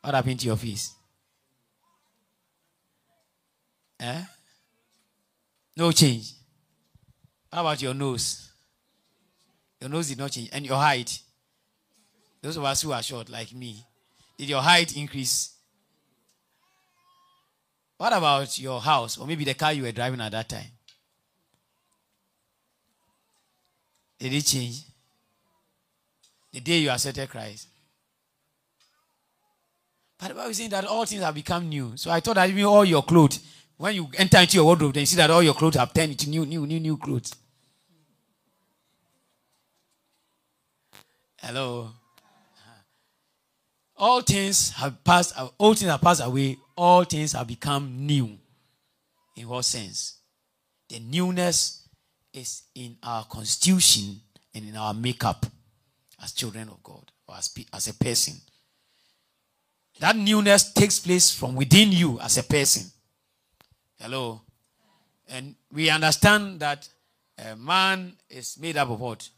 What 0.00 0.14
happened 0.14 0.40
to 0.40 0.46
your 0.46 0.56
face? 0.56 0.92
Eh? 4.02 4.22
No 5.76 5.92
change. 5.92 6.32
How 7.52 7.60
about 7.60 7.80
your 7.80 7.94
nose? 7.94 8.50
Your 9.80 9.88
nose 9.88 10.08
did 10.08 10.18
not 10.18 10.32
change. 10.32 10.50
And 10.52 10.66
your 10.66 10.76
height? 10.76 11.20
Those 12.42 12.56
of 12.56 12.64
us 12.64 12.82
who 12.82 12.90
are 12.90 13.02
short, 13.02 13.28
like 13.28 13.54
me, 13.54 13.84
did 14.36 14.48
your 14.48 14.60
height 14.60 14.96
increase? 14.96 15.54
What 17.96 18.12
about 18.12 18.58
your 18.58 18.80
house 18.80 19.16
or 19.18 19.26
maybe 19.28 19.44
the 19.44 19.54
car 19.54 19.72
you 19.72 19.84
were 19.84 19.92
driving 19.92 20.20
at 20.20 20.32
that 20.32 20.48
time? 20.48 20.66
Did 24.18 24.32
it 24.32 24.44
change? 24.44 24.82
The 26.52 26.60
day 26.60 26.78
you 26.78 26.90
accepted 26.90 27.28
Christ. 27.28 27.68
But 30.18 30.28
the 30.28 30.34
Bible 30.34 30.50
is 30.50 30.56
saying 30.56 30.70
that 30.70 30.84
all 30.84 31.04
things 31.04 31.22
have 31.22 31.34
become 31.34 31.68
new. 31.68 31.92
So 31.96 32.10
I 32.10 32.18
thought 32.18 32.34
that 32.34 32.50
even 32.50 32.64
all 32.64 32.84
your 32.84 33.02
clothes, 33.02 33.38
when 33.82 33.96
you 33.96 34.08
enter 34.16 34.38
into 34.38 34.54
your 34.54 34.64
wardrobe, 34.64 34.94
then 34.94 35.00
you 35.00 35.06
see 35.06 35.16
that 35.16 35.28
all 35.28 35.42
your 35.42 35.54
clothes 35.54 35.74
have 35.74 35.92
turned 35.92 36.12
into 36.12 36.30
new, 36.30 36.46
new, 36.46 36.64
new, 36.64 36.78
new 36.78 36.96
clothes. 36.96 37.34
Hello. 41.36 41.90
All 43.96 44.20
things 44.20 44.70
have 44.70 45.02
passed. 45.02 45.34
All 45.58 45.74
things 45.74 45.90
have 45.90 46.00
passed 46.00 46.22
away. 46.22 46.58
All 46.76 47.02
things 47.02 47.32
have 47.32 47.48
become 47.48 48.06
new. 48.06 48.38
In 49.34 49.48
what 49.48 49.64
sense? 49.64 50.18
The 50.88 51.00
newness 51.00 51.88
is 52.32 52.62
in 52.76 52.96
our 53.02 53.24
constitution 53.24 54.20
and 54.54 54.64
in 54.64 54.76
our 54.76 54.94
makeup 54.94 55.44
as 56.22 56.30
children 56.30 56.68
of 56.68 56.80
God 56.84 57.10
or 57.26 57.34
as, 57.34 57.52
as 57.72 57.88
a 57.88 57.94
person. 57.94 58.34
That 59.98 60.14
newness 60.14 60.72
takes 60.72 61.00
place 61.00 61.34
from 61.34 61.56
within 61.56 61.90
you 61.90 62.20
as 62.20 62.38
a 62.38 62.44
person. 62.44 62.92
Hello. 64.02 64.40
And 65.28 65.54
we 65.70 65.88
understand 65.88 66.58
that 66.58 66.88
a 67.38 67.54
man 67.54 68.14
is 68.28 68.58
made 68.58 68.76
up 68.76 68.90
of 68.90 68.98
what? 68.98 69.28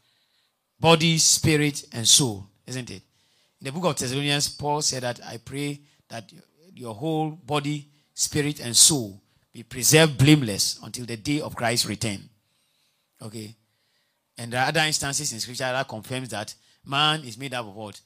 Body, 0.79 1.19
spirit, 1.19 1.85
and 1.93 2.07
soul, 2.07 2.47
isn't 2.65 2.89
it? 2.89 3.03
In 3.61 3.65
the 3.65 3.71
book 3.71 3.85
of 3.85 3.95
Thessalonians, 3.95 4.49
Paul 4.49 4.81
said 4.81 5.03
that 5.03 5.19
I 5.23 5.37
pray 5.37 5.81
that 6.09 6.31
your 6.73 6.95
whole 6.95 7.29
body, 7.29 7.87
spirit, 8.15 8.59
and 8.59 8.75
soul 8.75 9.21
be 9.53 9.61
preserved 9.61 10.17
blameless 10.17 10.79
until 10.83 11.05
the 11.05 11.17
day 11.17 11.41
of 11.41 11.55
Christ's 11.55 11.85
return. 11.85 12.27
Okay. 13.21 13.55
And 14.35 14.51
there 14.51 14.61
are 14.61 14.69
other 14.69 14.81
instances 14.81 15.31
in 15.31 15.41
scripture 15.41 15.65
that 15.65 15.87
confirms 15.87 16.29
that 16.29 16.55
man 16.83 17.23
is 17.23 17.37
made 17.37 17.53
up 17.53 17.67
of 17.67 17.75
what? 17.75 18.01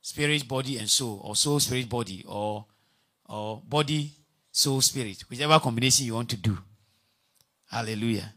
Spirit, 0.00 0.48
body, 0.48 0.78
and 0.78 0.88
soul, 0.88 1.20
or 1.22 1.36
soul, 1.36 1.60
spirit, 1.60 1.86
body, 1.86 2.24
or 2.26 2.64
or 3.26 3.62
body, 3.68 4.17
soul, 4.58 4.80
spirit, 4.80 5.22
whichever 5.30 5.60
combination 5.60 6.04
you 6.04 6.14
want 6.14 6.28
to 6.28 6.36
do. 6.36 6.58
Hallelujah. 7.70 8.32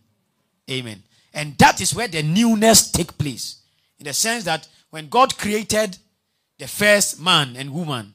Amen. 0.70 1.02
And 1.34 1.58
that 1.58 1.82
is 1.82 1.96
where 1.96 2.08
the 2.08 2.22
newness 2.22 2.92
take 2.92 3.18
place. 3.18 3.62
In 3.98 4.06
the 4.06 4.14
sense 4.14 4.44
that 4.44 4.68
when 4.92 5.10
God 5.10 5.36
created 5.38 5.98
the 6.60 6.68
first 6.68 7.20
man 7.20 7.56
and 7.56 7.74
woman 7.74 8.14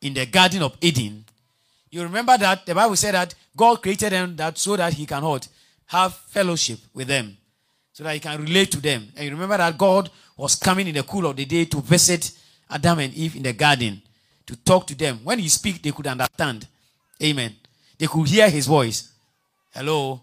in 0.00 0.14
the 0.14 0.26
Garden 0.26 0.62
of 0.62 0.76
Eden, 0.80 1.24
you 1.90 2.02
remember 2.02 2.36
that 2.38 2.66
the 2.66 2.74
Bible 2.74 2.96
said 2.96 3.14
that 3.14 3.34
God 3.56 3.82
created 3.82 4.12
them 4.12 4.34
that 4.36 4.58
so 4.58 4.76
that 4.76 4.94
he 4.94 5.06
can 5.06 5.22
what? 5.22 5.46
Have 5.86 6.14
fellowship 6.14 6.80
with 6.92 7.06
them. 7.06 7.36
So 7.92 8.02
that 8.02 8.14
he 8.14 8.20
can 8.20 8.42
relate 8.42 8.72
to 8.72 8.80
them. 8.80 9.12
And 9.14 9.26
you 9.26 9.30
remember 9.30 9.58
that 9.58 9.78
God 9.78 10.10
was 10.36 10.56
coming 10.56 10.88
in 10.88 10.94
the 10.96 11.04
cool 11.04 11.26
of 11.26 11.36
the 11.36 11.44
day 11.44 11.66
to 11.66 11.80
visit 11.80 12.32
Adam 12.68 12.98
and 12.98 13.14
Eve 13.14 13.36
in 13.36 13.44
the 13.44 13.52
garden 13.52 14.02
to 14.46 14.56
talk 14.56 14.88
to 14.88 14.96
them. 14.96 15.20
When 15.22 15.38
he 15.38 15.48
speak, 15.48 15.80
they 15.80 15.92
could 15.92 16.08
understand. 16.08 16.66
Amen. 17.24 17.56
They 17.98 18.06
could 18.06 18.28
hear 18.28 18.50
his 18.50 18.66
voice. 18.66 19.10
Hello. 19.72 20.20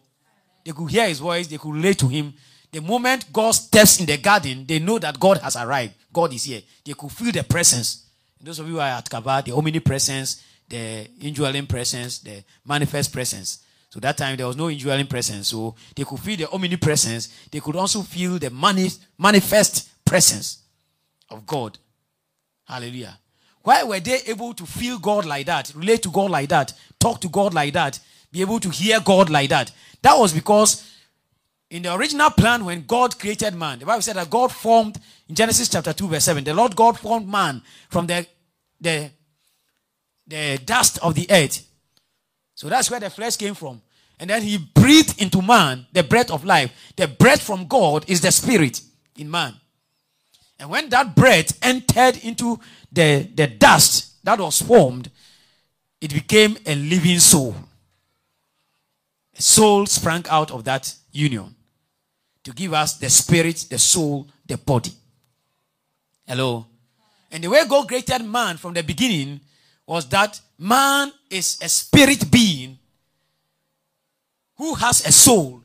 They 0.64 0.72
could 0.72 0.92
hear 0.92 1.08
his 1.08 1.20
voice. 1.20 1.48
They 1.48 1.58
could 1.58 1.74
relate 1.74 1.98
to 2.00 2.08
him. 2.08 2.34
The 2.72 2.82
moment 2.82 3.32
God 3.34 3.52
steps 3.52 4.00
in 4.00 4.06
the 4.06 4.18
garden, 4.18 4.66
they 4.66 4.80
know 4.80 5.00
that 5.00 5.20
God 5.20 5.40
has 5.40 5.56
arrived. 5.56 5.94
God 6.14 6.34
is 6.34 6.44
here. 6.44 6.62
They 6.86 6.94
could 6.94 7.12
feel 7.12 7.32
the 7.32 7.44
presence. 7.44 8.06
And 8.40 8.48
those 8.48 8.60
of 8.60 8.68
you 8.68 8.74
who 8.76 8.80
are 8.80 8.98
at 8.98 9.10
Kaba, 9.10 9.44
the 9.46 9.54
omnipresence, 9.56 10.44
the 10.70 11.08
indwelling 11.22 11.68
presence, 11.68 12.20
the 12.20 12.44
manifest 12.66 13.12
presence. 13.12 13.60
So 13.90 14.00
that 14.00 14.18
time 14.18 14.38
there 14.38 14.48
was 14.48 14.56
no 14.56 14.70
indwelling 14.70 15.08
presence. 15.08 15.50
So 15.50 15.76
they 15.96 16.06
could 16.06 16.20
feel 16.20 16.38
the 16.38 16.50
omnipresence. 16.50 17.28
They 17.52 17.60
could 17.60 17.76
also 17.76 18.04
feel 18.04 18.40
the 18.40 18.50
mani- 18.50 18.90
manifest 19.18 19.90
presence 20.06 20.60
of 21.30 21.46
God. 21.46 21.78
Hallelujah. 22.66 23.18
Why 23.64 23.84
were 23.84 24.00
they 24.00 24.22
able 24.28 24.54
to 24.54 24.66
feel 24.66 24.98
God 24.98 25.26
like 25.26 25.46
that, 25.46 25.72
relate 25.76 26.02
to 26.04 26.10
God 26.10 26.32
like 26.32 26.50
that, 26.50 26.74
talk 27.02 27.20
to 27.22 27.30
God 27.30 27.54
like 27.54 27.74
that, 27.74 28.00
be 28.32 28.42
able 28.42 28.60
to 28.60 28.70
hear 28.70 29.00
God 29.02 29.30
like 29.30 29.50
that? 29.50 29.72
That 30.02 30.18
was 30.18 30.34
because 30.34 30.88
in 31.70 31.84
the 31.84 31.94
original 31.94 32.30
plan, 32.30 32.66
when 32.66 32.86
God 32.86 33.18
created 33.18 33.56
man, 33.56 33.80
the 33.80 33.86
Bible 33.86 34.02
said 34.02 34.18
that 34.18 34.30
God 34.30 34.52
formed 34.52 35.00
in 35.28 35.36
Genesis 35.36 35.70
chapter 35.70 35.94
2, 35.94 36.08
verse 36.08 36.26
7, 36.26 36.44
the 36.44 36.54
Lord 36.54 36.76
God 36.76 37.00
formed 37.00 37.28
man 37.28 37.62
from 37.90 38.08
the, 38.08 38.28
the, 38.80 39.10
the 40.28 40.60
dust 40.66 41.00
of 41.02 41.16
the 41.16 41.26
earth. 41.30 41.66
So 42.56 42.70
that's 42.70 42.92
where 42.92 43.00
the 43.00 43.10
flesh 43.10 43.38
came 43.38 43.56
from. 43.56 43.82
And 44.20 44.30
then 44.30 44.44
he 44.44 44.58
breathed 44.58 45.22
into 45.22 45.42
man 45.42 45.88
the 45.94 46.04
breath 46.04 46.30
of 46.30 46.46
life. 46.46 46.72
The 46.96 47.08
breath 47.08 47.42
from 47.42 47.68
God 47.68 48.06
is 48.08 48.22
the 48.22 48.32
spirit 48.32 48.82
in 49.18 49.32
man. 49.32 49.56
And 50.60 50.70
when 50.70 50.90
that 50.90 51.16
breath 51.16 51.58
entered 51.64 52.18
into 52.24 52.60
the, 52.92 53.28
the 53.34 53.48
dust 53.48 54.24
that 54.24 54.40
was 54.40 54.62
formed, 54.62 55.10
it 56.02 56.14
became 56.14 56.58
a 56.66 56.76
living 56.76 57.20
soul. 57.20 57.56
A 59.38 59.42
soul 59.42 59.86
sprang 59.86 60.26
out 60.30 60.52
of 60.52 60.64
that 60.66 60.94
union. 61.12 61.56
to 62.44 62.52
give 62.52 62.74
us 62.74 62.98
the 62.98 63.10
spirit, 63.10 63.66
the 63.70 63.78
soul, 63.78 64.28
the 64.48 64.58
body. 64.58 64.92
Hello? 66.28 66.66
And 67.32 67.44
the 67.44 67.50
way 67.50 67.64
God 67.68 67.88
created 67.88 68.24
man 68.26 68.58
from 68.58 68.74
the 68.74 68.84
beginning 68.84 69.40
was 69.86 70.08
that 70.10 70.40
man 70.58 71.12
is 71.30 71.60
a 71.62 71.70
spirit 71.70 72.30
being 72.32 72.78
who 74.58 74.74
has 74.76 75.06
a 75.06 75.12
soul 75.12 75.62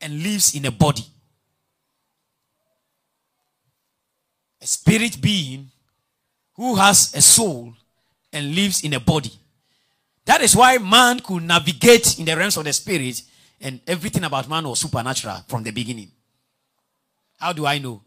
and 0.00 0.22
lives 0.22 0.54
in 0.54 0.66
a 0.66 0.70
body. 0.70 1.04
A 4.60 4.66
spirit 4.66 5.20
being 5.20 5.70
who 6.54 6.74
has 6.74 7.14
a 7.14 7.22
soul 7.22 7.72
and 8.32 8.54
lives 8.54 8.82
in 8.82 8.94
a 8.94 9.00
body. 9.00 9.32
That 10.26 10.42
is 10.42 10.56
why 10.56 10.76
man 10.78 11.20
could 11.20 11.44
navigate 11.44 12.18
in 12.18 12.24
the 12.24 12.36
realms 12.36 12.56
of 12.56 12.64
the 12.64 12.72
spirit, 12.72 13.22
and 13.60 13.80
everything 13.86 14.24
about 14.24 14.48
man 14.48 14.68
was 14.68 14.80
supernatural 14.80 15.38
from 15.48 15.62
the 15.62 15.70
beginning. 15.70 16.10
How 17.38 17.52
do 17.52 17.64
I 17.64 17.78
know? 17.78 18.02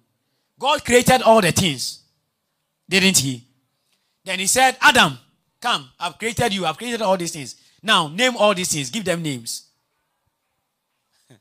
God 0.59 0.83
created 0.83 1.21
all 1.21 1.41
the 1.41 1.53
things, 1.53 2.01
didn't 2.87 3.17
He? 3.17 3.43
Then 4.25 4.39
He 4.39 4.47
said, 4.47 4.75
Adam, 4.81 5.17
come, 5.61 5.89
I've 5.97 6.19
created 6.19 6.53
you, 6.53 6.65
I've 6.65 6.77
created 6.77 7.01
all 7.01 7.15
these 7.15 7.31
things. 7.31 7.55
Now, 7.81 8.09
name 8.09 8.35
all 8.35 8.53
these 8.53 8.73
things, 8.73 8.89
give 8.89 9.05
them 9.05 9.21
names. 9.21 9.69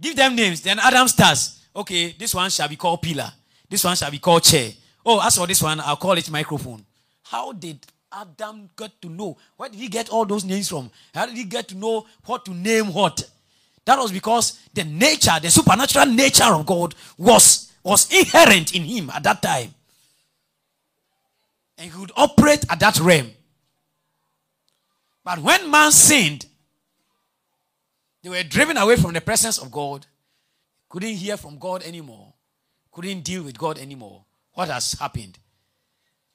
give 0.00 0.14
them 0.14 0.36
names. 0.36 0.60
Then 0.60 0.78
Adam 0.78 1.08
starts, 1.08 1.64
okay, 1.74 2.12
this 2.18 2.34
one 2.34 2.50
shall 2.50 2.68
be 2.68 2.76
called 2.76 3.00
pillar, 3.00 3.32
this 3.70 3.82
one 3.82 3.96
shall 3.96 4.10
be 4.10 4.18
called 4.18 4.42
chair. 4.42 4.70
Oh, 5.04 5.26
as 5.26 5.38
for 5.38 5.46
this 5.46 5.62
one, 5.62 5.80
I'll 5.80 5.96
call 5.96 6.18
it 6.18 6.30
microphone. 6.30 6.84
How 7.22 7.52
did 7.52 7.78
Adam 8.16 8.70
get 8.76 9.00
to 9.02 9.08
know? 9.08 9.36
Where 9.56 9.68
did 9.68 9.78
he 9.78 9.88
get 9.88 10.08
all 10.08 10.24
those 10.24 10.44
names 10.44 10.68
from? 10.68 10.90
How 11.14 11.26
did 11.26 11.36
he 11.36 11.44
get 11.44 11.68
to 11.68 11.76
know 11.76 12.06
what 12.24 12.44
to 12.46 12.54
name 12.54 12.92
what? 12.92 13.28
That 13.84 13.98
was 13.98 14.10
because 14.10 14.58
the 14.74 14.84
nature, 14.84 15.38
the 15.40 15.50
supernatural 15.50 16.06
nature 16.06 16.44
of 16.44 16.66
God 16.66 16.94
was, 17.18 17.72
was 17.84 18.12
inherent 18.12 18.74
in 18.74 18.82
him 18.82 19.10
at 19.10 19.22
that 19.22 19.42
time. 19.42 19.74
And 21.78 21.92
he 21.92 21.98
would 21.98 22.12
operate 22.16 22.64
at 22.70 22.80
that 22.80 22.98
realm. 22.98 23.30
But 25.22 25.40
when 25.40 25.70
man 25.70 25.92
sinned, 25.92 26.46
they 28.22 28.30
were 28.30 28.42
driven 28.42 28.76
away 28.76 28.96
from 28.96 29.12
the 29.12 29.20
presence 29.20 29.58
of 29.58 29.70
God, 29.70 30.06
couldn't 30.88 31.14
hear 31.14 31.36
from 31.36 31.58
God 31.58 31.82
anymore, 31.82 32.32
couldn't 32.90 33.20
deal 33.20 33.42
with 33.42 33.58
God 33.58 33.78
anymore. 33.78 34.24
What 34.54 34.68
has 34.68 34.92
happened? 34.94 35.38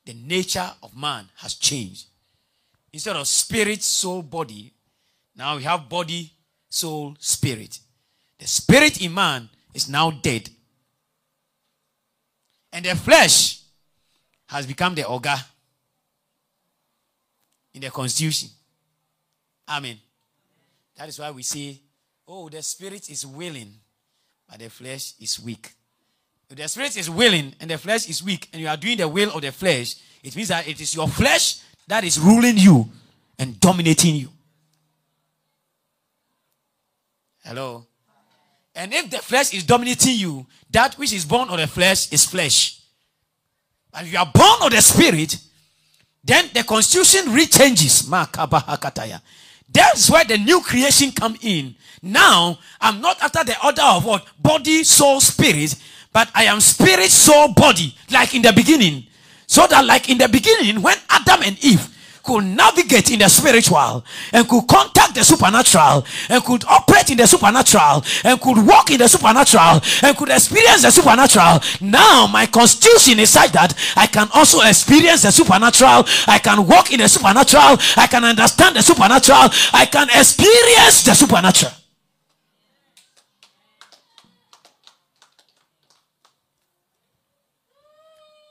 The 0.06 0.14
nature 0.14 0.70
of 0.82 0.96
man 0.96 1.30
has 1.38 1.56
changed. 1.56 2.08
Instead 2.94 3.16
of 3.16 3.28
spirit, 3.28 3.82
soul, 3.84 4.22
body, 4.22 4.74
now 5.36 5.56
we 5.56 5.64
have 5.64 5.88
body, 5.88 6.32
soul, 6.70 7.16
spirit. 7.20 7.80
The 8.38 8.48
spirit 8.48 9.02
in 9.02 9.14
man 9.14 9.50
is 9.74 9.88
now 9.88 10.12
dead. 10.12 10.50
And 12.74 12.86
the 12.86 12.96
flesh 12.96 13.62
has 14.48 14.66
become 14.66 14.96
the 14.96 15.06
ogre 15.06 15.38
in 17.74 17.82
the 17.82 17.90
constitution. 17.90 18.50
Amen. 19.70 19.98
That 20.98 21.10
is 21.10 21.20
why 21.20 21.32
we 21.32 21.44
say, 21.44 21.80
oh, 22.28 22.50
the 22.50 22.62
spirit 22.62 23.10
is 23.10 23.26
willing, 23.26 23.74
but 24.50 24.60
the 24.60 24.70
flesh 24.70 25.14
is 25.20 25.40
weak. 25.40 25.72
If 26.52 26.58
the 26.58 26.68
spirit 26.68 26.98
is 26.98 27.10
willing 27.10 27.56
and 27.62 27.72
the 27.72 27.78
flesh 27.78 28.10
is 28.10 28.22
weak, 28.22 28.50
and 28.52 28.62
you 28.62 28.68
are 28.68 28.76
doing 28.76 28.98
the 28.98 29.08
will 29.08 29.32
of 29.32 29.42
the 29.42 29.54
flesh, 29.54 29.96
it 30.22 30.36
means 30.36 30.50
that 30.50 30.68
it 30.68 30.82
is 30.82 30.94
your 30.94 31.08
flesh 31.08 31.62
that 31.88 32.04
is 32.04 32.20
ruling 32.20 32.58
you 32.58 32.90
and 33.40 33.58
dominating 33.58 34.16
you. 34.16 34.30
Hello. 37.46 37.86
And 38.76 38.94
if 38.94 39.10
the 39.10 39.20
flesh 39.20 39.54
is 39.54 39.64
dominating 39.64 40.18
you, 40.18 40.46
that 40.70 40.96
which 40.96 41.14
is 41.14 41.24
born 41.24 41.48
of 41.48 41.58
the 41.58 41.68
flesh 41.68 42.12
is 42.12 42.26
flesh. 42.26 42.82
And 43.94 44.08
you 44.08 44.18
are 44.18 44.30
born 44.34 44.64
of 44.64 44.72
the 44.72 44.82
spirit, 44.82 45.38
then 46.22 46.50
the 46.54 46.64
constitution 46.64 47.32
rechanges. 47.34 48.10
That's 49.70 50.10
where 50.10 50.26
the 50.26 50.38
new 50.38 50.60
creation 50.60 51.12
come 51.14 51.38
in. 51.42 51.76
Now, 52.02 52.60
I'm 52.82 53.00
not 53.00 53.22
after 53.22 53.46
the 53.46 53.56
order 53.66 53.84
of 53.84 54.04
what? 54.04 54.28
Body, 54.38 54.84
soul, 54.84 55.22
spirit, 55.22 55.76
but 56.14 56.30
I 56.34 56.46
am 56.46 56.60
spirit, 56.60 57.10
soul, 57.10 57.54
body, 57.54 57.96
like 58.12 58.36
in 58.36 58.42
the 58.42 58.54
beginning. 58.54 59.06
So 59.48 59.68
that 59.68 59.86
like 59.86 60.10
in 60.10 60.18
the 60.18 60.28
beginning, 60.28 60.82
when 60.82 60.98
Adam 61.10 61.42
and 61.44 61.64
Eve 61.64 61.88
could 62.24 62.44
navigate 62.44 63.12
in 63.12 63.20
the 63.20 63.28
spiritual 63.28 64.06
and 64.32 64.48
could 64.48 64.68
contact 64.68 65.16
the 65.16 65.24
supernatural 65.24 66.06
and 66.30 66.44
could 66.44 66.64
operate 66.66 67.10
in 67.10 67.18
the 67.18 67.26
supernatural 67.28 68.04
and 68.24 68.40
could 68.40 68.66
walk 68.66 68.92
in 68.92 69.00
the 69.00 69.08
supernatural 69.08 69.82
and 70.04 70.18
could 70.18 70.30
experience 70.30 70.84
the 70.84 70.92
supernatural. 70.92 71.60
Now 71.82 72.28
my 72.28 72.46
constitution 72.46 73.20
is 73.20 73.30
such 73.30 73.52
that 73.54 73.74
I 73.96 74.08
can 74.08 74.28
also 74.34 74.62
experience 74.62 75.24
the 75.24 75.32
supernatural. 75.32 76.06
I 76.28 76.40
can 76.42 76.68
walk 76.68 76.94
in 76.94 77.00
the 77.00 77.10
supernatural. 77.10 77.78
I 77.98 78.08
can 78.08 78.24
understand 78.24 78.76
the 78.76 78.82
supernatural. 78.82 79.50
I 79.74 79.88
can 79.92 80.08
experience 80.10 81.04
the 81.04 81.14
supernatural. 81.14 81.81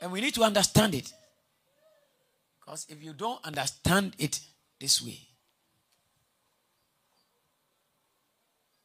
And 0.00 0.12
we 0.12 0.20
need 0.20 0.34
to 0.34 0.42
understand 0.42 0.94
it. 0.94 1.12
Because 2.58 2.86
if 2.88 3.02
you 3.02 3.12
don't 3.12 3.44
understand 3.44 4.14
it 4.18 4.40
this 4.78 5.02
way, 5.04 5.18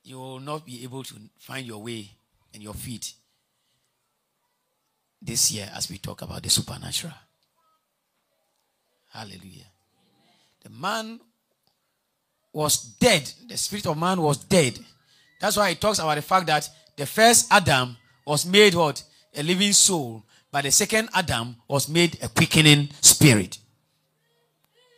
you 0.04 0.18
will 0.18 0.40
not 0.40 0.66
be 0.66 0.84
able 0.84 1.04
to 1.04 1.16
find 1.40 1.66
your 1.66 1.82
way 1.82 2.12
and 2.54 2.62
your 2.62 2.74
feet 2.74 3.14
this 5.22 5.52
year 5.52 5.70
as 5.76 5.90
we 5.90 5.98
talk 5.98 6.22
about 6.22 6.44
the 6.44 6.50
supernatural. 6.50 7.14
Hallelujah. 9.12 9.66
The 10.64 10.70
man 10.70 11.20
was 12.52 12.78
dead. 12.78 13.32
The 13.48 13.58
spirit 13.58 13.88
of 13.88 13.98
man 13.98 14.22
was 14.22 14.38
dead. 14.38 14.80
That's 15.40 15.58
why 15.58 15.70
he 15.70 15.76
talks 15.76 16.00
about 16.00 16.16
the 16.16 16.22
fact 16.22 16.48
that 16.48 16.70
the 16.96 17.06
first 17.06 17.52
Adam 17.52 17.98
was 18.26 18.46
made 18.46 18.74
what? 18.74 19.04
A 19.36 19.44
living 19.44 19.74
soul. 19.74 20.24
But 20.56 20.64
the 20.64 20.72
second 20.72 21.10
Adam 21.14 21.58
was 21.68 21.90
made 21.90 22.18
a 22.24 22.30
quickening 22.30 22.88
spirit 23.02 23.58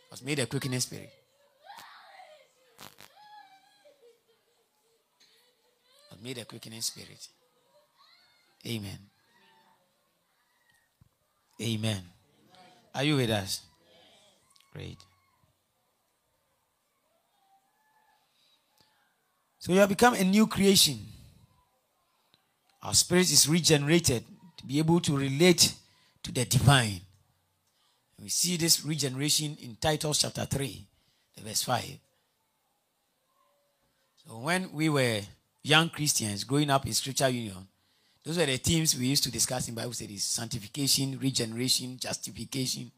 was 0.08 0.22
made 0.22 0.38
a 0.38 0.46
quickening 0.46 0.78
spirit. 0.78 1.10
Was 6.12 6.22
made 6.22 6.38
a 6.38 6.44
quickening 6.44 6.80
spirit. 6.80 7.26
Amen. 8.68 8.98
Amen. 11.60 12.02
Are 12.94 13.02
you 13.02 13.16
with 13.16 13.30
us? 13.30 13.62
Great. 14.72 14.98
So 19.58 19.72
you 19.72 19.80
have 19.80 19.88
become 19.88 20.14
a 20.14 20.22
new 20.22 20.46
creation. 20.46 21.00
Our 22.80 22.94
spirit 22.94 23.32
is 23.32 23.48
regenerated 23.48 24.24
to 24.58 24.66
be 24.66 24.78
able 24.78 25.00
to 25.00 25.16
relate 25.16 25.72
to 26.22 26.32
the 26.32 26.44
divine. 26.44 27.00
We 28.20 28.28
see 28.28 28.56
this 28.56 28.84
regeneration 28.84 29.56
in 29.62 29.76
Titus 29.80 30.18
chapter 30.18 30.44
3, 30.44 30.86
verse 31.42 31.62
5. 31.62 31.84
So 34.26 34.38
when 34.38 34.72
we 34.72 34.88
were 34.88 35.20
young 35.62 35.88
Christians 35.88 36.44
growing 36.44 36.70
up 36.70 36.86
in 36.86 36.92
Scripture 36.92 37.28
Union, 37.28 37.66
those 38.24 38.36
were 38.36 38.46
the 38.46 38.56
themes 38.58 38.98
we 38.98 39.06
used 39.06 39.24
to 39.24 39.30
discuss 39.30 39.68
in 39.68 39.74
Bible 39.74 39.92
studies 39.92 40.24
sanctification, 40.24 41.18
regeneration, 41.18 41.96
justification. 41.98 42.90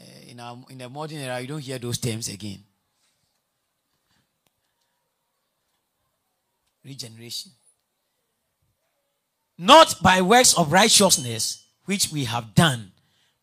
Uh, 0.00 0.30
in, 0.30 0.40
our, 0.40 0.56
in 0.70 0.78
the 0.78 0.88
modern 0.88 1.18
era, 1.18 1.40
you 1.40 1.48
don't 1.48 1.60
hear 1.60 1.78
those 1.78 1.98
terms 1.98 2.28
again. 2.28 2.62
Regeneration. 6.84 7.50
Not 9.58 10.00
by 10.00 10.22
works 10.22 10.56
of 10.56 10.72
righteousness 10.72 11.64
which 11.84 12.12
we 12.12 12.24
have 12.24 12.54
done, 12.54 12.92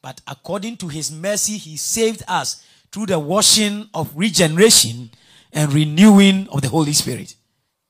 but 0.01 0.21
according 0.27 0.77
to 0.77 0.87
his 0.87 1.11
mercy, 1.11 1.57
he 1.57 1.75
saved 1.75 2.23
us 2.27 2.63
through 2.91 3.07
the 3.07 3.19
washing 3.19 3.89
of 3.93 4.11
regeneration 4.15 5.09
and 5.51 5.73
renewing 5.73 6.47
of 6.49 6.61
the 6.61 6.69
Holy 6.69 6.93
Spirit. 6.93 7.35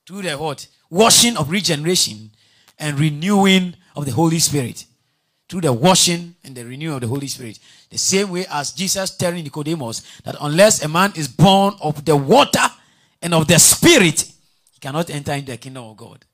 Through 0.07 0.23
the 0.23 0.37
what? 0.37 0.67
Washing 0.89 1.37
of 1.37 1.51
regeneration 1.51 2.31
and 2.79 2.99
renewing 2.99 3.75
of 3.95 4.05
the 4.05 4.11
Holy 4.11 4.39
Spirit. 4.39 4.85
Through 5.47 5.61
the 5.61 5.73
washing 5.73 6.35
and 6.43 6.55
the 6.55 6.65
renewing 6.65 6.95
of 6.95 7.01
the 7.01 7.07
Holy 7.07 7.27
Spirit. 7.27 7.59
The 7.91 7.97
same 7.99 8.31
way 8.31 8.47
as 8.49 8.71
Jesus 8.71 9.15
telling 9.15 9.43
Nicodemus 9.43 10.01
that 10.23 10.35
unless 10.41 10.83
a 10.83 10.87
man 10.87 11.13
is 11.15 11.27
born 11.27 11.75
of 11.81 12.03
the 12.05 12.15
water 12.15 12.65
and 13.21 13.35
of 13.35 13.47
the 13.47 13.59
Spirit, 13.59 14.21
he 14.71 14.79
cannot 14.79 15.11
enter 15.11 15.33
into 15.33 15.51
the 15.51 15.57
kingdom 15.57 15.83
of 15.83 15.97
God. 15.97 16.25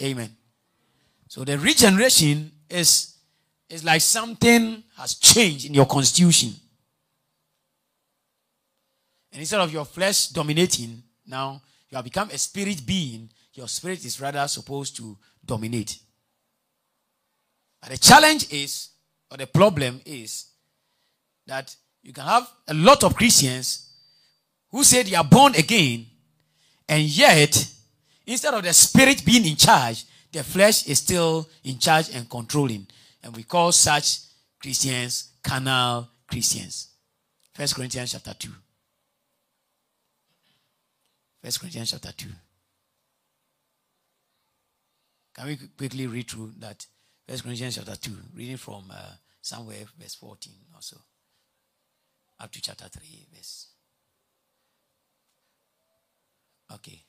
Amen. 0.00 0.34
So 1.28 1.44
the 1.44 1.58
regeneration 1.58 2.50
is, 2.70 3.16
is 3.68 3.84
like 3.84 4.00
something 4.00 4.82
has 4.96 5.14
changed 5.14 5.66
in 5.66 5.74
your 5.74 5.86
constitution. 5.86 6.54
And 9.32 9.40
instead 9.40 9.60
of 9.60 9.72
your 9.72 9.84
flesh 9.84 10.28
dominating, 10.28 11.02
now 11.26 11.60
you 11.90 11.96
have 11.96 12.04
become 12.04 12.30
a 12.30 12.38
spirit 12.38 12.84
being, 12.86 13.30
your 13.54 13.68
spirit 13.68 14.04
is 14.04 14.20
rather 14.20 14.46
supposed 14.48 14.96
to 14.96 15.16
dominate. 15.44 15.98
But 17.80 17.90
the 17.90 17.98
challenge 17.98 18.52
is, 18.52 18.90
or 19.30 19.36
the 19.36 19.46
problem 19.46 20.00
is, 20.04 20.46
that 21.46 21.74
you 22.02 22.12
can 22.12 22.24
have 22.24 22.48
a 22.68 22.74
lot 22.74 23.04
of 23.04 23.16
Christians 23.16 23.90
who 24.70 24.84
say 24.84 25.02
they 25.02 25.14
are 25.16 25.24
born 25.24 25.54
again, 25.54 26.06
and 26.88 27.02
yet, 27.02 27.70
instead 28.28 28.52
of 28.52 28.62
the 28.62 28.72
spirit 28.72 29.24
being 29.24 29.46
in 29.46 29.56
charge, 29.56 30.04
the 30.30 30.44
flesh 30.44 30.86
is 30.86 30.98
still 30.98 31.48
in 31.64 31.78
charge 31.78 32.14
and 32.14 32.28
controlling. 32.28 32.86
And 33.24 33.34
we 33.34 33.42
call 33.42 33.72
such 33.72 34.18
Christians 34.60 35.32
carnal 35.42 36.08
Christians. 36.28 36.90
First 37.54 37.74
Corinthians 37.74 38.12
chapter 38.12 38.34
2. 38.34 38.50
First 41.42 41.60
Corinthians 41.60 41.90
chapter 41.90 42.12
2. 42.12 42.28
Can 45.34 45.46
we 45.46 45.56
quickly 45.76 46.06
read 46.06 46.28
through 46.28 46.52
that? 46.58 46.84
First 47.26 47.44
Corinthians 47.44 47.76
chapter 47.76 47.96
2, 47.96 48.10
reading 48.34 48.56
from 48.56 48.90
uh, 48.90 49.12
somewhere, 49.40 49.84
verse 49.98 50.14
14 50.14 50.52
or 50.74 50.82
so, 50.82 50.96
up 52.40 52.50
to 52.52 52.60
chapter 52.60 52.88
3, 52.88 53.26
verse. 53.34 53.68
Okay. 56.74 57.04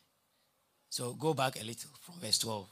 So 0.89 1.13
go 1.13 1.33
back 1.33 1.59
a 1.59 1.63
little 1.63 1.89
from 2.01 2.15
verse 2.19 2.39
12. 2.39 2.67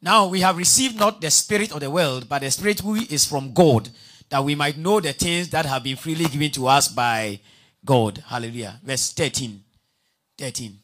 Now 0.00 0.28
we 0.28 0.40
have 0.40 0.56
received 0.56 0.98
not 0.98 1.20
the 1.20 1.30
spirit 1.30 1.72
of 1.72 1.80
the 1.80 1.90
world, 1.90 2.28
but 2.28 2.42
the 2.42 2.50
spirit 2.50 2.80
who 2.80 2.94
is 2.94 3.24
from 3.24 3.52
God, 3.52 3.88
that 4.28 4.44
we 4.44 4.54
might 4.54 4.78
know 4.78 5.00
the 5.00 5.12
things 5.12 5.48
that 5.50 5.66
have 5.66 5.82
been 5.82 5.96
freely 5.96 6.26
given 6.26 6.50
to 6.52 6.68
us 6.68 6.88
by 6.88 7.40
God. 7.84 8.22
Hallelujah. 8.26 8.80
Verse 8.84 9.12
13. 9.12 9.62
13. 10.38 10.78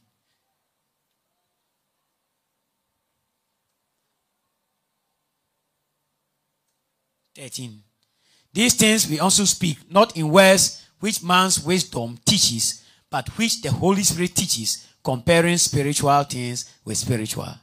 Thirteen. 7.35 7.83
These 8.53 8.75
things 8.75 9.11
we 9.11 9.19
also 9.19 9.45
speak, 9.45 9.79
not 9.91 10.17
in 10.17 10.29
words 10.31 10.87
which 11.01 11.23
man's 11.23 11.65
wisdom 11.65 12.19
teaches, 12.25 12.85
but 13.11 13.29
which 13.37 13.61
the 13.61 13.73
Holy 13.73 14.05
Spirit 14.05 14.37
teaches, 14.37 14.87
comparing 15.05 15.59
spiritual 15.59 16.23
things 16.25 16.75
with 16.85 16.97
spiritual. 16.97 17.55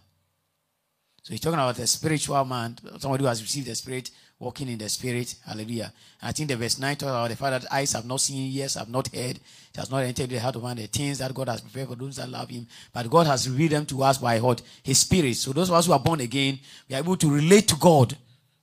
So 1.24 1.34
he's 1.34 1.40
talking 1.40 1.60
about 1.60 1.78
a 1.78 1.88
spiritual 1.88 2.46
man, 2.46 2.78
somebody 3.00 3.24
who 3.24 3.28
has 3.28 3.42
received 3.42 3.68
the 3.68 3.76
Spirit, 3.76 4.12
walking 4.40 4.70
in 4.70 4.78
the 4.78 4.90
Spirit. 4.90 5.36
Hallelujah. 5.46 5.92
And 6.22 6.30
I 6.30 6.32
think 6.32 6.50
the 6.50 6.56
verse 6.56 6.80
9 6.80 6.96
talks 6.96 7.10
about 7.10 7.30
the 7.30 7.36
fact 7.36 7.62
that 7.62 7.74
eyes 7.74 7.94
have 7.94 8.06
not 8.06 8.22
seen, 8.22 8.52
ears 8.52 8.76
have 8.76 8.90
not 8.90 9.08
heard, 9.14 9.38
it 9.38 9.78
has 9.78 9.90
not 9.92 10.04
entered 10.04 10.30
the 10.30 10.40
heart 10.40 10.56
of 10.56 10.64
man, 10.64 10.78
the 10.78 10.88
things 10.88 11.20
that 11.20 11.34
God 11.34 11.48
has 11.48 11.62
prepared 11.62 11.90
for 11.90 11.96
those 11.96 12.16
that 12.16 12.30
love 12.30 12.50
him. 12.50 12.68
But 12.94 13.10
God 13.10 13.28
has 13.28 13.48
revealed 13.50 13.72
them 13.72 13.86
to 13.88 14.04
us 14.04 14.18
by 14.18 14.40
what? 14.40 14.62
His 14.84 15.00
Spirit. 15.00 15.36
So 15.36 15.54
those 15.54 15.70
of 15.70 15.76
us 15.76 15.86
who 15.86 15.94
are 15.94 16.00
born 16.00 16.22
again, 16.22 16.60
we 16.90 16.96
are 16.96 17.00
able 17.00 17.18
to 17.18 17.32
relate 17.32 17.68
to 17.70 17.76
God 17.76 18.18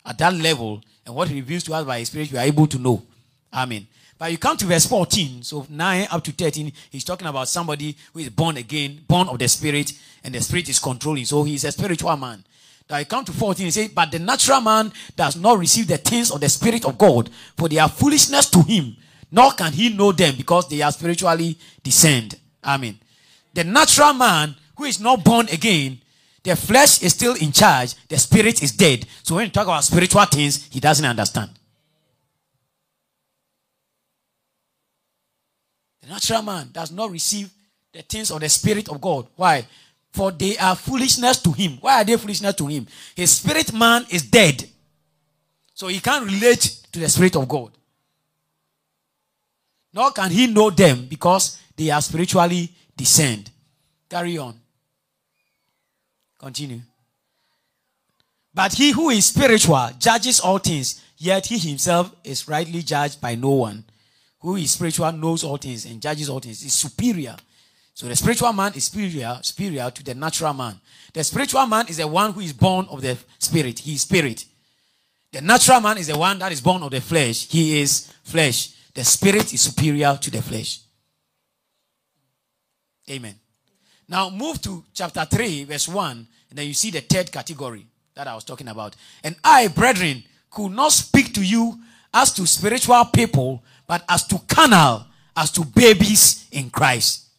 at 0.04 0.18
that 0.18 0.34
level. 0.34 0.82
And 1.06 1.14
what 1.14 1.28
he 1.28 1.36
reveals 1.36 1.62
to 1.64 1.74
us 1.74 1.84
by 1.84 2.00
his 2.00 2.08
Spirit, 2.08 2.32
we 2.32 2.38
are 2.38 2.44
able 2.44 2.66
to 2.66 2.78
know. 2.78 3.02
Amen. 3.52 3.86
But 4.18 4.32
you 4.32 4.38
come 4.38 4.56
to 4.56 4.66
verse 4.66 4.84
14, 4.86 5.44
so 5.44 5.64
9 5.70 6.08
up 6.10 6.24
to 6.24 6.32
13, 6.32 6.72
he's 6.90 7.04
talking 7.04 7.28
about 7.28 7.48
somebody 7.48 7.96
who 8.12 8.18
is 8.18 8.30
born 8.30 8.56
again, 8.56 9.00
born 9.06 9.28
of 9.28 9.38
the 9.38 9.46
Spirit, 9.46 9.92
and 10.24 10.34
the 10.34 10.40
Spirit 10.40 10.68
is 10.68 10.80
controlling. 10.80 11.24
So 11.24 11.44
he's 11.44 11.62
a 11.62 11.70
spiritual 11.70 12.16
man. 12.16 12.42
Now 12.90 12.96
I 12.96 13.04
come 13.04 13.24
to 13.24 13.32
14, 13.32 13.64
he 13.66 13.70
says, 13.70 13.88
But 13.88 14.10
the 14.10 14.18
natural 14.18 14.60
man 14.60 14.92
does 15.14 15.36
not 15.36 15.58
receive 15.58 15.86
the 15.86 15.98
things 15.98 16.32
of 16.32 16.40
the 16.40 16.48
Spirit 16.48 16.84
of 16.84 16.98
God, 16.98 17.30
for 17.56 17.68
they 17.68 17.78
are 17.78 17.88
foolishness 17.88 18.50
to 18.50 18.62
him, 18.62 18.96
nor 19.30 19.52
can 19.52 19.72
he 19.72 19.90
know 19.90 20.10
them 20.10 20.34
because 20.36 20.68
they 20.68 20.82
are 20.82 20.90
spiritually 20.90 21.56
discerned. 21.82 22.36
Amen. 22.64 22.98
The 23.54 23.62
natural 23.62 24.14
man 24.14 24.56
who 24.76 24.84
is 24.84 24.98
not 25.00 25.22
born 25.22 25.48
again, 25.48 26.00
the 26.42 26.56
flesh 26.56 27.02
is 27.02 27.12
still 27.12 27.34
in 27.34 27.52
charge, 27.52 27.94
the 28.08 28.18
spirit 28.18 28.62
is 28.62 28.72
dead. 28.72 29.06
So 29.22 29.36
when 29.36 29.46
you 29.46 29.50
talk 29.50 29.66
about 29.66 29.84
spiritual 29.84 30.24
things, 30.24 30.66
he 30.70 30.80
doesn't 30.80 31.04
understand. 31.04 31.50
Natural 36.08 36.42
man 36.42 36.70
does 36.72 36.90
not 36.90 37.10
receive 37.10 37.50
the 37.92 38.00
things 38.00 38.30
of 38.30 38.40
the 38.40 38.48
Spirit 38.48 38.88
of 38.88 39.00
God. 39.00 39.26
Why? 39.36 39.66
For 40.10 40.30
they 40.30 40.56
are 40.56 40.74
foolishness 40.74 41.42
to 41.42 41.52
him. 41.52 41.78
Why 41.80 42.00
are 42.00 42.04
they 42.04 42.16
foolishness 42.16 42.54
to 42.56 42.66
him? 42.66 42.86
His 43.14 43.36
spirit 43.36 43.72
man 43.74 44.06
is 44.10 44.22
dead. 44.22 44.66
So 45.74 45.88
he 45.88 46.00
can't 46.00 46.24
relate 46.24 46.80
to 46.92 46.98
the 46.98 47.08
Spirit 47.08 47.36
of 47.36 47.46
God. 47.46 47.72
Nor 49.92 50.10
can 50.12 50.30
he 50.30 50.46
know 50.46 50.70
them 50.70 51.06
because 51.06 51.60
they 51.76 51.90
are 51.90 52.00
spiritually 52.00 52.72
discerned. 52.96 53.50
Carry 54.08 54.38
on. 54.38 54.58
Continue. 56.38 56.80
But 58.54 58.72
he 58.72 58.92
who 58.92 59.10
is 59.10 59.26
spiritual 59.26 59.90
judges 59.98 60.40
all 60.40 60.58
things, 60.58 61.02
yet 61.18 61.46
he 61.46 61.58
himself 61.58 62.14
is 62.24 62.48
rightly 62.48 62.82
judged 62.82 63.20
by 63.20 63.34
no 63.34 63.50
one 63.50 63.84
who 64.48 64.56
is 64.56 64.70
spiritual 64.70 65.12
knows 65.12 65.44
all 65.44 65.58
things 65.58 65.84
and 65.84 66.00
judges 66.00 66.30
all 66.30 66.40
things 66.40 66.64
is 66.64 66.72
superior. 66.72 67.36
So 67.92 68.06
the 68.06 68.16
spiritual 68.16 68.50
man 68.54 68.72
is 68.74 68.84
superior, 68.84 69.38
superior 69.42 69.90
to 69.90 70.02
the 70.02 70.14
natural 70.14 70.54
man. 70.54 70.80
The 71.12 71.22
spiritual 71.22 71.66
man 71.66 71.86
is 71.88 71.98
the 71.98 72.08
one 72.08 72.32
who 72.32 72.40
is 72.40 72.54
born 72.54 72.86
of 72.88 73.02
the 73.02 73.18
spirit. 73.38 73.80
He 73.80 73.92
is 73.92 74.02
spirit. 74.02 74.46
The 75.30 75.42
natural 75.42 75.82
man 75.82 75.98
is 75.98 76.06
the 76.06 76.16
one 76.16 76.38
that 76.38 76.50
is 76.50 76.62
born 76.62 76.82
of 76.82 76.90
the 76.90 77.02
flesh. 77.02 77.46
He 77.46 77.82
is 77.82 78.10
flesh. 78.24 78.70
The 78.94 79.04
spirit 79.04 79.52
is 79.52 79.60
superior 79.60 80.16
to 80.18 80.30
the 80.30 80.40
flesh. 80.40 80.80
Amen. 83.10 83.34
Now 84.08 84.30
move 84.30 84.62
to 84.62 84.82
chapter 84.94 85.26
3, 85.26 85.64
verse 85.64 85.88
1, 85.88 86.26
and 86.48 86.58
then 86.58 86.66
you 86.66 86.72
see 86.72 86.90
the 86.90 87.02
third 87.02 87.30
category 87.30 87.84
that 88.14 88.26
I 88.26 88.34
was 88.34 88.44
talking 88.44 88.68
about. 88.68 88.96
And 89.22 89.36
I, 89.44 89.68
brethren, 89.68 90.24
could 90.50 90.72
not 90.72 90.92
speak 90.92 91.34
to 91.34 91.44
you 91.44 91.78
as 92.14 92.32
to 92.32 92.46
spiritual 92.46 93.04
people, 93.12 93.62
but 93.88 94.04
as 94.08 94.26
to 94.26 94.38
carnal, 94.46 95.06
as 95.34 95.50
to 95.50 95.64
babies 95.64 96.46
in 96.52 96.68
Christ. 96.70 97.30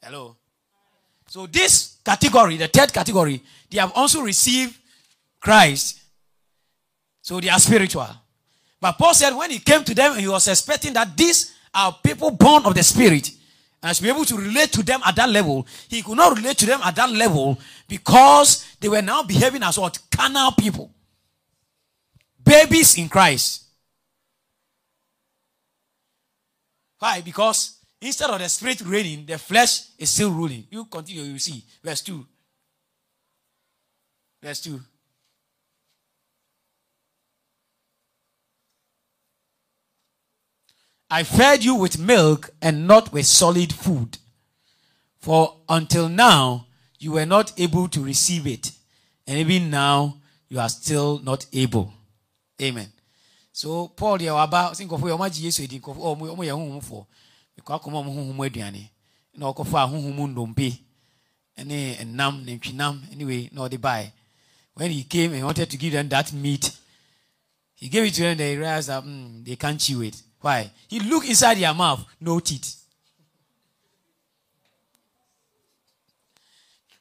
Hello. 0.00 0.36
So 1.26 1.46
this 1.46 1.96
category, 2.04 2.56
the 2.56 2.68
third 2.68 2.92
category, 2.92 3.42
they 3.68 3.78
have 3.78 3.92
also 3.96 4.22
received 4.22 4.78
Christ. 5.40 6.00
So 7.20 7.40
they 7.40 7.48
are 7.48 7.58
spiritual. 7.58 8.06
But 8.80 8.92
Paul 8.92 9.14
said 9.14 9.34
when 9.34 9.50
he 9.50 9.58
came 9.58 9.82
to 9.82 9.94
them, 9.94 10.16
he 10.16 10.28
was 10.28 10.46
expecting 10.46 10.92
that 10.92 11.16
these 11.16 11.52
are 11.74 11.98
people 12.04 12.30
born 12.30 12.64
of 12.64 12.74
the 12.74 12.82
Spirit. 12.84 13.30
And 13.82 13.96
to 13.96 14.02
be 14.02 14.08
able 14.08 14.24
to 14.26 14.36
relate 14.36 14.72
to 14.72 14.82
them 14.82 15.00
at 15.04 15.16
that 15.16 15.28
level, 15.28 15.66
he 15.88 16.02
could 16.02 16.16
not 16.16 16.36
relate 16.36 16.56
to 16.58 16.66
them 16.66 16.80
at 16.84 16.94
that 16.96 17.10
level 17.10 17.58
because 17.88 18.64
they 18.78 18.88
were 18.88 19.02
now 19.02 19.22
behaving 19.24 19.62
as 19.62 19.78
what? 19.78 19.98
Carnal 20.10 20.52
people. 20.52 20.90
Babies 22.44 22.96
in 22.98 23.08
Christ. 23.08 23.63
Why? 27.04 27.20
Because 27.20 27.80
instead 28.00 28.30
of 28.30 28.38
the 28.38 28.48
spirit 28.48 28.80
reigning, 28.80 29.26
the 29.26 29.36
flesh 29.36 29.88
is 29.98 30.08
still 30.08 30.30
ruling. 30.30 30.66
You 30.70 30.86
continue, 30.86 31.24
you 31.24 31.38
see. 31.38 31.62
Verse 31.82 32.00
2. 32.00 32.26
Verse 34.42 34.62
2. 34.62 34.80
I 41.10 41.24
fed 41.24 41.62
you 41.62 41.74
with 41.74 41.98
milk 41.98 42.48
and 42.62 42.86
not 42.86 43.12
with 43.12 43.26
solid 43.26 43.74
food. 43.74 44.16
For 45.18 45.58
until 45.68 46.08
now, 46.08 46.68
you 46.98 47.12
were 47.12 47.26
not 47.26 47.52
able 47.60 47.86
to 47.88 48.02
receive 48.02 48.46
it. 48.46 48.70
And 49.26 49.36
even 49.36 49.68
now, 49.68 50.22
you 50.48 50.58
are 50.58 50.70
still 50.70 51.18
not 51.18 51.44
able. 51.52 51.92
Amen 52.62 52.93
so 53.54 53.86
paul 53.88 54.18
deɛ 54.18 54.34
waba 54.34 54.74
sɛ 54.74 54.82
nkɔfoɔ 54.84 55.08
yɛ 55.10 55.14
ɔmo 55.16 55.24
agye 55.26 55.44
yesu 55.46 55.62
edi 55.62 55.78
nkɔfoɔ 55.78 56.06
ɔmo 56.34 56.42
yɛ 56.42 56.54
honhomfoɔ 56.58 57.02
ekɔ 57.58 57.70
akɔma 57.78 58.02
ɔmo 58.02 58.10
honhom 58.16 58.40
aduane 58.42 58.90
na 59.38 59.46
ɔkɔfa 59.46 59.78
ahohom 59.86 60.18
ndompe 60.34 60.66
ɛne 61.58 61.76
ɛnam 62.02 62.42
nantwinam 62.44 62.94
anyway 63.12 63.48
na 63.52 63.62
ɔde 63.62 63.78
bae 63.80 64.12
when 64.74 64.90
he 64.90 65.04
came 65.04 65.32
and 65.34 65.44
wanted 65.44 65.70
to 65.70 65.76
give 65.76 65.92
them 65.92 66.08
that 66.08 66.32
meat. 66.32 66.68
He 67.76 67.88
gave 67.88 68.06
it 68.06 68.14
to 68.14 68.22
them 68.22 68.36
they 68.36 68.56
realized 68.56 68.88
that 68.88 69.04
mm, 69.04 69.44
they 69.44 69.54
can't 69.54 69.80
chew 69.80 70.02
it. 70.02 70.20
Why? 70.40 70.70
He 70.88 70.98
looked 70.98 71.28
inside 71.28 71.58
their 71.58 71.72
mouth 71.72 72.04
no 72.20 72.40
teeth. 72.40 72.80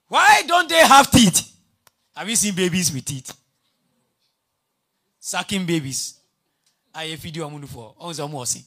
Why 0.08 0.44
don't 0.46 0.70
they 0.70 0.86
have 0.86 1.10
teeth? 1.10 1.52
Have 2.16 2.30
you 2.30 2.36
seen 2.36 2.54
babies 2.54 2.94
with 2.94 3.06
teeth? 3.06 3.36
Sucking 5.20 5.66
babies 5.66 6.20
ayɛ 6.94 7.18
fidi 7.18 7.40
ɔmo 7.40 7.60
nufoɔ 7.60 7.96
ɔmo 7.98 8.14
sɛ 8.14 8.24
ɔmo 8.28 8.38
ɔsi 8.44 8.64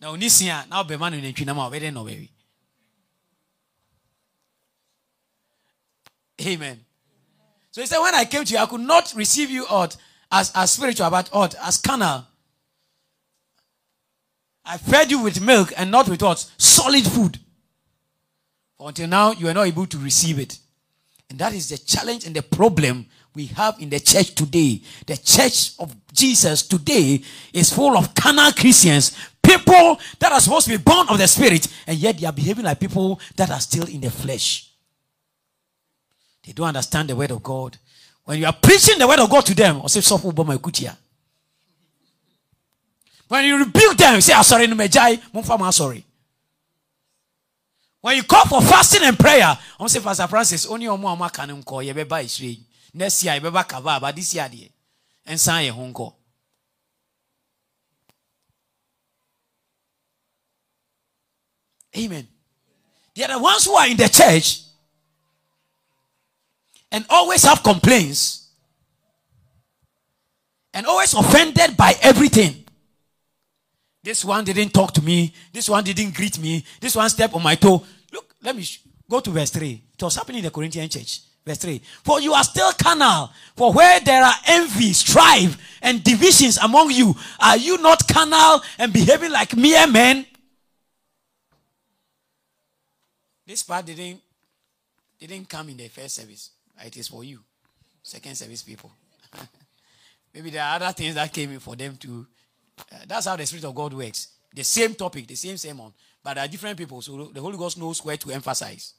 na 0.00 0.10
oni 0.10 0.28
si 0.28 0.48
a 0.48 0.66
na 0.68 0.82
ɔbɛma 0.82 1.10
no 1.10 1.18
nantwi 1.20 1.44
nam 1.44 1.58
a 1.58 1.70
ɔbɛdɛ 1.70 1.92
na 1.92 2.00
ɔbɛwi 2.00 2.28
amen. 6.40 6.84
So 7.72 7.80
he 7.80 7.86
said 7.86 7.98
when 7.98 8.14
i 8.14 8.24
came 8.24 8.44
to 8.44 8.52
you 8.52 8.58
i 8.58 8.66
could 8.66 8.80
not 8.80 9.12
receive 9.16 9.50
you 9.50 9.66
out 9.68 9.96
as 10.30 10.52
as 10.54 10.72
spiritual 10.72 11.10
but 11.10 11.28
out 11.34 11.54
as 11.56 11.78
carnal. 11.78 12.26
I 14.68 14.76
fed 14.76 15.10
you 15.10 15.20
with 15.22 15.40
milk 15.40 15.72
and 15.78 15.90
not 15.90 16.08
with 16.10 16.20
what? 16.20 16.38
Solid 16.58 17.04
food. 17.04 17.40
Until 18.78 19.08
now, 19.08 19.32
you 19.32 19.48
are 19.48 19.54
not 19.54 19.66
able 19.66 19.86
to 19.86 19.96
receive 19.98 20.38
it. 20.38 20.58
And 21.30 21.38
that 21.38 21.54
is 21.54 21.70
the 21.70 21.78
challenge 21.78 22.26
and 22.26 22.36
the 22.36 22.42
problem 22.42 23.06
we 23.34 23.46
have 23.46 23.80
in 23.80 23.90
the 23.90 24.00
church 24.00 24.34
today. 24.34 24.80
The 25.06 25.16
church 25.16 25.72
of 25.78 25.94
Jesus 26.12 26.62
today 26.66 27.22
is 27.52 27.72
full 27.72 27.96
of 27.96 28.14
carnal 28.14 28.52
Christians, 28.52 29.16
people 29.42 29.98
that 30.18 30.32
are 30.32 30.40
supposed 30.40 30.66
to 30.66 30.76
be 30.76 30.82
born 30.82 31.08
of 31.08 31.18
the 31.18 31.26
Spirit, 31.28 31.68
and 31.86 31.96
yet 31.98 32.18
they 32.18 32.26
are 32.26 32.32
behaving 32.32 32.64
like 32.64 32.80
people 32.80 33.20
that 33.36 33.50
are 33.50 33.60
still 33.60 33.86
in 33.86 34.00
the 34.00 34.10
flesh. 34.10 34.70
They 36.44 36.52
don't 36.52 36.68
understand 36.68 37.10
the 37.10 37.16
word 37.16 37.30
of 37.30 37.42
God. 37.42 37.76
When 38.24 38.38
you 38.38 38.46
are 38.46 38.52
preaching 38.52 38.98
the 38.98 39.06
word 39.06 39.20
of 39.20 39.30
God 39.30 39.46
to 39.46 39.54
them, 39.54 39.80
or 39.82 39.88
say, 39.88 40.00
when 43.28 43.44
you 43.44 43.58
rebuke 43.58 43.96
them, 43.96 44.14
you 44.14 44.20
say, 44.20 44.32
I'm 44.32 44.42
sorry, 44.42 44.66
no, 44.66 45.70
sorry. 45.70 46.04
When 48.00 48.16
you 48.16 48.22
call 48.22 48.46
for 48.46 48.62
fasting 48.62 49.02
and 49.02 49.18
prayer, 49.18 49.58
I'm 49.78 49.88
say 49.88 50.00
Pastor 50.00 50.26
Francis, 50.26 50.66
only 50.66 50.86
on 50.86 51.02
one 51.02 51.28
can 51.30 51.62
call 51.62 51.82
you. 51.82 51.92
Next 52.94 53.22
year, 53.24 53.34
you 53.34 53.50
kava, 53.50 53.98
but 54.00 54.16
this 54.16 54.34
year, 54.34 54.48
sign 55.36 55.66
your 55.66 55.74
home 55.74 55.92
call. 55.92 56.18
Amen. 61.96 62.26
They 63.14 63.24
are 63.24 63.28
the 63.28 63.38
ones 63.38 63.64
who 63.64 63.72
are 63.74 63.88
in 63.88 63.96
the 63.96 64.08
church 64.08 64.62
and 66.92 67.04
always 67.10 67.44
have 67.44 67.62
complaints 67.62 68.50
and 70.72 70.86
always 70.86 71.12
offended 71.14 71.76
by 71.76 71.94
everything. 72.02 72.64
This 74.02 74.24
one 74.24 74.44
didn't 74.44 74.70
talk 74.70 74.92
to 74.92 75.02
me. 75.02 75.34
This 75.52 75.68
one 75.68 75.82
didn't 75.82 76.14
greet 76.14 76.38
me. 76.38 76.64
This 76.80 76.94
one 76.94 77.10
stepped 77.10 77.34
on 77.34 77.42
my 77.42 77.56
toe. 77.56 77.84
Look, 78.12 78.34
let 78.42 78.54
me 78.54 78.64
go 79.10 79.20
to 79.20 79.30
verse 79.30 79.50
3. 79.50 79.82
It 79.92 80.02
was 80.02 80.14
happening 80.14 80.38
in 80.38 80.44
the 80.44 80.50
Corinthian 80.50 80.88
church. 80.88 81.20
Verse 81.48 81.58
3. 81.58 81.80
For 82.04 82.20
you 82.20 82.34
are 82.34 82.44
still 82.44 82.70
carnal. 82.72 83.30
For 83.56 83.72
where 83.72 83.98
there 84.00 84.22
are 84.22 84.34
envy, 84.46 84.92
strife, 84.92 85.56
and 85.80 86.04
divisions 86.04 86.58
among 86.58 86.90
you, 86.90 87.14
are 87.40 87.56
you 87.56 87.78
not 87.78 88.06
carnal 88.06 88.60
and 88.78 88.92
behaving 88.92 89.32
like 89.32 89.56
mere 89.56 89.86
men? 89.86 90.26
This 93.46 93.62
part 93.62 93.86
didn't, 93.86 94.20
didn't 95.18 95.48
come 95.48 95.70
in 95.70 95.78
the 95.78 95.88
first 95.88 96.16
service. 96.16 96.50
It 96.84 96.96
is 96.98 97.08
for 97.08 97.24
you. 97.24 97.40
Second 98.02 98.36
service 98.36 98.62
people. 98.62 98.92
Maybe 100.34 100.50
there 100.50 100.62
are 100.62 100.76
other 100.76 100.92
things 100.92 101.14
that 101.14 101.32
came 101.32 101.50
in 101.52 101.60
for 101.60 101.74
them 101.74 101.96
to 101.96 102.26
uh, 102.92 102.96
that's 103.06 103.26
how 103.26 103.36
the 103.36 103.46
Spirit 103.46 103.64
of 103.64 103.74
God 103.74 103.92
works. 103.92 104.28
The 104.54 104.62
same 104.64 104.94
topic, 104.94 105.26
the 105.26 105.34
same 105.34 105.56
sermon, 105.56 105.92
but 106.22 106.34
there 106.34 106.44
are 106.44 106.48
different 106.48 106.78
people. 106.78 107.02
So 107.02 107.30
the 107.32 107.40
Holy 107.40 107.56
Ghost 107.56 107.78
knows 107.78 108.04
where 108.04 108.16
to 108.16 108.30
emphasize. 108.30 108.94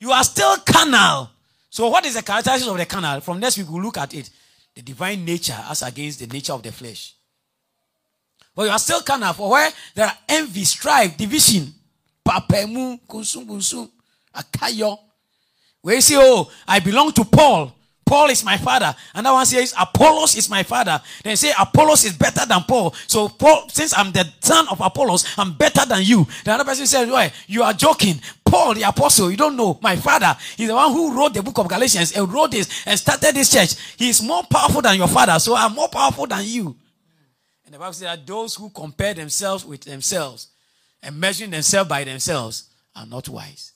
You 0.00 0.12
are 0.12 0.24
still 0.24 0.56
carnal. 0.58 1.30
So, 1.70 1.88
what 1.88 2.04
is 2.06 2.14
the 2.14 2.22
characteristics 2.22 2.70
of 2.70 2.78
the 2.78 2.86
carnal? 2.86 3.20
From 3.20 3.40
next 3.40 3.58
week, 3.58 3.68
we'll 3.68 3.82
look 3.82 3.98
at 3.98 4.14
it. 4.14 4.30
The 4.74 4.82
divine 4.82 5.24
nature 5.24 5.58
as 5.68 5.82
against 5.82 6.20
the 6.20 6.26
nature 6.26 6.52
of 6.52 6.62
the 6.62 6.70
flesh. 6.72 7.14
But 8.54 8.64
you 8.64 8.70
are 8.70 8.78
still 8.78 9.00
carnal. 9.02 9.32
For 9.32 9.50
where 9.50 9.70
there 9.94 10.06
are 10.06 10.18
envy, 10.28 10.64
strife, 10.64 11.16
division, 11.16 11.72
papemu, 12.24 13.00
kunsum, 13.08 13.46
kunsum, 13.46 13.90
akayo. 14.34 14.98
Where 15.82 15.96
you 15.96 16.00
say, 16.00 16.16
oh, 16.18 16.50
I 16.66 16.80
belong 16.80 17.12
to 17.12 17.24
Paul. 17.24 17.74
Paul 18.08 18.30
is 18.30 18.42
my 18.42 18.56
father. 18.56 18.96
And 19.14 19.26
that 19.26 19.32
one 19.32 19.44
says 19.44 19.74
Apollos 19.78 20.34
is 20.34 20.48
my 20.48 20.62
father. 20.62 20.98
Then 21.22 21.36
say 21.36 21.52
Apollos 21.60 22.04
is 22.04 22.14
better 22.14 22.46
than 22.46 22.62
Paul. 22.62 22.94
So 23.06 23.28
Paul, 23.28 23.68
since 23.68 23.96
I'm 23.96 24.12
the 24.12 24.26
son 24.40 24.66
of 24.70 24.80
Apollos, 24.80 25.26
I'm 25.36 25.52
better 25.52 25.84
than 25.84 26.02
you. 26.02 26.26
The 26.42 26.52
other 26.52 26.64
person 26.64 26.86
says, 26.86 27.06
Why? 27.10 27.30
You 27.46 27.64
are 27.64 27.74
joking. 27.74 28.18
Paul, 28.46 28.72
the 28.72 28.84
apostle, 28.84 29.30
you 29.30 29.36
don't 29.36 29.56
know. 29.56 29.78
My 29.82 29.94
father, 29.96 30.34
he's 30.56 30.68
the 30.68 30.74
one 30.74 30.90
who 30.90 31.14
wrote 31.14 31.34
the 31.34 31.42
book 31.42 31.58
of 31.58 31.68
Galatians 31.68 32.16
and 32.16 32.32
wrote 32.32 32.52
this 32.52 32.86
and 32.86 32.98
started 32.98 33.34
this 33.34 33.52
church. 33.52 33.74
He 33.98 34.08
is 34.08 34.22
more 34.22 34.42
powerful 34.50 34.80
than 34.80 34.96
your 34.96 35.08
father. 35.08 35.38
So 35.38 35.54
I'm 35.54 35.74
more 35.74 35.88
powerful 35.88 36.26
than 36.26 36.44
you. 36.44 36.74
And 37.66 37.74
the 37.74 37.78
Bible 37.78 37.92
says 37.92 38.04
that 38.04 38.26
those 38.26 38.54
who 38.54 38.70
compare 38.70 39.12
themselves 39.12 39.66
with 39.66 39.82
themselves 39.82 40.48
and 41.02 41.20
measuring 41.20 41.50
themselves 41.50 41.90
by 41.90 42.04
themselves 42.04 42.70
are 42.96 43.04
not 43.04 43.28
wise. 43.28 43.72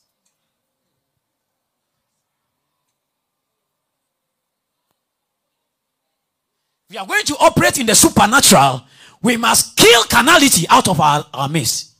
We 6.93 6.99
are 6.99 7.07
going 7.07 7.24
to 7.24 7.36
operate 7.40 7.78
in 7.78 7.86
the 7.86 7.95
supernatural, 7.95 8.82
we 9.22 9.38
must 9.38 9.76
kill 9.76 10.05
carnality 10.05 10.66
out 10.68 10.88
of 10.88 11.01
our, 11.01 11.24
our 11.32 11.49
midst. 11.49 11.95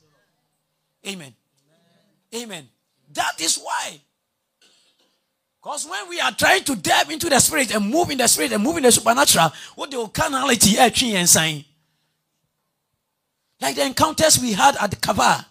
Amen. 1.07 1.33
Amen. 2.35 2.69
That 3.13 3.41
is 3.41 3.57
why. 3.57 3.99
Because 5.61 5.87
when 5.87 6.09
we 6.09 6.19
are 6.19 6.31
trying 6.31 6.63
to 6.65 6.75
dive 6.75 7.09
into 7.09 7.27
the 7.27 7.39
spirit 7.39 7.73
and 7.73 7.89
move 7.89 8.11
in 8.11 8.19
the 8.19 8.27
spirit 8.27 8.51
and 8.51 8.61
move 8.61 8.77
in 8.77 8.83
the 8.83 8.91
supernatural, 8.91 9.51
what 9.75 9.89
the 9.89 10.07
carnality 10.09 10.77
actually 10.77 11.15
and 11.15 11.27
sign. 11.27 11.65
Like 13.59 13.75
the 13.75 13.85
encounters 13.85 14.39
we 14.39 14.53
had 14.53 14.75
at 14.79 14.91
the 14.91 14.97
Kava. 14.97 15.45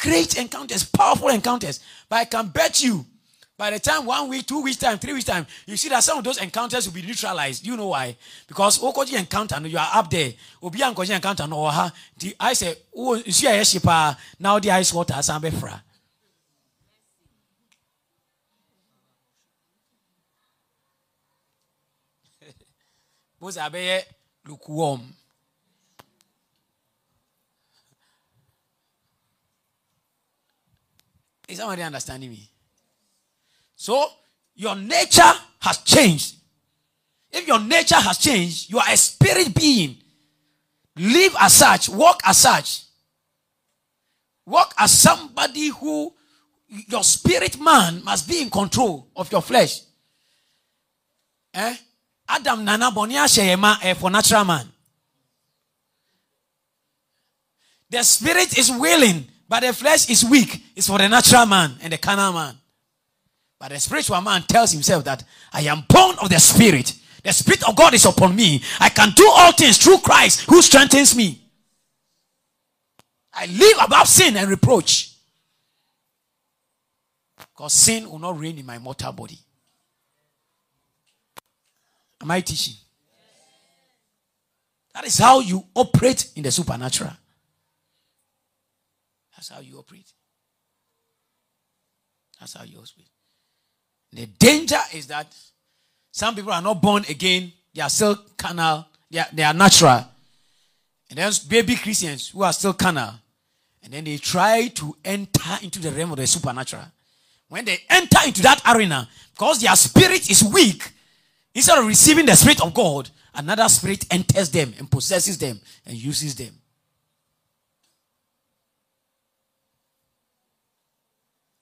Great 0.00 0.38
encounters, 0.38 0.84
powerful 0.84 1.28
encounters. 1.28 1.80
But 2.08 2.16
I 2.16 2.24
can 2.24 2.48
bet 2.48 2.82
you 2.82 3.04
by 3.58 3.70
the 3.70 3.80
time 3.80 4.06
one 4.06 4.28
week, 4.28 4.46
two 4.46 4.62
weeks 4.62 4.76
time, 4.76 4.98
three 4.98 5.12
weeks 5.12 5.24
time, 5.24 5.44
you 5.66 5.76
see 5.76 5.88
that 5.88 6.04
some 6.04 6.18
of 6.18 6.22
those 6.24 6.40
encounters 6.40 6.86
will 6.86 6.94
be 6.94 7.02
neutralized. 7.02 7.66
You 7.66 7.76
know 7.76 7.88
why? 7.88 8.16
Because 8.46 8.78
Okoji 8.78 9.18
encounter, 9.18 9.58
you 9.66 9.76
are 9.76 9.90
up 9.94 10.08
there. 10.08 10.32
Obi 10.62 10.78
Ankoji 10.78 11.12
encounter, 11.12 11.44
no, 11.48 11.66
ha. 11.66 11.92
I 12.38 12.52
say, 12.52 12.76
oh, 12.96 13.16
you 13.16 13.32
see 13.32 13.48
a 13.48 13.60
shipa, 13.62 14.12
uh, 14.12 14.14
now 14.38 14.60
the 14.60 14.70
ice 14.70 14.94
water, 14.94 15.14
sambe 15.14 15.52
fra. 15.52 15.82
Both 23.40 23.58
are 23.58 23.70
lukewarm. 24.46 25.02
Is 31.48 31.58
somebody 31.58 31.82
understanding 31.82 32.30
me? 32.30 32.48
So, 33.80 34.10
your 34.56 34.74
nature 34.74 35.32
has 35.60 35.78
changed. 35.84 36.34
If 37.30 37.46
your 37.46 37.60
nature 37.60 37.94
has 37.94 38.18
changed, 38.18 38.70
you 38.70 38.78
are 38.80 38.90
a 38.90 38.96
spirit 38.96 39.54
being. 39.54 39.96
Live 40.96 41.36
as 41.38 41.52
such, 41.52 41.88
walk 41.88 42.20
as 42.24 42.38
such. 42.38 42.82
Walk 44.44 44.74
as 44.76 44.90
somebody 44.90 45.68
who 45.68 46.12
your 46.88 47.04
spirit 47.04 47.60
man 47.60 48.02
must 48.02 48.28
be 48.28 48.42
in 48.42 48.50
control 48.50 49.06
of 49.14 49.30
your 49.30 49.42
flesh. 49.42 49.82
Eh? 51.54 51.76
Adam 52.28 52.64
nana 52.64 52.90
bonia 52.90 53.26
eh, 53.84 53.94
for 53.94 54.10
natural 54.10 54.44
man. 54.44 54.66
The 57.88 58.02
spirit 58.02 58.58
is 58.58 58.72
willing, 58.72 59.28
but 59.48 59.60
the 59.60 59.72
flesh 59.72 60.10
is 60.10 60.24
weak. 60.24 60.64
It's 60.74 60.88
for 60.88 60.98
the 60.98 61.08
natural 61.08 61.46
man 61.46 61.76
and 61.80 61.92
the 61.92 61.98
carnal 61.98 62.32
man. 62.32 62.58
But 63.58 63.70
the 63.70 63.80
spiritual 63.80 64.20
man 64.20 64.42
tells 64.42 64.72
himself 64.72 65.04
that 65.04 65.24
I 65.52 65.62
am 65.62 65.84
born 65.88 66.16
of 66.22 66.28
the 66.28 66.38
Spirit. 66.38 66.94
The 67.24 67.32
Spirit 67.32 67.68
of 67.68 67.74
God 67.74 67.94
is 67.94 68.04
upon 68.04 68.36
me. 68.36 68.62
I 68.78 68.88
can 68.88 69.10
do 69.10 69.28
all 69.28 69.52
things 69.52 69.78
through 69.78 69.98
Christ 69.98 70.42
who 70.42 70.62
strengthens 70.62 71.16
me. 71.16 71.40
I 73.32 73.46
live 73.46 73.76
above 73.84 74.06
sin 74.06 74.36
and 74.36 74.48
reproach. 74.48 75.14
Because 77.36 77.72
sin 77.72 78.08
will 78.08 78.18
not 78.18 78.38
reign 78.38 78.58
in 78.58 78.66
my 78.66 78.78
mortal 78.78 79.12
body. 79.12 79.38
Am 82.20 82.30
I 82.30 82.40
teaching? 82.40 82.74
That 84.94 85.04
is 85.04 85.18
how 85.18 85.40
you 85.40 85.64
operate 85.74 86.30
in 86.34 86.42
the 86.42 86.50
supernatural. 86.50 87.12
That's 89.36 89.48
how 89.48 89.60
you 89.60 89.78
operate. 89.78 90.12
That's 92.40 92.54
how 92.54 92.64
you 92.64 92.78
operate. 92.78 93.08
The 94.12 94.26
danger 94.26 94.80
is 94.94 95.06
that 95.08 95.34
some 96.10 96.34
people 96.34 96.52
are 96.52 96.62
not 96.62 96.80
born 96.80 97.04
again, 97.08 97.52
they 97.74 97.82
are 97.82 97.90
still 97.90 98.16
carnal, 98.36 98.86
they 99.10 99.18
are, 99.18 99.26
they 99.32 99.42
are 99.42 99.54
natural. 99.54 100.04
And 101.10 101.18
there's 101.18 101.38
baby 101.38 101.76
Christians 101.76 102.28
who 102.28 102.42
are 102.42 102.52
still 102.52 102.74
carnal. 102.74 103.14
And 103.82 103.92
then 103.92 104.04
they 104.04 104.16
try 104.18 104.68
to 104.68 104.96
enter 105.04 105.58
into 105.62 105.78
the 105.78 105.90
realm 105.90 106.12
of 106.12 106.18
the 106.18 106.26
supernatural. 106.26 106.84
When 107.48 107.64
they 107.64 107.78
enter 107.88 108.18
into 108.26 108.42
that 108.42 108.60
arena, 108.66 109.08
because 109.32 109.60
their 109.60 109.74
spirit 109.76 110.30
is 110.30 110.42
weak, 110.44 110.90
instead 111.54 111.78
of 111.78 111.86
receiving 111.86 112.26
the 112.26 112.34
spirit 112.34 112.60
of 112.60 112.74
God, 112.74 113.08
another 113.34 113.68
spirit 113.68 114.04
enters 114.10 114.50
them 114.50 114.74
and 114.78 114.90
possesses 114.90 115.38
them 115.38 115.60
and 115.86 115.96
uses 115.96 116.34
them. 116.34 116.52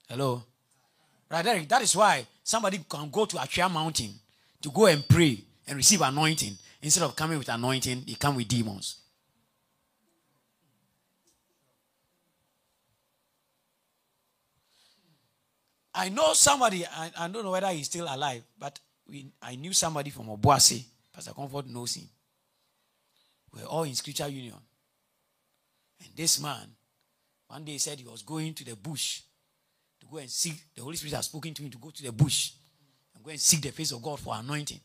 Hello? 0.09 0.43
Right, 1.29 1.43
Derek, 1.43 1.69
that 1.69 1.81
is 1.81 1.95
why 1.95 2.25
Somebody 2.47 2.79
can 2.87 3.09
go 3.09 3.25
to 3.25 3.35
Atwea 3.35 3.69
Mountain 3.69 4.13
to 4.61 4.71
go 4.71 4.85
and 4.85 5.05
pray 5.05 5.43
and 5.67 5.75
receive 5.75 5.99
anointing. 5.99 6.57
Instead 6.81 7.03
of 7.03 7.13
coming 7.13 7.37
with 7.37 7.49
anointing, 7.49 8.03
he 8.05 8.15
come 8.15 8.37
with 8.37 8.47
demons. 8.47 9.01
I 15.93 16.07
know 16.07 16.31
somebody, 16.31 16.85
I, 16.85 17.11
I 17.19 17.27
don't 17.27 17.43
know 17.43 17.51
whether 17.51 17.67
he's 17.67 17.87
still 17.87 18.05
alive, 18.05 18.43
but 18.57 18.79
we, 19.09 19.27
I 19.41 19.55
knew 19.55 19.73
somebody 19.73 20.09
from 20.11 20.27
Obuasi. 20.27 20.85
Pastor 21.13 21.33
Comfort 21.33 21.67
knows 21.67 21.95
him. 21.95 22.07
We're 23.53 23.65
all 23.65 23.83
in 23.83 23.93
Scripture 23.93 24.29
Union. 24.29 24.55
And 25.99 26.15
this 26.15 26.41
man, 26.41 26.69
one 27.49 27.65
day 27.65 27.73
he 27.73 27.77
said 27.77 27.99
he 27.99 28.07
was 28.07 28.21
going 28.21 28.53
to 28.53 28.63
the 28.63 28.77
bush 28.77 29.23
to 29.99 30.05
go 30.09 30.17
and 30.17 30.29
seek. 30.29 30.55
The 30.75 30.81
Holy 30.81 30.95
Spirit 30.95 31.15
has 31.15 31.25
spoken 31.25 31.53
to 31.53 31.63
him 31.63 31.71
to 31.71 31.77
go 31.77 31.89
to 31.89 32.03
the 32.03 32.11
bush 32.11 32.51
and 33.15 33.23
go 33.23 33.31
and 33.31 33.39
seek 33.39 33.61
the 33.61 33.71
face 33.71 33.91
of 33.91 34.01
God 34.01 34.19
for 34.19 34.35
anointing. 34.35 34.79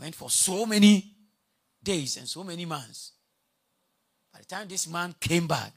Went 0.00 0.14
for 0.14 0.30
so 0.30 0.66
many 0.66 1.12
days 1.82 2.16
and 2.16 2.28
so 2.28 2.44
many 2.44 2.64
months. 2.64 3.12
By 4.32 4.40
the 4.40 4.44
time 4.44 4.68
this 4.68 4.86
man 4.88 5.14
came 5.18 5.46
back, 5.46 5.72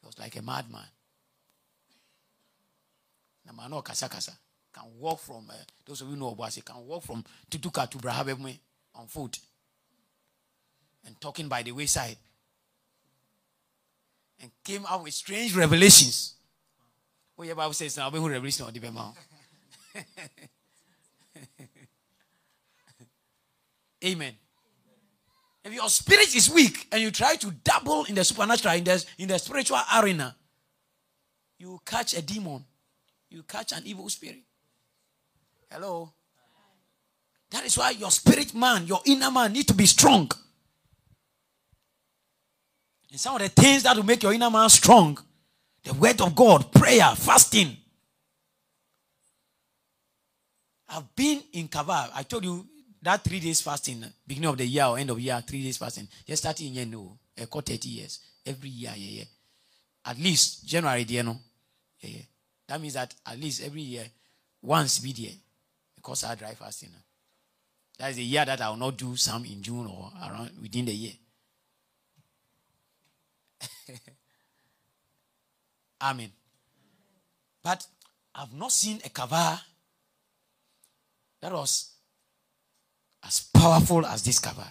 he 0.00 0.06
was 0.06 0.18
like 0.18 0.36
a 0.36 0.42
madman. 0.42 0.86
Namano 3.48 3.84
kasa 3.84 4.08
kasa 4.08 4.32
can 4.72 4.84
walk 4.98 5.20
from 5.20 5.48
uh, 5.50 5.54
those 5.84 6.00
of 6.02 6.10
you 6.10 6.16
know 6.16 6.34
Obuasi 6.34 6.64
can 6.64 6.86
walk 6.86 7.02
from 7.04 7.24
Tutuka 7.50 7.88
to 7.90 7.98
Brahabemwe 7.98 8.58
on 8.94 9.06
foot 9.06 9.38
and 11.06 11.18
talking 11.20 11.48
by 11.48 11.62
the 11.62 11.72
wayside 11.72 12.16
and 14.40 14.50
came 14.64 14.84
out 14.86 15.02
with 15.02 15.14
strange 15.14 15.54
revelations. 15.54 16.34
Oh, 17.38 17.42
yeah, 17.42 17.54
Bible 17.54 17.72
says 17.74 17.96
now, 17.96 18.10
revelation 18.10 18.66
on 18.66 18.72
the 18.72 18.80
Amen. 24.04 24.34
If 25.64 25.72
your 25.74 25.88
spirit 25.88 26.34
is 26.34 26.48
weak 26.48 26.86
and 26.92 27.02
you 27.02 27.10
try 27.10 27.34
to 27.36 27.50
dabble 27.50 28.04
in 28.04 28.14
the 28.14 28.24
supernatural, 28.24 28.74
in 28.76 28.84
the, 28.84 29.04
in 29.18 29.28
the 29.28 29.38
spiritual 29.38 29.80
arena, 29.96 30.36
you 31.58 31.80
catch 31.84 32.14
a 32.16 32.22
demon, 32.22 32.64
you 33.30 33.42
catch 33.42 33.72
an 33.72 33.82
evil 33.84 34.08
spirit. 34.08 34.42
Hello? 35.70 36.12
That 37.50 37.64
is 37.64 37.76
why 37.76 37.90
your 37.90 38.10
spirit 38.10 38.54
man, 38.54 38.86
your 38.86 39.00
inner 39.06 39.30
man, 39.30 39.52
need 39.52 39.68
to 39.68 39.74
be 39.74 39.86
strong. 39.86 40.30
And 43.16 43.20
some 43.22 43.36
of 43.36 43.40
the 43.40 43.48
things 43.48 43.82
that 43.84 43.96
will 43.96 44.04
make 44.04 44.22
your 44.22 44.34
inner 44.34 44.50
man 44.50 44.68
strong 44.68 45.18
the 45.82 45.94
word 45.94 46.20
of 46.20 46.34
God, 46.34 46.70
prayer, 46.70 47.10
fasting. 47.16 47.74
I've 50.86 51.16
been 51.16 51.42
in 51.54 51.68
Kavar. 51.68 52.10
I 52.14 52.24
told 52.24 52.44
you 52.44 52.66
that 53.00 53.24
three 53.24 53.40
days 53.40 53.62
fasting, 53.62 54.04
beginning 54.26 54.50
of 54.50 54.58
the 54.58 54.66
year 54.66 54.84
or 54.84 54.98
end 54.98 55.08
of 55.08 55.18
year, 55.18 55.42
three 55.46 55.62
days 55.62 55.78
fasting. 55.78 56.06
Just 56.26 56.42
starting 56.42 56.74
in 56.74 56.90
no, 56.90 57.16
a 57.40 57.46
quarter 57.46 57.72
30 57.72 57.88
years. 57.88 58.18
Every 58.44 58.68
year, 58.68 58.92
yeah, 58.94 59.20
yeah. 59.20 59.24
At 60.04 60.18
least 60.18 60.66
January, 60.66 61.06
you 61.08 61.22
know. 61.22 61.38
Yeah, 62.00 62.10
yeah. 62.16 62.22
That 62.68 62.82
means 62.82 62.92
that 62.94 63.14
at 63.24 63.40
least 63.40 63.64
every 63.64 63.80
year, 63.80 64.04
once 64.60 64.98
be 64.98 65.14
there. 65.14 65.36
Because 65.94 66.22
I 66.24 66.34
dry 66.34 66.52
fasting. 66.52 66.90
That 67.98 68.10
is 68.10 68.16
the 68.16 68.24
year 68.24 68.44
that 68.44 68.60
I 68.60 68.68
will 68.68 68.76
not 68.76 68.98
do 68.98 69.16
some 69.16 69.46
in 69.46 69.62
June 69.62 69.86
or 69.86 70.12
around 70.20 70.50
within 70.60 70.84
the 70.84 70.92
year. 70.92 71.12
Amen. 76.00 76.30
But 77.62 77.86
I've 78.34 78.52
not 78.52 78.72
seen 78.72 79.00
a 79.04 79.08
cover 79.08 79.60
that 81.40 81.52
was 81.52 81.92
as 83.24 83.40
powerful 83.40 84.04
as 84.06 84.22
this 84.22 84.38
cover. 84.38 84.66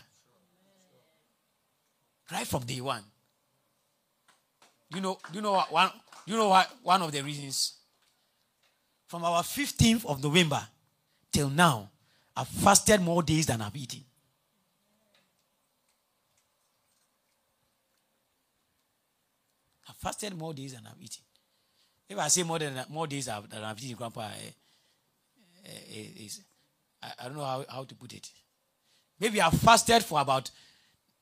Right 2.31 2.47
from 2.47 2.63
day 2.63 2.81
one. 2.81 3.03
You 4.93 5.01
know, 5.01 5.19
you 5.33 5.41
know 5.41 5.53
what 5.53 5.71
one 5.71 5.91
you 6.25 6.35
know 6.35 6.49
what 6.49 6.69
one 6.83 7.01
of 7.01 7.11
the 7.11 7.21
reasons? 7.21 7.73
From 9.07 9.23
our 9.23 9.43
15th 9.43 10.05
of 10.05 10.23
November 10.23 10.65
till 11.31 11.49
now, 11.49 11.89
I've 12.35 12.47
fasted 12.47 13.01
more 13.01 13.21
days 13.21 13.45
than 13.45 13.61
I've 13.61 13.75
eaten. 13.75 14.03
Fasted 20.05 20.37
more 20.37 20.53
days 20.53 20.73
than 20.73 20.85
I've 20.85 21.01
eaten. 21.01 21.23
If 22.07 22.19
I 22.19 22.27
say 22.27 22.43
more 22.43 22.59
than 22.59 22.79
more 22.89 23.07
days 23.07 23.25
than 23.25 23.63
I've 23.63 23.83
eaten, 23.83 23.95
Grandpa, 23.95 24.21
uh, 24.21 24.25
uh, 25.65 25.69
is, 26.23 26.41
I, 27.01 27.11
I, 27.19 27.23
don't 27.23 27.37
know 27.37 27.43
how, 27.43 27.65
how 27.67 27.83
to 27.85 27.95
put 27.95 28.13
it. 28.13 28.29
Maybe 29.19 29.41
I've 29.41 29.53
fasted 29.59 30.03
for 30.03 30.21
about 30.21 30.51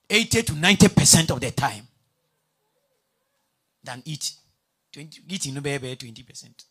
80 0.10 0.44
to 0.44 0.54
90 0.56 0.90
percent 0.90 1.32
of 1.32 1.40
the 1.40 1.52
time 1.52 1.88
than 3.82 4.02
eat. 4.04 4.34
20, 4.92 5.22
eating 5.30 5.54
no 5.56 5.62
20 5.62 6.24
percent 6.24 6.66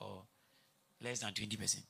or 0.00 0.24
less 1.00 1.20
than 1.20 1.32
20 1.32 1.56
percent. 1.56 1.84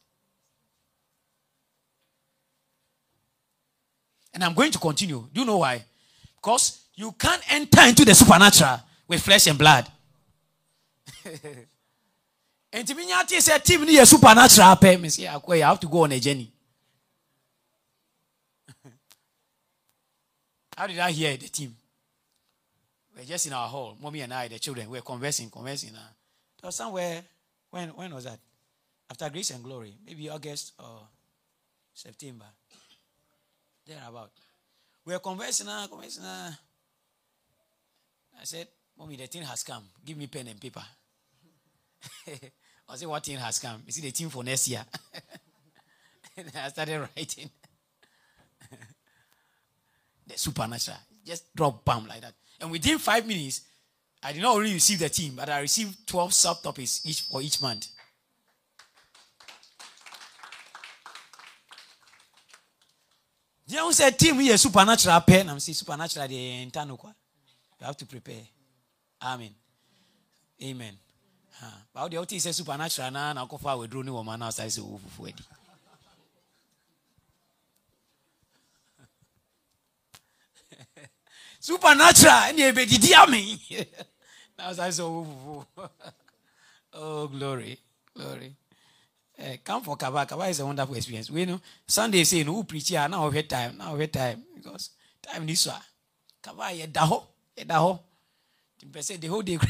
And 4.35 4.45
I'm 4.45 4.53
going 4.55 4.71
to 4.71 4.79
continue. 4.79 5.27
Do 5.33 5.41
you 5.41 5.47
know 5.47 5.57
why? 5.59 5.83
Because 6.37 6.83
you 6.95 7.13
can't 7.13 7.43
enter 7.53 7.81
into 7.89 8.05
the 8.05 8.15
supernatural 8.15 8.79
with 9.13 9.23
flesh 9.23 9.47
and 9.47 9.59
blood. 9.59 9.87
and 12.73 12.87
to 12.87 12.95
me, 12.95 13.05
say 13.27 13.59
team 13.59 13.85
near 13.85 14.07
supernatural 14.07 14.77
pay 14.77 14.97
me 14.97 15.11
have 15.61 15.79
to 15.81 15.87
go 15.87 16.05
on 16.05 16.13
a 16.13 16.19
journey. 16.19 16.51
How 20.77 20.87
did 20.87 20.99
I 20.99 21.11
hear 21.11 21.37
the 21.37 21.49
team? 21.49 21.77
We're 23.15 23.25
just 23.25 23.47
in 23.47 23.53
our 23.53 23.69
hall, 23.69 23.99
mommy 24.01 24.23
and 24.23 24.33
I, 24.33 24.49
the 24.49 24.59
children, 24.59 24.89
we're 24.89 25.03
conversing, 25.03 25.51
conversing. 25.51 25.95
Uh, 25.95 26.09
was 26.65 26.77
somewhere 26.77 27.23
when 27.71 27.91
when 27.91 28.15
was 28.15 28.25
that? 28.25 28.39
After 29.11 29.29
grace 29.29 29.51
and 29.51 29.63
glory, 29.63 29.93
maybe 30.07 30.31
August 30.31 30.73
or 30.79 31.01
September. 31.93 32.47
Thereabout. 33.87 34.31
We 35.05 35.13
are 35.13 35.19
conversing 35.19 35.67
now, 35.67 35.87
conversing 35.87 36.23
now. 36.23 36.53
I 38.41 38.45
said, 38.45 38.69
Oh, 39.03 39.05
Mommy, 39.05 39.17
the 39.17 39.27
thing 39.27 39.43
has 39.43 39.65
come. 39.65 39.83
Give 40.05 40.17
me 40.17 40.29
pen 40.29 40.47
and 40.47 40.61
paper. 40.61 40.83
I 42.89 42.95
said, 42.97 43.09
What 43.09 43.25
thing 43.25 43.37
has 43.37 43.59
come? 43.59 43.83
You 43.85 43.93
see 43.93 44.01
the 44.01 44.11
thing 44.11 44.29
for 44.29 44.45
next 44.45 44.69
year. 44.69 44.85
and 46.37 46.53
I 46.55 46.69
started 46.69 47.01
writing. 47.01 47.51
the 50.27 50.39
supernatural. 50.39 50.99
Just 51.27 51.53
drop 51.55 51.85
bam 51.85 52.07
like 52.07 52.21
that. 52.21 52.35
And 52.61 52.71
within 52.71 52.99
five 52.99 53.27
minutes, 53.27 53.63
I 54.23 54.33
did 54.33 54.43
not 54.43 54.55
only 54.55 54.73
receive 54.73 55.01
the 55.01 55.09
team, 55.09 55.33
but 55.35 55.49
I 55.49 55.61
received 55.61 56.07
12 56.07 56.31
subtopics 56.31 57.05
each 57.05 57.23
for 57.23 57.43
each 57.43 57.61
month. 57.61 57.89
You 63.67 63.93
say 63.93 64.13
team 64.13 64.39
here 64.39 64.57
supernatural 64.57 65.21
pen. 65.23 65.49
I'm 65.49 65.59
saying 65.59 65.75
supernatural 65.75 66.29
the 66.29 66.63
internal. 66.63 67.01
You 67.81 67.87
have 67.87 67.97
to 67.97 68.07
prepare. 68.07 68.43
Amen. 69.25 69.55
Amen. 70.63 70.99
But 71.95 72.11
the 72.11 72.17
OT 72.19 72.39
says 72.39 72.57
supernatural 72.57 73.11
na 73.11 73.33
na 73.33 73.47
kofa 73.47 73.79
we 73.79 73.87
drone 73.87 74.13
woman 74.13 74.41
now 74.41 74.51
say 74.51 74.69
say 74.69 74.83
ofufu 74.83 75.29
edi. 75.29 75.45
Supernatural 81.61 82.33
and 82.33 82.59
you 82.59 82.73
be 82.73 82.87
didi 82.87 83.13
ame. 83.15 83.59
Now 84.59 84.73
say 84.73 84.91
say 84.91 85.03
ofufu. 85.03 85.65
Oh 86.95 87.27
glory. 87.29 87.79
Glory. 88.15 88.55
Uh, 89.39 89.57
come 89.65 89.83
for 89.83 89.97
Kaba. 89.97 90.27
Kaba 90.27 90.45
is 90.45 90.61
a 90.61 90.67
wonderful 90.67 90.95
experience. 90.95 91.31
We 91.31 91.47
know 91.47 91.61
Sunday 91.87 92.25
say 92.25 92.45
no 92.45 92.63
preach 92.65 92.91
here 92.91 93.09
now 93.09 93.29
we 93.31 93.43
time. 93.45 93.79
Now 93.79 93.97
we 93.97 94.07
time 94.09 94.43
because 94.55 94.91
time 95.23 95.47
this 95.47 95.67
one. 95.67 95.77
Kaba 96.43 96.73
ye 96.75 96.87
daho. 96.87 97.25
Ye 97.57 97.65
daho. 97.65 98.01
Mpɛ 98.85 99.21
the 99.21 99.27
whole 99.29 99.43
day. 99.43 99.59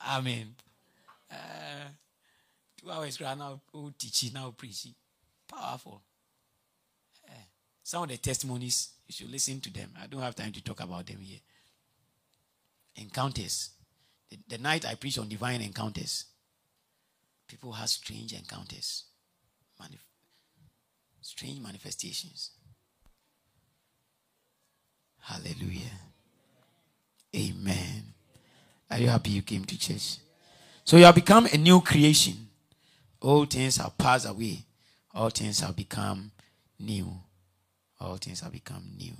Amen. 0.00 0.54
Uh, 1.30 1.88
two 2.76 2.90
hours 2.90 3.20
now 3.20 3.60
teaching 3.98 4.32
now 4.32 4.54
preaching. 4.56 4.94
Powerful. 5.48 6.02
Uh, 7.28 7.32
some 7.82 8.04
of 8.04 8.08
the 8.08 8.16
testimonies 8.16 8.90
you 9.06 9.12
should 9.12 9.30
listen 9.30 9.60
to 9.60 9.72
them. 9.72 9.90
I 10.00 10.06
don't 10.06 10.22
have 10.22 10.34
time 10.34 10.52
to 10.52 10.62
talk 10.62 10.80
about 10.80 11.06
them 11.06 11.18
here. 11.20 11.40
Encounters. 12.96 13.70
The, 14.30 14.38
the 14.48 14.58
night 14.58 14.86
I 14.86 14.94
preached 14.94 15.18
on 15.18 15.28
divine 15.28 15.60
encounters, 15.60 16.24
people 17.46 17.72
have 17.72 17.88
strange 17.88 18.32
encounters, 18.32 19.04
Manif- 19.80 20.00
strange 21.20 21.60
manifestations. 21.60 22.50
Hallelujah. 25.20 25.92
Amen. 27.36 28.14
Are 28.90 28.98
you 28.98 29.08
happy 29.08 29.30
you 29.30 29.42
came 29.42 29.64
to 29.64 29.78
church? 29.78 30.18
So 30.84 30.96
you 30.96 31.04
have 31.04 31.14
become 31.14 31.46
a 31.46 31.56
new 31.58 31.80
creation. 31.80 32.48
All 33.20 33.44
things 33.44 33.76
have 33.76 33.98
passed 33.98 34.26
away. 34.26 34.64
All 35.14 35.30
things 35.30 35.60
have 35.60 35.76
become 35.76 36.30
new. 36.78 37.12
All 38.00 38.16
things 38.16 38.40
have 38.40 38.52
become 38.52 38.84
new. 38.96 39.12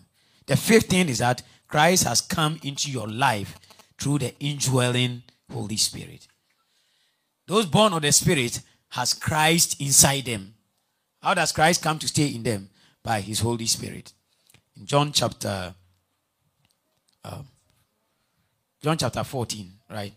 The 0.47 0.57
fifth 0.57 0.87
thing 0.87 1.09
is 1.09 1.19
that 1.19 1.43
Christ 1.67 2.05
has 2.05 2.21
come 2.21 2.61
into 2.63 2.91
your 2.91 3.09
life 3.09 3.59
through 3.99 4.21
the 4.21 4.35
indwelling 4.39 5.23
Holy 5.53 5.77
Spirit. 5.77 6.29
Those 7.47 7.67
born 7.67 7.93
of 7.93 8.03
the 8.03 8.13
Spirit 8.13 8.61
has 8.91 9.13
Christ 9.15 9.81
inside 9.81 10.27
them. 10.27 10.55
How 11.23 11.35
does 11.35 11.53
Christ 11.53 11.83
come 11.83 11.99
to 11.99 12.09
stay 12.09 12.29
in 12.29 12.43
them? 12.43 12.71
By 13.03 13.21
his 13.21 13.41
Holy 13.41 13.67
Spirit. 13.67 14.13
In 14.77 14.87
John 14.87 15.13
chapter 15.13 15.75
uh, 17.25 17.43
John 18.87 18.97
chapter 18.97 19.25
14, 19.25 19.69
right? 19.91 20.13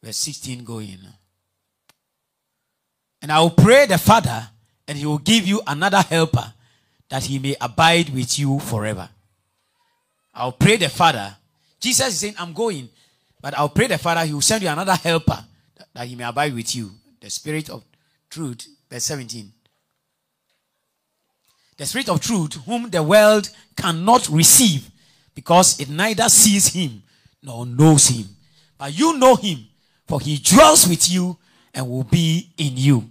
Verse 0.00 0.16
16 0.18 0.62
going. 0.62 0.96
And 3.20 3.32
I 3.32 3.40
will 3.40 3.50
pray 3.50 3.86
the 3.86 3.98
Father, 3.98 4.48
and 4.86 4.96
he 4.96 5.04
will 5.04 5.18
give 5.18 5.48
you 5.48 5.60
another 5.66 6.00
helper 6.00 6.54
that 7.08 7.24
he 7.24 7.40
may 7.40 7.56
abide 7.60 8.10
with 8.10 8.38
you 8.38 8.60
forever. 8.60 9.08
I'll 10.32 10.52
pray 10.52 10.76
the 10.76 10.88
Father. 10.88 11.34
Jesus 11.80 12.06
is 12.06 12.20
saying, 12.20 12.34
I'm 12.38 12.52
going, 12.52 12.88
but 13.42 13.58
I'll 13.58 13.70
pray 13.70 13.88
the 13.88 13.98
Father, 13.98 14.24
he 14.24 14.32
will 14.32 14.40
send 14.40 14.62
you 14.62 14.68
another 14.68 14.94
helper 14.94 15.44
that 15.92 16.06
he 16.06 16.14
may 16.14 16.22
abide 16.22 16.54
with 16.54 16.72
you. 16.76 16.92
The 17.20 17.30
Spirit 17.30 17.68
of 17.68 17.82
truth, 18.30 18.64
verse 18.88 19.02
17. 19.02 19.52
The 21.78 21.86
Spirit 21.86 22.08
of 22.10 22.20
truth, 22.20 22.64
whom 22.64 22.90
the 22.90 23.02
world 23.02 23.50
cannot 23.76 24.28
receive 24.28 24.88
because 25.38 25.78
it 25.78 25.88
neither 25.88 26.28
sees 26.28 26.66
him 26.66 27.00
nor 27.40 27.64
knows 27.64 28.08
him. 28.08 28.26
But 28.76 28.98
you 28.98 29.16
know 29.18 29.36
him, 29.36 29.68
for 30.04 30.18
he 30.20 30.36
dwells 30.36 30.88
with 30.88 31.08
you 31.08 31.38
and 31.72 31.88
will 31.88 32.02
be 32.02 32.50
in 32.58 32.76
you. 32.76 33.08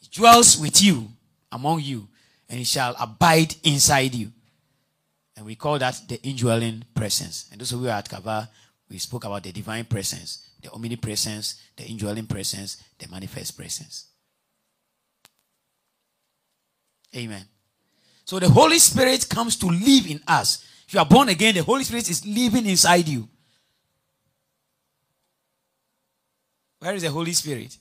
He 0.00 0.08
dwells 0.12 0.58
with 0.58 0.82
you, 0.82 1.08
among 1.50 1.80
you, 1.80 2.06
and 2.46 2.58
he 2.58 2.64
shall 2.66 2.94
abide 3.00 3.54
inside 3.64 4.14
you. 4.14 4.32
And 5.34 5.46
we 5.46 5.54
call 5.54 5.78
that 5.78 5.98
the 6.06 6.20
indwelling 6.22 6.84
presence. 6.94 7.48
And 7.50 7.58
those 7.58 7.70
who 7.70 7.80
were 7.80 7.88
at 7.88 8.06
Kava, 8.06 8.50
we 8.90 8.98
spoke 8.98 9.24
about 9.24 9.44
the 9.44 9.52
divine 9.52 9.86
presence, 9.86 10.50
the 10.60 10.70
omnipresence, 10.72 11.58
the 11.74 11.84
indwelling 11.84 12.26
presence, 12.26 12.84
the 12.98 13.08
manifest 13.08 13.56
presence. 13.56 14.08
Amen. 17.16 17.46
So 18.26 18.38
the 18.38 18.50
Holy 18.50 18.78
Spirit 18.78 19.26
comes 19.30 19.56
to 19.56 19.66
live 19.68 20.06
in 20.06 20.20
us. 20.28 20.62
If 20.86 20.94
you 20.94 21.00
are 21.00 21.06
born 21.06 21.28
again, 21.28 21.54
the 21.54 21.62
Holy 21.62 21.84
Spirit 21.84 22.08
is 22.10 22.26
living 22.26 22.66
inside 22.66 23.08
you. 23.08 23.28
Where 26.80 26.94
is 26.94 27.02
the 27.02 27.10
Holy 27.10 27.32
Spirit? 27.32 27.76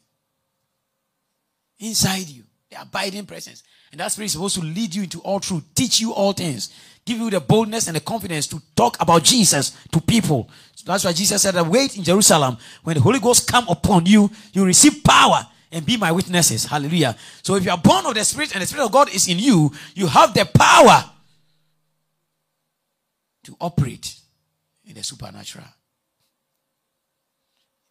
Inside 1.79 2.29
you. 2.29 2.43
The 2.69 2.81
abiding 2.81 3.25
presence. 3.25 3.63
And 3.91 3.99
that 3.99 4.11
spirit 4.11 4.27
is 4.27 4.31
supposed 4.31 4.55
to 4.55 4.61
lead 4.61 4.95
you 4.95 5.03
into 5.03 5.19
all 5.19 5.39
truth, 5.39 5.63
teach 5.75 5.99
you 5.99 6.13
all 6.13 6.33
things, 6.33 6.73
give 7.05 7.19
you 7.19 7.29
the 7.29 7.39
boldness 7.39 7.87
and 7.87 7.95
the 7.95 8.01
confidence 8.01 8.47
to 8.47 8.61
talk 8.75 8.97
about 8.99 9.23
Jesus 9.23 9.77
to 9.91 10.01
people. 10.01 10.49
So 10.73 10.85
that's 10.87 11.05
why 11.05 11.11
Jesus 11.11 11.41
said 11.43 11.53
that 11.53 11.67
wait 11.67 11.95
in 11.95 12.03
Jerusalem. 12.03 12.57
When 12.83 12.95
the 12.95 13.01
Holy 13.01 13.19
Ghost 13.19 13.51
come 13.51 13.67
upon 13.67 14.07
you, 14.07 14.31
you 14.51 14.65
receive 14.65 15.03
power 15.03 15.45
and 15.71 15.85
be 15.85 15.97
my 15.97 16.11
witnesses. 16.11 16.65
Hallelujah. 16.65 17.15
So 17.43 17.55
if 17.55 17.65
you 17.65 17.71
are 17.71 17.77
born 17.77 18.05
of 18.07 18.15
the 18.15 18.23
Spirit 18.23 18.53
and 18.53 18.63
the 18.63 18.65
Spirit 18.65 18.85
of 18.85 18.91
God 18.91 19.13
is 19.13 19.27
in 19.27 19.37
you, 19.37 19.71
you 19.93 20.07
have 20.07 20.33
the 20.33 20.45
power 20.45 21.11
to 23.43 23.55
operate 23.59 24.15
in 24.85 24.95
the 24.95 25.03
supernatural. 25.03 25.65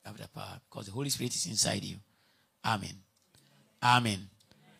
Have 0.04 0.16
the 0.16 0.28
power 0.28 0.60
because 0.68 0.86
the 0.86 0.92
Holy 0.92 1.10
Spirit 1.10 1.34
is 1.34 1.46
inside 1.46 1.84
you. 1.84 1.96
Amen. 2.64 2.94
Amen. 3.82 4.28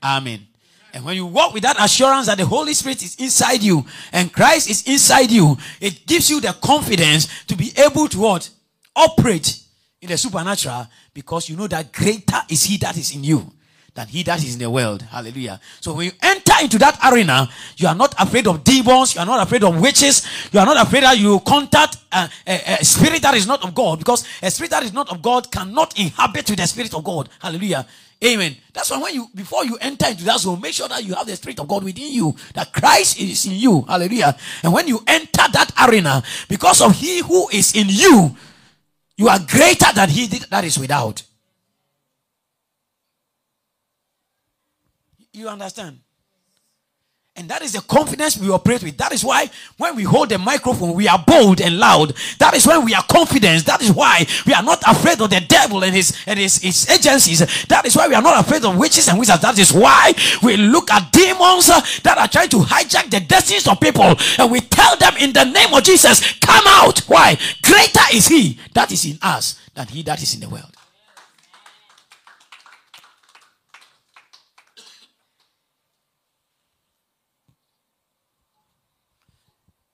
Amen. 0.02 0.46
And 0.94 1.04
when 1.04 1.16
you 1.16 1.26
walk 1.26 1.54
with 1.54 1.62
that 1.62 1.82
assurance 1.82 2.26
that 2.26 2.38
the 2.38 2.44
Holy 2.44 2.74
Spirit 2.74 3.02
is 3.02 3.16
inside 3.16 3.62
you 3.62 3.84
and 4.12 4.32
Christ 4.32 4.68
is 4.68 4.86
inside 4.86 5.30
you, 5.30 5.56
it 5.80 6.06
gives 6.06 6.28
you 6.28 6.40
the 6.40 6.52
confidence 6.62 7.44
to 7.46 7.56
be 7.56 7.72
able 7.78 8.08
to 8.08 8.18
what? 8.18 8.50
Operate 8.94 9.62
in 10.00 10.08
the 10.08 10.18
supernatural 10.18 10.86
because 11.14 11.48
you 11.48 11.56
know 11.56 11.68
that 11.68 11.92
greater 11.92 12.40
is 12.48 12.64
he 12.64 12.76
that 12.78 12.96
is 12.98 13.14
in 13.14 13.24
you 13.24 13.52
than 13.94 14.08
he 14.08 14.22
that 14.22 14.42
is 14.42 14.54
in 14.54 14.60
the 14.60 14.70
world. 14.70 15.02
Hallelujah. 15.02 15.60
So 15.80 15.92
when 15.94 16.06
you 16.06 16.12
enter 16.22 16.54
into 16.62 16.78
that 16.78 16.98
arena, 17.04 17.48
you 17.76 17.88
are 17.88 17.94
not 17.94 18.14
afraid 18.18 18.46
of 18.46 18.64
demons, 18.64 19.14
you 19.14 19.20
are 19.20 19.26
not 19.26 19.42
afraid 19.42 19.64
of 19.64 19.78
witches, 19.80 20.26
you 20.50 20.60
are 20.60 20.66
not 20.66 20.86
afraid 20.86 21.02
that 21.02 21.18
you 21.18 21.40
contact 21.40 21.98
a, 22.10 22.28
a, 22.46 22.76
a, 22.80 22.84
spirit 22.84 23.20
that 23.22 23.34
is 23.34 23.46
not 23.46 23.62
of 23.62 23.74
God 23.74 23.98
because 23.98 24.26
a 24.42 24.50
spirit 24.50 24.70
that 24.70 24.82
is 24.82 24.92
not 24.94 25.10
of 25.10 25.20
God 25.20 25.50
cannot 25.50 25.98
inhabit 25.98 26.48
with 26.48 26.58
the 26.58 26.66
spirit 26.66 26.94
of 26.94 27.04
God. 27.04 27.28
Hallelujah. 27.38 27.86
Amen. 28.24 28.56
That's 28.72 28.90
why 28.90 29.02
when 29.02 29.14
you 29.14 29.28
before 29.34 29.64
you 29.64 29.76
enter 29.80 30.06
into 30.06 30.24
that 30.24 30.38
zone, 30.40 30.60
make 30.60 30.72
sure 30.74 30.88
that 30.88 31.04
you 31.04 31.14
have 31.14 31.26
the 31.26 31.36
spirit 31.36 31.58
of 31.58 31.68
God 31.68 31.82
within 31.84 32.12
you, 32.12 32.34
that 32.54 32.72
Christ 32.72 33.20
is 33.20 33.44
in 33.46 33.52
you. 33.52 33.82
Hallelujah. 33.82 34.36
And 34.62 34.72
when 34.72 34.86
you 34.88 35.00
enter 35.06 35.42
that 35.52 35.72
arena, 35.86 36.22
because 36.48 36.80
of 36.80 36.94
he 36.94 37.20
who 37.20 37.48
is 37.50 37.74
in 37.74 37.88
you, 37.88 38.34
you 39.16 39.28
are 39.28 39.40
greater 39.40 39.92
than 39.94 40.08
he 40.08 40.26
that 40.26 40.64
is 40.64 40.78
without. 40.78 41.22
You 45.32 45.48
understand? 45.48 46.00
And 47.34 47.48
that 47.48 47.62
is 47.62 47.72
the 47.72 47.80
confidence 47.80 48.36
we 48.36 48.50
operate 48.50 48.82
with. 48.82 48.98
That 48.98 49.10
is 49.10 49.24
why 49.24 49.48
when 49.78 49.96
we 49.96 50.02
hold 50.02 50.28
the 50.28 50.36
microphone, 50.36 50.92
we 50.92 51.08
are 51.08 51.22
bold 51.26 51.62
and 51.62 51.78
loud. 51.78 52.14
That 52.38 52.52
is 52.52 52.66
when 52.66 52.84
we 52.84 52.92
are 52.92 53.02
confident. 53.04 53.64
That 53.64 53.80
is 53.80 53.90
why 53.90 54.26
we 54.46 54.52
are 54.52 54.62
not 54.62 54.82
afraid 54.86 55.18
of 55.18 55.30
the 55.30 55.40
devil 55.40 55.82
and 55.82 55.94
his 55.94 56.14
and 56.26 56.38
his, 56.38 56.58
his 56.58 56.90
agencies. 56.90 57.38
That 57.68 57.86
is 57.86 57.96
why 57.96 58.06
we 58.06 58.14
are 58.14 58.20
not 58.20 58.44
afraid 58.44 58.62
of 58.66 58.76
witches 58.76 59.08
and 59.08 59.18
wizards. 59.18 59.40
That 59.40 59.58
is 59.58 59.72
why 59.72 60.12
we 60.42 60.58
look 60.58 60.90
at 60.90 61.10
demons 61.10 61.68
that 62.02 62.18
are 62.18 62.28
trying 62.28 62.50
to 62.50 62.58
hijack 62.58 63.10
the 63.10 63.20
destinies 63.20 63.66
of 63.66 63.80
people 63.80 64.14
and 64.38 64.52
we 64.52 64.60
tell 64.60 64.94
them 64.98 65.16
in 65.16 65.32
the 65.32 65.44
name 65.44 65.72
of 65.72 65.82
Jesus, 65.84 66.34
come 66.38 66.64
out. 66.66 66.98
Why? 67.08 67.38
Greater 67.62 68.12
is 68.12 68.28
he 68.28 68.58
that 68.74 68.92
is 68.92 69.06
in 69.06 69.18
us 69.22 69.58
than 69.74 69.86
he 69.86 70.02
that 70.02 70.22
is 70.22 70.34
in 70.34 70.40
the 70.40 70.50
world. 70.50 70.76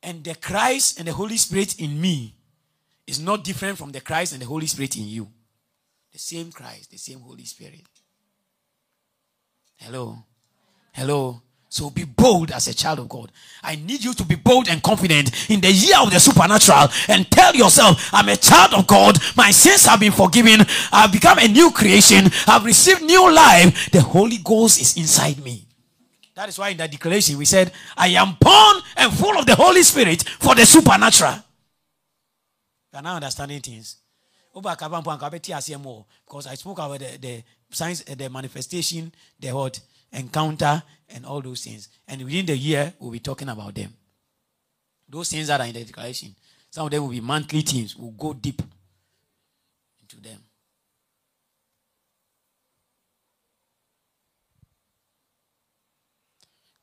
And 0.09 0.25
the 0.25 0.35
Christ 0.37 0.99
and 0.99 1.07
the 1.07 1.13
Holy 1.13 1.37
Spirit 1.37 1.79
in 1.79 2.01
me 2.01 2.35
is 3.07 3.21
not 3.21 3.45
different 3.45 3.77
from 3.77 3.93
the 3.93 4.01
Christ 4.01 4.33
and 4.33 4.41
the 4.41 4.47
Holy 4.47 4.67
Spirit 4.67 4.97
in 4.97 5.07
you. 5.07 5.29
The 6.11 6.19
same 6.19 6.51
Christ, 6.51 6.91
the 6.91 6.97
same 6.97 7.21
Holy 7.21 7.45
Spirit. 7.45 7.83
Hello. 9.77 10.17
Hello. 10.95 11.43
So 11.69 11.91
be 11.91 12.05
bold 12.05 12.53
as 12.53 12.69
a 12.69 12.75
child 12.75 13.01
of 13.01 13.09
God. 13.11 13.31
I 13.63 13.77
need 13.77 14.03
you 14.03 14.15
to 14.15 14.25
be 14.25 14.37
bold 14.37 14.71
and 14.71 14.83
confident 14.83 15.51
in 15.51 15.61
the 15.61 15.71
year 15.71 15.99
of 16.01 16.11
the 16.11 16.19
supernatural 16.19 16.89
and 17.09 17.31
tell 17.31 17.55
yourself, 17.55 18.09
I'm 18.11 18.31
a 18.31 18.37
child 18.37 18.73
of 18.73 18.87
God. 18.87 19.19
My 19.37 19.51
sins 19.51 19.85
have 19.85 20.01
been 20.01 20.13
forgiven. 20.13 20.67
I've 20.91 21.13
become 21.13 21.39
a 21.39 21.49
new 21.49 21.71
creation. 21.71 22.31
I've 22.47 22.65
received 22.65 23.03
new 23.03 23.31
life. 23.31 23.91
The 23.91 24.01
Holy 24.01 24.39
Ghost 24.39 24.81
is 24.81 24.97
inside 24.97 25.45
me. 25.45 25.68
That 26.39 26.51
is 26.51 26.57
why 26.57 26.69
in 26.69 26.77
that 26.77 26.93
declaration 26.93 27.37
we 27.37 27.45
said, 27.45 27.73
I 27.97 28.11
am 28.11 28.37
born 28.39 28.83
and 28.97 29.13
full 29.13 29.37
of 29.37 29.45
the 29.45 29.57
Holy 29.57 29.83
Spirit 29.83 30.23
for 30.23 30.55
the 30.55 30.65
supernatural. 30.65 31.35
You 32.93 33.01
are 33.01 33.03
now 33.03 33.17
understanding 33.17 33.61
things. 33.61 33.97
Because 34.55 34.77
I 36.47 36.55
spoke 36.55 36.79
about 36.79 37.01
the, 37.01 37.19
the 37.21 37.43
signs, 37.71 38.05
the 38.05 38.31
manifestation, 38.31 39.13
the 39.41 39.51
what, 39.51 39.81
encounter, 40.13 40.81
and 41.09 41.27
all 41.27 41.41
those 41.41 41.65
things. 41.65 41.89
And 42.07 42.23
within 42.23 42.47
the 42.47 42.57
year, 42.57 42.95
we'll 43.01 43.11
be 43.11 43.19
talking 43.19 43.49
about 43.49 43.75
them. 43.75 43.93
Those 45.09 45.31
things 45.31 45.49
that 45.49 45.61
are 45.61 45.67
in 45.67 45.73
the 45.73 45.83
declaration, 45.83 46.37
some 46.71 46.85
of 46.85 46.93
them 46.93 47.03
will 47.03 47.11
be 47.11 47.21
monthly 47.21 47.63
things. 47.63 47.97
We'll 47.97 48.13
go 48.13 48.33
deep 48.33 48.63
into 50.01 50.21
them. 50.21 50.39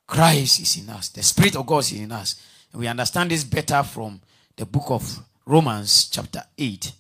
Christ 0.07 0.59
is 0.61 0.77
in 0.77 0.89
us. 0.89 1.09
The 1.09 1.23
Spirit 1.23 1.55
of 1.55 1.65
God 1.65 1.79
is 1.79 1.93
in 1.93 2.11
us. 2.11 2.35
And 2.71 2.79
we 2.79 2.87
understand 2.87 3.31
this 3.31 3.43
better 3.43 3.83
from 3.83 4.21
the 4.55 4.65
book 4.65 4.85
of 4.89 5.19
Romans, 5.45 6.09
chapter 6.09 6.43
8. 6.57 6.91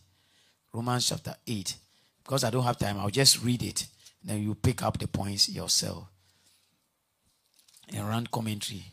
Romans, 0.73 1.09
chapter 1.09 1.35
8. 1.45 1.75
Because 2.23 2.43
I 2.43 2.49
don't 2.49 2.63
have 2.63 2.77
time, 2.77 2.99
I'll 2.99 3.09
just 3.09 3.43
read 3.43 3.61
it. 3.63 3.85
Then 4.23 4.41
you 4.41 4.55
pick 4.55 4.81
up 4.83 4.97
the 4.97 5.07
points 5.07 5.49
yourself. 5.49 6.05
And 7.93 8.07
run 8.07 8.27
commentary 8.27 8.83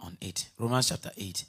on 0.00 0.16
it. 0.20 0.48
Romans, 0.58 0.88
chapter 0.88 1.12
8. 1.16 1.44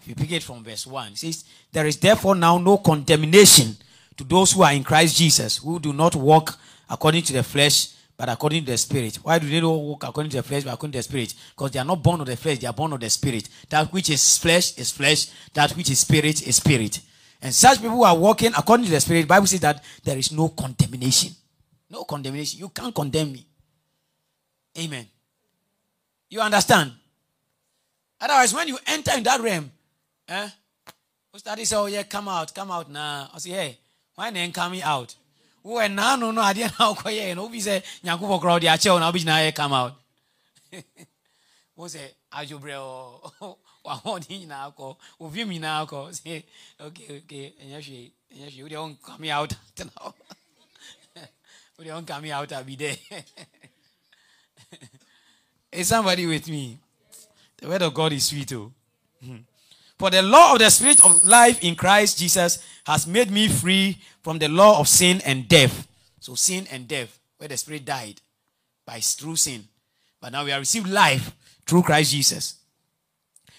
If 0.00 0.08
you 0.08 0.14
pick 0.14 0.32
it 0.32 0.42
from 0.42 0.62
verse 0.64 0.86
1, 0.86 1.12
it 1.12 1.18
says, 1.18 1.44
There 1.70 1.86
is 1.86 1.96
therefore 1.96 2.34
now 2.34 2.58
no 2.58 2.78
condemnation 2.78 3.76
to 4.16 4.24
those 4.24 4.52
who 4.52 4.62
are 4.62 4.72
in 4.72 4.84
Christ 4.84 5.16
Jesus, 5.16 5.58
who 5.58 5.78
do 5.78 5.92
not 5.92 6.14
walk 6.16 6.58
according 6.90 7.22
to 7.22 7.32
the 7.32 7.42
flesh 7.42 7.94
but 8.22 8.28
according 8.28 8.64
to 8.64 8.70
the 8.70 8.78
spirit. 8.78 9.16
Why 9.16 9.40
do 9.40 9.48
they 9.48 9.60
not 9.60 9.72
walk 9.72 10.04
according 10.04 10.30
to 10.30 10.36
the 10.36 10.42
flesh, 10.44 10.62
but 10.62 10.72
according 10.74 10.92
to 10.92 10.98
the 10.98 11.02
spirit? 11.02 11.34
Because 11.56 11.72
they 11.72 11.80
are 11.80 11.84
not 11.84 12.04
born 12.04 12.20
of 12.20 12.28
the 12.28 12.36
flesh, 12.36 12.60
they 12.60 12.68
are 12.68 12.72
born 12.72 12.92
of 12.92 13.00
the 13.00 13.10
spirit. 13.10 13.48
That 13.68 13.92
which 13.92 14.10
is 14.10 14.38
flesh 14.38 14.78
is 14.78 14.92
flesh, 14.92 15.26
that 15.54 15.72
which 15.72 15.90
is 15.90 15.98
spirit 15.98 16.46
is 16.46 16.54
spirit. 16.54 17.00
And 17.40 17.52
such 17.52 17.78
people 17.78 17.96
who 17.96 18.04
are 18.04 18.16
walking 18.16 18.52
according 18.56 18.86
to 18.86 18.92
the 18.92 19.00
spirit, 19.00 19.26
Bible 19.26 19.48
says 19.48 19.58
that 19.58 19.82
there 20.04 20.16
is 20.16 20.30
no 20.30 20.50
condemnation. 20.50 21.32
No 21.90 22.04
condemnation. 22.04 22.60
You 22.60 22.68
can't 22.68 22.94
condemn 22.94 23.32
me. 23.32 23.44
Amen. 24.78 25.04
You 26.30 26.42
understand? 26.42 26.92
Otherwise, 28.20 28.54
when 28.54 28.68
you 28.68 28.78
enter 28.86 29.16
in 29.16 29.24
that 29.24 29.40
realm, 29.40 29.68
eh, 30.28 30.48
Study 31.34 31.64
say, 31.64 31.74
oh 31.74 31.86
yeah, 31.86 32.04
come 32.04 32.28
out, 32.28 32.54
come 32.54 32.70
out 32.70 32.88
now. 32.88 33.30
I 33.34 33.38
say, 33.38 33.50
hey, 33.50 33.78
why 34.14 34.30
then 34.30 34.52
coming 34.52 34.82
out? 34.82 35.12
Oh, 35.64 35.78
and 35.78 35.94
now 35.94 36.16
no 36.16 36.40
idea 36.40 36.68
how 36.68 36.94
quiet. 36.94 37.36
No, 37.36 37.48
be 37.48 37.60
say, 37.60 37.82
nyanku 38.04 38.20
for 38.20 38.40
crowd 38.40 38.62
ya 38.62 38.76
chill. 38.76 38.98
Now 38.98 39.12
be 39.12 39.22
now 39.24 39.50
come 39.50 39.72
out. 39.72 39.94
What 41.74 41.90
say? 41.90 42.10
Ajo 42.32 42.58
bro. 42.58 43.20
Wahodi 43.84 44.38
nyinaa 44.38 44.70
kɔ 44.76 44.96
ovi 45.20 45.44
mi 45.44 45.58
nyinaa 45.58 45.86
kɔ 45.90 45.98
say 46.14 46.44
okay 46.80 47.18
okay 47.18 47.54
ɛnyɛ 47.62 47.78
hwee 47.84 48.12
ɛnyɛ 48.32 48.46
hwee 48.52 48.62
wode 48.62 48.76
ɔnkame 48.84 49.28
out 49.30 49.52
tena 49.74 49.90
hɔ 49.98 50.12
wode 51.76 51.90
ɔnkame 51.98 52.30
out 52.30 52.52
abi 52.52 52.76
dɛ 52.76 52.90
is 55.72 55.88
somebody 55.88 56.26
with 56.26 56.46
me 56.48 56.78
the 57.56 57.68
word 57.68 57.82
of 57.82 57.92
God 57.94 58.12
is 58.12 58.24
sweet 58.24 58.52
oh. 58.52 58.72
Hmm. 59.24 59.38
For 59.98 60.10
the 60.10 60.22
law 60.22 60.52
of 60.54 60.58
the 60.58 60.70
Spirit 60.70 61.04
of 61.04 61.24
life 61.24 61.62
in 61.62 61.74
Christ 61.74 62.18
Jesus 62.18 62.58
has 62.84 63.06
made 63.06 63.30
me 63.30 63.48
free 63.48 63.98
from 64.22 64.38
the 64.38 64.48
law 64.48 64.78
of 64.78 64.88
sin 64.88 65.20
and 65.24 65.48
death. 65.48 65.86
So, 66.20 66.34
sin 66.34 66.66
and 66.70 66.86
death, 66.86 67.18
where 67.38 67.48
the 67.48 67.56
Spirit 67.56 67.84
died 67.84 68.20
by 68.86 69.00
through 69.00 69.36
sin. 69.36 69.64
But 70.20 70.32
now 70.32 70.44
we 70.44 70.50
have 70.50 70.60
received 70.60 70.88
life 70.88 71.34
through 71.66 71.82
Christ 71.82 72.12
Jesus. 72.12 72.54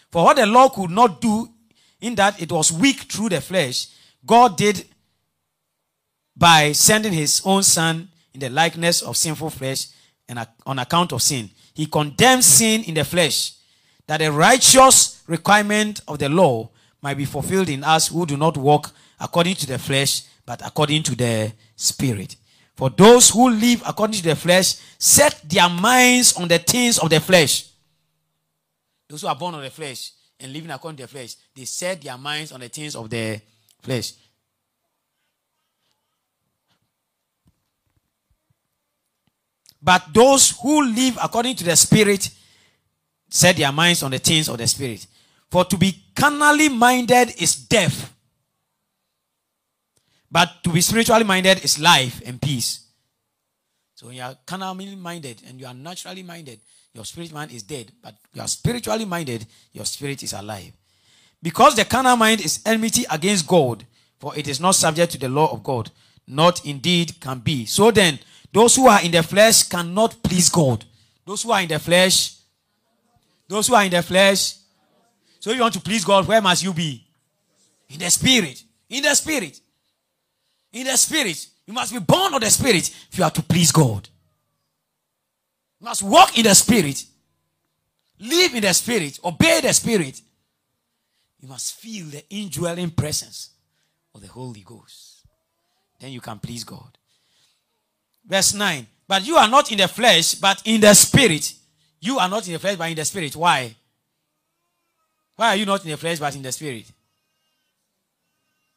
For 0.09 0.24
what 0.24 0.38
the 0.38 0.45
law 0.45 0.70
could 0.70 0.91
not 0.91 1.20
do, 1.20 1.49
in 1.99 2.16
that 2.16 2.41
it 2.41 2.51
was 2.51 2.72
weak 2.72 3.01
through 3.11 3.30
the 3.30 3.41
flesh, 3.41 3.88
God 4.26 4.57
did 4.57 4.86
by 6.36 6.72
sending 6.72 7.14
his 7.14 7.41
own 7.45 7.64
Son 7.64 8.09
in 8.34 8.39
the 8.39 8.49
likeness 8.49 9.01
of 9.01 9.18
sinful 9.18 9.49
flesh 9.49 9.88
and 10.28 10.45
on 10.66 10.80
account 10.80 11.14
of 11.14 11.22
sin. 11.22 11.49
He 11.74 11.86
condemned 11.86 12.43
sin 12.43 12.84
in 12.84 12.93
the 12.93 13.03
flesh 13.03 13.53
that 14.07 14.18
the 14.18 14.32
righteous 14.32 15.22
requirement 15.28 16.01
of 16.07 16.20
the 16.20 16.30
law 16.30 16.70
might 17.01 17.18
be 17.18 17.26
fulfilled 17.26 17.70
in 17.70 17.84
us 17.84 18.07
who 18.07 18.26
do 18.26 18.38
not 18.38 18.57
walk 18.57 18.91
according 19.20 19.55
to 19.55 19.68
the 19.68 19.80
flesh, 19.80 20.24
but 20.45 20.65
according 20.65 21.03
to 21.03 21.15
the 21.15 21.51
Spirit. 21.75 22.35
For 22.75 22.89
those 22.89 23.29
who 23.29 23.49
live 23.49 23.83
according 23.85 24.17
to 24.17 24.23
the 24.23 24.35
flesh 24.35 24.75
set 24.97 25.41
their 25.47 25.69
minds 25.69 26.35
on 26.35 26.47
the 26.47 26.59
things 26.59 26.97
of 26.97 27.09
the 27.09 27.19
flesh. 27.19 27.65
Those 29.07 29.21
who 29.21 29.27
are 29.27 29.35
born 29.35 29.55
of 29.55 29.61
the 29.61 29.69
flesh 29.69 30.11
and 30.39 30.51
living 30.51 30.71
according 30.71 30.97
to 30.97 31.03
the 31.03 31.07
flesh, 31.07 31.35
they 31.55 31.65
set 31.65 32.01
their 32.01 32.17
minds 32.17 32.51
on 32.51 32.59
the 32.59 32.69
things 32.69 32.95
of 32.95 33.09
the 33.09 33.39
flesh. 33.81 34.13
But 39.81 40.13
those 40.13 40.51
who 40.61 40.85
live 40.85 41.17
according 41.21 41.57
to 41.57 41.63
the 41.65 41.75
Spirit 41.75 42.29
set 43.33 43.57
their 43.57 43.71
minds 43.71 44.03
on 44.03 44.11
the 44.11 44.19
things 44.19 44.47
of 44.47 44.59
the 44.59 44.67
spirit. 44.67 45.07
For 45.49 45.65
to 45.65 45.75
be 45.75 46.03
carnally 46.15 46.69
minded 46.69 47.33
is 47.41 47.55
death. 47.55 48.12
But 50.34 50.63
to 50.63 50.71
be 50.71 50.81
spiritually 50.81 51.23
minded 51.23 51.63
is 51.63 51.79
life 51.79 52.21
and 52.25 52.41
peace. 52.41 52.88
So 53.93 54.07
when 54.07 54.15
you 54.15 54.23
are 54.23 54.36
carnally 54.45 54.95
minded 54.95 55.41
and 55.47 55.61
you 55.61 55.67
are 55.67 55.73
naturally 55.73 56.23
minded, 56.23 56.59
your 56.93 57.05
spirit 57.05 57.31
man 57.31 57.49
is 57.51 57.63
dead. 57.63 57.91
But 58.01 58.15
you 58.34 58.41
are 58.41 58.47
spiritually 58.47 59.05
minded, 59.05 59.45
your 59.71 59.86
spirit 59.86 60.23
is 60.23 60.34
alive. 60.34 60.73
Because 61.41 61.75
the 61.75 61.86
carnal 61.86 62.17
mind 62.17 62.43
is 62.43 62.59
enmity 62.65 63.05
against 63.09 63.47
God, 63.47 63.86
for 64.19 64.36
it 64.36 64.47
is 64.47 64.59
not 64.59 64.75
subject 64.75 65.11
to 65.13 65.17
the 65.17 65.29
law 65.29 65.51
of 65.53 65.63
God, 65.63 65.91
not 66.27 66.65
indeed 66.65 67.21
can 67.21 67.39
be. 67.39 67.65
So 67.65 67.91
then, 67.91 68.19
those 68.51 68.75
who 68.75 68.88
are 68.88 69.01
in 69.03 69.11
the 69.11 69.23
flesh 69.23 69.63
cannot 69.63 70.21
please 70.23 70.49
God. 70.49 70.84
Those 71.25 71.43
who 71.43 71.51
are 71.51 71.61
in 71.61 71.69
the 71.69 71.79
flesh 71.79 72.34
those 73.47 73.67
who 73.67 73.75
are 73.75 73.84
in 73.84 73.91
the 73.91 74.01
flesh. 74.01 74.55
So 75.39 75.51
you 75.51 75.61
want 75.61 75.73
to 75.73 75.81
please 75.81 76.03
God, 76.03 76.27
where 76.27 76.41
must 76.41 76.63
you 76.63 76.73
be? 76.73 77.05
In 77.89 77.99
the 77.99 78.09
spirit. 78.09 78.63
In 78.89 79.03
the 79.03 79.13
spirit. 79.13 79.59
In 80.74 80.88
the 80.88 80.97
spirit. 80.97 81.47
You 81.65 81.74
must 81.74 81.93
be 81.93 81.99
born 81.99 82.34
of 82.34 82.41
the 82.41 82.49
spirit 82.49 82.89
if 83.09 83.17
you 83.17 83.24
are 83.24 83.32
to 83.32 83.41
please 83.41 83.71
God. 83.71 84.09
You 85.80 85.86
must 85.86 86.03
walk 86.03 86.38
in 86.38 86.43
the 86.43 86.53
spirit. 86.53 87.05
Live 88.19 88.53
in 88.55 88.61
the 88.61 88.74
spirit. 88.74 89.19
Obey 89.24 89.61
the 89.61 89.74
spirit. 89.74 90.21
You 91.39 91.47
must 91.47 91.76
feel 91.80 92.07
the 92.07 92.24
indwelling 92.30 92.91
presence 92.91 93.51
of 94.13 94.21
the 94.21 94.28
Holy 94.28 94.61
Ghost. 94.61 95.26
Then 95.99 96.11
you 96.11 96.19
can 96.19 96.39
please 96.39 96.63
God. 96.63 96.97
Verse 98.26 98.53
9. 98.53 98.88
But 99.07 99.26
you 99.26 99.36
are 99.38 99.47
not 99.47 99.71
in 99.71 99.78
the 99.78 99.88
flesh, 99.88 100.36
but 100.36 100.61
in 100.65 100.82
the 100.82 100.93
spirit 100.93 101.53
you 102.03 102.19
are 102.19 102.28
not 102.28 102.45
in 102.47 102.53
the 102.53 102.59
flesh 102.59 102.76
but 102.76 102.89
in 102.89 102.95
the 102.95 103.05
spirit. 103.05 103.34
Why? 103.34 103.74
Why 105.38 105.49
are 105.49 105.55
you 105.55 105.65
not 105.65 105.86
in 105.86 105.91
the 105.91 105.97
flesh 105.97 106.19
but 106.19 106.36
in 106.36 106.41
the 106.41 106.51
spirit? 106.51 106.86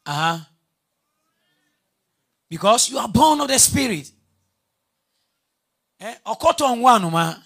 Uh 0.05 0.13
huh. 0.13 0.39
Because 2.49 2.89
you 2.89 2.97
are 2.97 3.07
born 3.09 3.41
of 3.41 3.47
the 3.47 3.59
spirit. 3.59 4.11
Eh, 5.99 6.15
ọkọtọ 6.25 6.75
nwa 6.75 6.91
anoma 6.95 7.43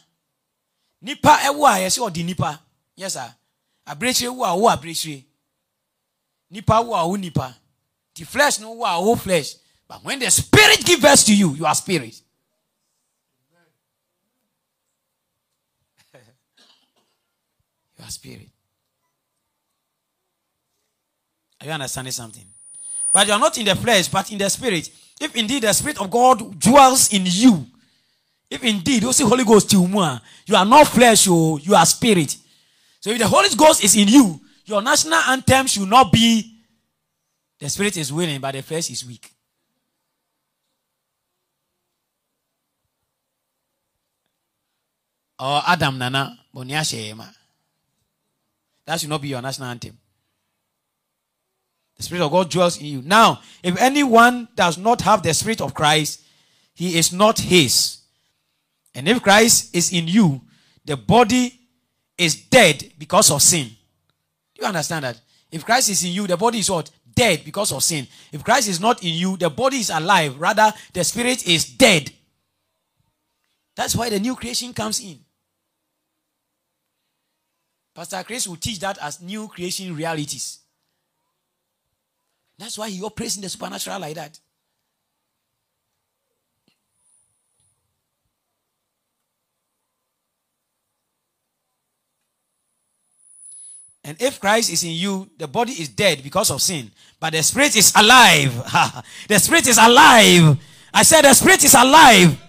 nipa 1.02 1.34
ɛwɔ 1.48 1.66
a 1.74 1.80
yɛsɛ 1.84 2.00
ɔdi 2.08 2.24
nipa 2.26 2.50
yes 2.96 3.14
sir 3.14 3.36
abirekyire 3.88 4.30
wo 4.36 4.68
a 4.68 4.74
abirekyire 4.76 5.24
nipa 6.50 6.82
wo 6.82 7.14
a 7.14 7.18
nipa 7.18 7.56
the 8.14 8.26
flesh 8.26 8.60
no 8.60 8.72
wo 8.74 9.16
flesh 9.16 9.56
but 9.88 10.04
when 10.04 10.20
the 10.20 10.30
spirit 10.30 10.84
gives 10.86 11.02
birth 11.02 11.26
to 11.26 11.34
you 11.36 11.54
you 11.56 11.66
are 11.66 11.76
spirit. 11.76 12.22
Your 17.98 18.10
spirit. 18.10 18.50
Are 21.62 21.68
you 21.68 21.72
understanding 21.72 22.12
something? 22.12 22.51
But 23.14 23.28
you 23.28 23.34
are 23.34 23.40
not 23.40 23.58
in 23.58 23.66
the 23.66 23.76
flesh, 23.76 24.08
but 24.08 24.32
in 24.32 24.38
the 24.38 24.50
spirit. 24.50 24.90
If 25.20 25.36
indeed 25.36 25.64
the 25.64 25.74
spirit 25.74 26.00
of 26.00 26.10
God 26.10 26.60
dwells 26.60 27.14
in 27.14 27.24
you, 27.26 27.66
if 28.50 28.64
indeed 28.64 29.04
you 29.04 29.14
see 29.14 29.24
Holy 29.24 29.44
Ghost 29.44 29.72
you 29.72 29.86
are 30.56 30.66
not 30.66 30.88
flesh, 30.88 31.26
you, 31.26 31.60
you 31.62 31.76
are 31.76 31.86
spirit. 31.86 32.36
So 33.00 33.10
if 33.10 33.20
the 33.20 33.28
Holy 33.28 33.50
Ghost 33.56 33.84
is 33.84 33.96
in 33.96 34.08
you, 34.08 34.40
your 34.66 34.82
national 34.82 35.20
anthem 35.20 35.68
should 35.68 35.88
not 35.88 36.12
be 36.12 36.52
the 37.62 37.70
spirit 37.70 37.96
is 37.96 38.12
willing, 38.12 38.42
but 38.42 38.54
the 38.54 38.64
flesh 38.64 38.90
is 38.90 39.06
weak. 39.06 39.32
Or 45.40 45.62
Adam 45.68 46.00
Nana, 46.00 46.40
Boniashe 46.54 46.96
Ema. 46.96 47.32
That 48.86 49.00
should 49.00 49.10
not 49.10 49.22
be 49.22 49.28
your 49.28 49.44
national 49.44 49.70
anthem. 49.70 49.96
The 52.02 52.06
Spirit 52.06 52.26
of 52.26 52.32
God 52.32 52.50
dwells 52.50 52.80
in 52.80 52.88
you. 52.88 53.04
Now, 53.04 53.42
if 53.62 53.80
anyone 53.80 54.48
does 54.56 54.76
not 54.76 55.02
have 55.02 55.22
the 55.22 55.36
Spirit 55.36 55.62
of 55.62 55.76
Christ, 55.76 56.24
he 56.74 56.98
is 56.98 57.14
not 57.14 57.38
his. 57.38 58.00
And 58.96 59.08
if 59.08 59.22
Christ 59.22 59.76
is 59.76 59.94
in 59.94 60.08
you, 60.08 60.42
the 60.84 60.98
body 60.98 61.60
is 62.18 62.34
dead 62.34 62.94
because 62.98 63.30
of 63.30 63.44
sin. 63.44 63.68
Do 64.56 64.62
you 64.62 64.68
understand 64.68 65.06
that? 65.06 65.22
If 65.52 65.64
Christ 65.64 65.90
is 65.90 66.04
in 66.04 66.10
you, 66.10 66.26
the 66.26 66.38
body 66.38 66.58
is 66.58 66.72
what? 66.72 66.90
Dead 67.14 67.44
because 67.46 67.72
of 67.72 67.84
sin. 67.84 68.08
If 68.32 68.44
Christ 68.44 68.68
is 68.68 68.80
not 68.80 69.04
in 69.04 69.14
you, 69.14 69.38
the 69.38 69.52
body 69.52 69.78
is 69.78 69.92
alive. 69.92 70.42
Rather, 70.42 70.74
the 70.94 71.04
spirit 71.04 71.46
is 71.46 71.66
dead. 71.66 72.12
That's 73.76 73.96
why 73.96 74.10
the 74.10 74.20
new 74.20 74.36
creation 74.36 74.74
comes 74.74 75.02
in. 75.02 75.20
Pastor 77.94 78.24
Chris 78.24 78.48
will 78.48 78.56
teach 78.56 78.80
that 78.80 78.98
as 78.98 79.22
new 79.22 79.48
creation 79.48 79.96
realities. 79.96 80.62
That's 82.62 82.78
why 82.78 82.90
he 82.92 83.04
operates 83.04 83.38
in 83.38 83.42
the 83.42 83.50
supernatural 83.50 84.00
like 84.00 84.14
that. 84.14 84.40
And 94.04 94.22
if 94.22 94.40
Christ 94.40 94.72
is 94.72 94.84
in 94.84 94.92
you, 94.92 95.28
the 95.40 95.48
body 95.48 95.72
is 95.72 95.90
dead 95.90 96.22
because 96.22 96.52
of 96.52 96.62
sin, 96.62 96.92
but 97.20 97.34
the 97.34 97.42
spirit 97.42 97.76
is 97.76 97.92
alive. 97.96 98.54
the 99.28 99.40
spirit 99.40 99.68
is 99.68 99.80
alive. 99.80 100.56
I 100.94 101.02
said 101.02 101.24
the 101.24 101.34
spirit 101.34 101.64
is 101.64 101.74
alive, 101.74 102.40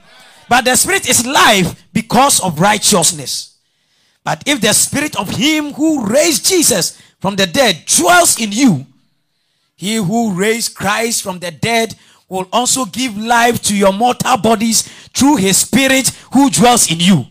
but 0.47 0.67
the 0.67 0.77
spirit 0.77 1.09
is 1.09 1.25
life 1.25 1.87
because 1.91 2.39
of 2.41 2.61
righteousness. 2.61 3.57
But 4.23 4.43
if 4.45 4.61
the 4.61 4.75
spirit 4.75 5.17
of 5.17 5.31
him 5.31 5.73
who 5.73 6.05
raised 6.07 6.47
Jesus 6.47 7.01
from 7.19 7.37
the 7.37 7.47
dead 7.47 7.85
dwells 7.87 8.39
in 8.39 8.53
you, 8.53 8.87
he 9.83 9.97
who 9.97 10.33
raised 10.35 10.77
Christ 10.77 11.25
from 11.25 11.41
the 11.41 11.51
dead 11.51 11.93
will 12.29 12.47
also 12.53 12.85
give 12.85 13.19
life 13.19 13.61
to 13.63 13.77
your 13.77 13.93
mortal 13.93 14.37
bodies 14.37 14.83
through 15.09 15.39
his 15.39 15.57
spirit 15.57 16.07
who 16.33 16.49
dwells 16.51 16.89
in 16.89 17.01
you. 17.01 17.25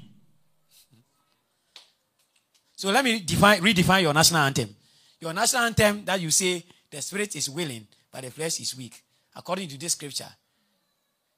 So 2.75 2.89
let 2.89 3.05
me 3.05 3.21
define, 3.21 3.61
redefine 3.61 4.01
your 4.01 4.13
national 4.13 4.41
anthem. 4.41 4.75
Your 5.21 5.31
national 5.31 5.63
anthem 5.63 6.03
that 6.03 6.19
you 6.19 6.29
say 6.29 6.65
the 6.89 7.01
spirit 7.01 7.37
is 7.37 7.49
willing, 7.49 7.87
but 8.11 8.23
the 8.23 8.31
flesh 8.31 8.59
is 8.59 8.75
weak. 8.75 9.01
According 9.33 9.69
to 9.69 9.77
this 9.79 9.93
scripture, 9.93 10.27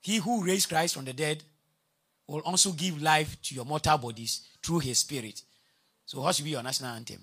he 0.02 0.18
who 0.18 0.44
raised 0.44 0.68
Christ 0.68 0.96
from 0.96 1.06
the 1.06 1.14
dead 1.14 1.44
will 2.26 2.40
also 2.40 2.72
give 2.72 3.00
life 3.00 3.40
to 3.44 3.54
your 3.54 3.66
mortal 3.66 4.00
bodies 4.00 4.48
through 4.66 4.80
his 4.80 4.98
spirit. 4.98 5.44
So, 6.08 6.22
what 6.22 6.34
should 6.34 6.46
be 6.46 6.52
your 6.52 6.64
national 6.64 6.90
anthem? 6.90 7.20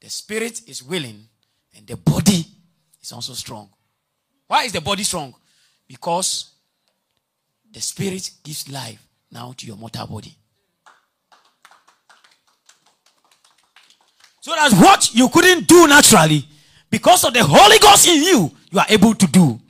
The 0.00 0.08
spirit 0.08 0.68
is 0.68 0.84
willing, 0.84 1.26
And 1.76 1.84
the 1.84 1.96
body 1.96 2.46
is 3.08 3.12
also 3.12 3.32
strong. 3.32 3.70
Why 4.46 4.64
is 4.64 4.72
the 4.72 4.80
body 4.80 5.02
strong? 5.02 5.34
Because 5.86 6.52
the 7.72 7.80
spirit 7.80 8.30
gives 8.44 8.68
life 8.68 9.02
now 9.30 9.54
to 9.56 9.66
your 9.66 9.76
mortal 9.76 10.06
body. 10.06 10.36
So 14.40 14.54
that's 14.54 14.74
what 14.74 15.14
you 15.14 15.28
couldn't 15.28 15.66
do 15.66 15.86
naturally. 15.86 16.46
Because 16.90 17.24
of 17.24 17.34
the 17.34 17.44
Holy 17.44 17.78
Ghost 17.78 18.08
in 18.08 18.22
you, 18.22 18.50
you 18.70 18.78
are 18.78 18.86
able 18.88 19.14
to 19.14 19.26
do. 19.26 19.60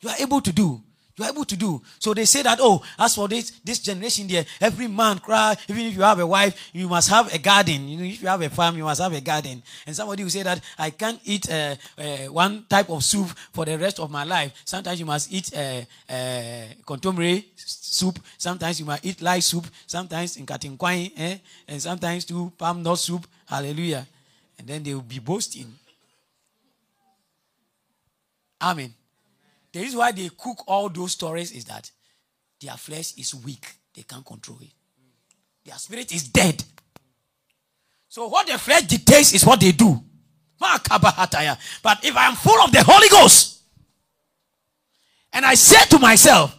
You 0.00 0.08
are 0.10 0.16
able 0.18 0.40
to 0.40 0.52
do. 0.52 0.82
You 1.20 1.26
are 1.26 1.28
able 1.28 1.44
to 1.44 1.56
do. 1.56 1.82
So 1.98 2.14
they 2.14 2.24
say 2.24 2.40
that, 2.40 2.60
oh, 2.62 2.82
as 2.98 3.14
for 3.14 3.28
this 3.28 3.50
this 3.62 3.78
generation 3.78 4.26
there, 4.26 4.46
every 4.58 4.88
man 4.88 5.18
cry, 5.18 5.54
even 5.68 5.84
if 5.84 5.94
you 5.94 6.00
have 6.00 6.18
a 6.18 6.26
wife, 6.26 6.70
you 6.72 6.88
must 6.88 7.10
have 7.10 7.30
a 7.34 7.36
garden. 7.36 7.86
You 7.90 7.98
know, 7.98 8.04
if 8.04 8.22
you 8.22 8.28
have 8.28 8.40
a 8.40 8.48
farm, 8.48 8.78
you 8.78 8.84
must 8.84 9.02
have 9.02 9.12
a 9.12 9.20
garden. 9.20 9.62
And 9.86 9.94
somebody 9.94 10.22
will 10.22 10.30
say 10.30 10.42
that 10.44 10.64
I 10.78 10.88
can't 10.88 11.20
eat 11.26 11.50
uh, 11.52 11.76
uh, 11.98 12.32
one 12.32 12.64
type 12.70 12.88
of 12.88 13.04
soup 13.04 13.28
for 13.52 13.66
the 13.66 13.76
rest 13.76 14.00
of 14.00 14.10
my 14.10 14.24
life. 14.24 14.54
Sometimes 14.64 14.98
you 14.98 15.04
must 15.04 15.30
eat 15.30 15.52
uh, 15.54 15.82
uh, 16.08 16.64
kontomire 16.86 17.44
soup. 17.54 18.18
Sometimes 18.38 18.80
you 18.80 18.86
must 18.86 19.04
eat 19.04 19.20
light 19.20 19.44
soup. 19.44 19.66
Sometimes 19.86 20.38
in 20.38 20.46
katinkwai, 20.46 21.12
eh? 21.18 21.36
and 21.68 21.82
sometimes 21.82 22.24
too 22.24 22.50
palm 22.56 22.82
nut 22.82 22.98
soup. 22.98 23.26
Hallelujah. 23.44 24.06
And 24.58 24.66
then 24.66 24.82
they 24.82 24.94
will 24.94 25.02
be 25.02 25.18
boasting. 25.18 25.70
Amen. 28.62 28.94
The 29.72 29.80
reason 29.80 29.98
why 29.98 30.12
they 30.12 30.28
cook 30.36 30.64
all 30.66 30.88
those 30.88 31.12
stories 31.12 31.52
is 31.52 31.64
that 31.66 31.90
their 32.60 32.76
flesh 32.76 33.14
is 33.16 33.34
weak. 33.34 33.66
They 33.94 34.02
can't 34.02 34.24
control 34.24 34.58
it. 34.60 34.72
Their 35.64 35.76
spirit 35.76 36.12
is 36.12 36.28
dead. 36.28 36.62
So 38.08 38.26
what 38.28 38.46
the 38.46 38.58
flesh 38.58 38.82
dictates 38.82 39.32
is 39.32 39.46
what 39.46 39.60
they 39.60 39.72
do. 39.72 40.02
But 40.58 42.04
if 42.04 42.16
I 42.16 42.26
am 42.26 42.34
full 42.34 42.60
of 42.62 42.72
the 42.72 42.82
Holy 42.82 43.08
Ghost, 43.08 43.62
and 45.32 45.46
I 45.46 45.54
say 45.54 45.84
to 45.90 45.98
myself, 45.98 46.56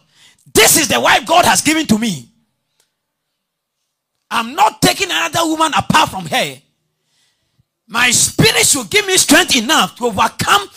this 0.52 0.78
is 0.78 0.88
the 0.88 0.98
wife 0.98 1.26
God 1.26 1.44
has 1.44 1.60
given 1.60 1.86
to 1.86 1.98
me. 1.98 2.28
I'm 4.30 4.54
not 4.54 4.80
taking 4.80 5.10
another 5.10 5.44
woman 5.44 5.72
apart 5.76 6.08
from 6.08 6.26
her. 6.26 6.56
My 7.86 8.10
spirit 8.10 8.66
should 8.66 8.88
give 8.88 9.06
me 9.06 9.16
strength 9.18 9.54
enough 9.54 9.96
to 9.96 10.06
overcome 10.06 10.68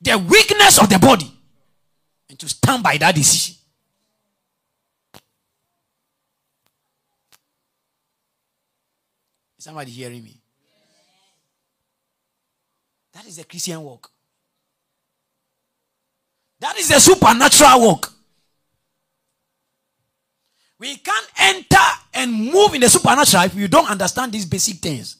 the 0.00 0.16
weakness 0.18 0.80
of 0.80 0.88
the 0.88 0.98
body 0.98 1.30
to 2.38 2.48
stand 2.48 2.82
by 2.82 2.96
that 2.98 3.14
decision. 3.14 3.56
Is 9.58 9.64
somebody 9.64 9.90
hearing 9.90 10.22
me? 10.22 10.40
That 13.12 13.26
is 13.26 13.36
the 13.36 13.44
Christian 13.44 13.80
walk. 13.82 14.10
That 16.60 16.78
is 16.78 16.88
the 16.88 17.00
supernatural 17.00 17.80
walk. 17.80 18.12
We 20.78 20.96
can't 20.96 21.26
enter 21.38 21.76
and 22.14 22.32
move 22.32 22.74
in 22.74 22.80
the 22.80 22.88
supernatural 22.88 23.44
if 23.44 23.54
you 23.56 23.66
don't 23.66 23.90
understand 23.90 24.32
these 24.32 24.46
basic 24.46 24.76
things. 24.76 25.16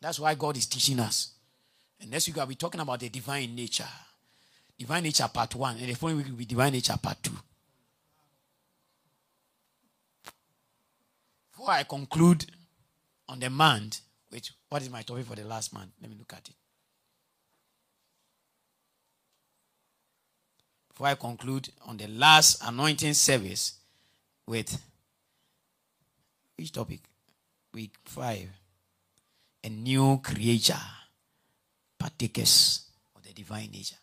That's 0.00 0.18
why 0.18 0.34
God 0.34 0.56
is 0.56 0.66
teaching 0.66 0.98
us. 0.98 1.34
And 2.00 2.10
next 2.10 2.26
week 2.26 2.38
I'll 2.38 2.46
be 2.46 2.56
talking 2.56 2.80
about 2.80 2.98
the 2.98 3.08
divine 3.08 3.54
nature. 3.54 3.86
Divine 4.82 5.04
nature 5.04 5.28
part 5.32 5.54
one. 5.54 5.76
And 5.76 5.88
the 5.88 5.94
following 5.94 6.16
week 6.16 6.26
will 6.26 6.34
be 6.34 6.44
divine 6.44 6.72
nature 6.72 6.96
part 7.00 7.16
two. 7.22 7.30
Before 11.52 11.70
I 11.70 11.84
conclude 11.84 12.46
on 13.28 13.38
the 13.38 13.48
month, 13.48 14.00
which 14.30 14.52
what 14.68 14.82
is 14.82 14.90
my 14.90 15.02
topic 15.02 15.26
for 15.26 15.36
the 15.36 15.44
last 15.44 15.72
month? 15.72 15.90
Let 16.00 16.10
me 16.10 16.16
look 16.18 16.32
at 16.32 16.48
it. 16.48 16.56
Before 20.88 21.06
I 21.06 21.14
conclude 21.14 21.68
on 21.86 21.96
the 21.96 22.08
last 22.08 22.60
anointing 22.66 23.14
service 23.14 23.74
with 24.48 24.82
which 26.56 26.72
topic? 26.72 27.02
Week 27.72 27.92
five. 28.04 28.48
A 29.62 29.68
new 29.68 30.18
creature, 30.24 30.74
partakers 32.00 32.84
of 33.14 33.22
the 33.22 33.32
divine 33.32 33.70
nature 33.70 34.01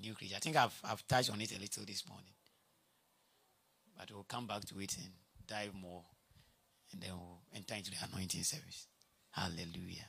new 0.00 0.14
creature. 0.14 0.36
I 0.36 0.40
think 0.40 0.56
I've, 0.56 0.78
I've 0.84 1.06
touched 1.06 1.30
on 1.30 1.40
it 1.40 1.56
a 1.56 1.60
little 1.60 1.84
this 1.84 2.06
morning. 2.08 2.32
But 3.98 4.10
we'll 4.10 4.24
come 4.24 4.46
back 4.46 4.64
to 4.64 4.80
it 4.80 4.96
and 4.98 5.12
dive 5.46 5.74
more. 5.74 6.02
And 6.92 7.02
then 7.02 7.10
we'll 7.12 7.40
enter 7.54 7.74
into 7.74 7.90
the 7.90 7.96
anointing 8.10 8.42
service. 8.42 8.86
Hallelujah. 9.30 10.06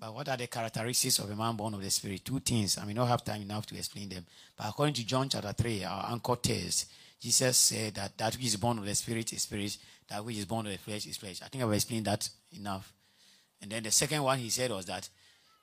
But 0.00 0.14
what 0.14 0.28
are 0.28 0.36
the 0.36 0.46
characteristics 0.46 1.18
of 1.18 1.30
a 1.30 1.34
man 1.34 1.56
born 1.56 1.74
of 1.74 1.82
the 1.82 1.90
Spirit? 1.90 2.24
Two 2.24 2.38
things. 2.38 2.78
I 2.78 2.84
may 2.84 2.92
not 2.92 3.08
have 3.08 3.24
time 3.24 3.42
enough 3.42 3.66
to 3.66 3.76
explain 3.76 4.08
them. 4.08 4.24
But 4.56 4.68
according 4.68 4.94
to 4.94 5.06
John 5.06 5.28
chapter 5.28 5.52
3, 5.52 5.84
our 5.84 6.12
anchor 6.12 6.36
text, 6.36 6.90
Jesus 7.20 7.56
said 7.56 7.94
that 7.94 8.16
that 8.16 8.36
which 8.36 8.46
is 8.46 8.56
born 8.56 8.78
of 8.78 8.84
the 8.84 8.94
Spirit 8.94 9.32
is 9.32 9.42
Spirit, 9.42 9.76
that 10.08 10.24
which 10.24 10.36
is 10.36 10.44
born 10.44 10.66
of 10.66 10.72
the 10.72 10.78
flesh 10.78 11.06
is 11.06 11.16
flesh. 11.16 11.40
I 11.44 11.48
think 11.48 11.64
I've 11.64 11.72
explained 11.72 12.06
that 12.06 12.28
enough. 12.56 12.92
And 13.60 13.72
then 13.72 13.82
the 13.82 13.90
second 13.90 14.22
one 14.22 14.38
he 14.38 14.50
said 14.50 14.70
was 14.70 14.86
that 14.86 15.08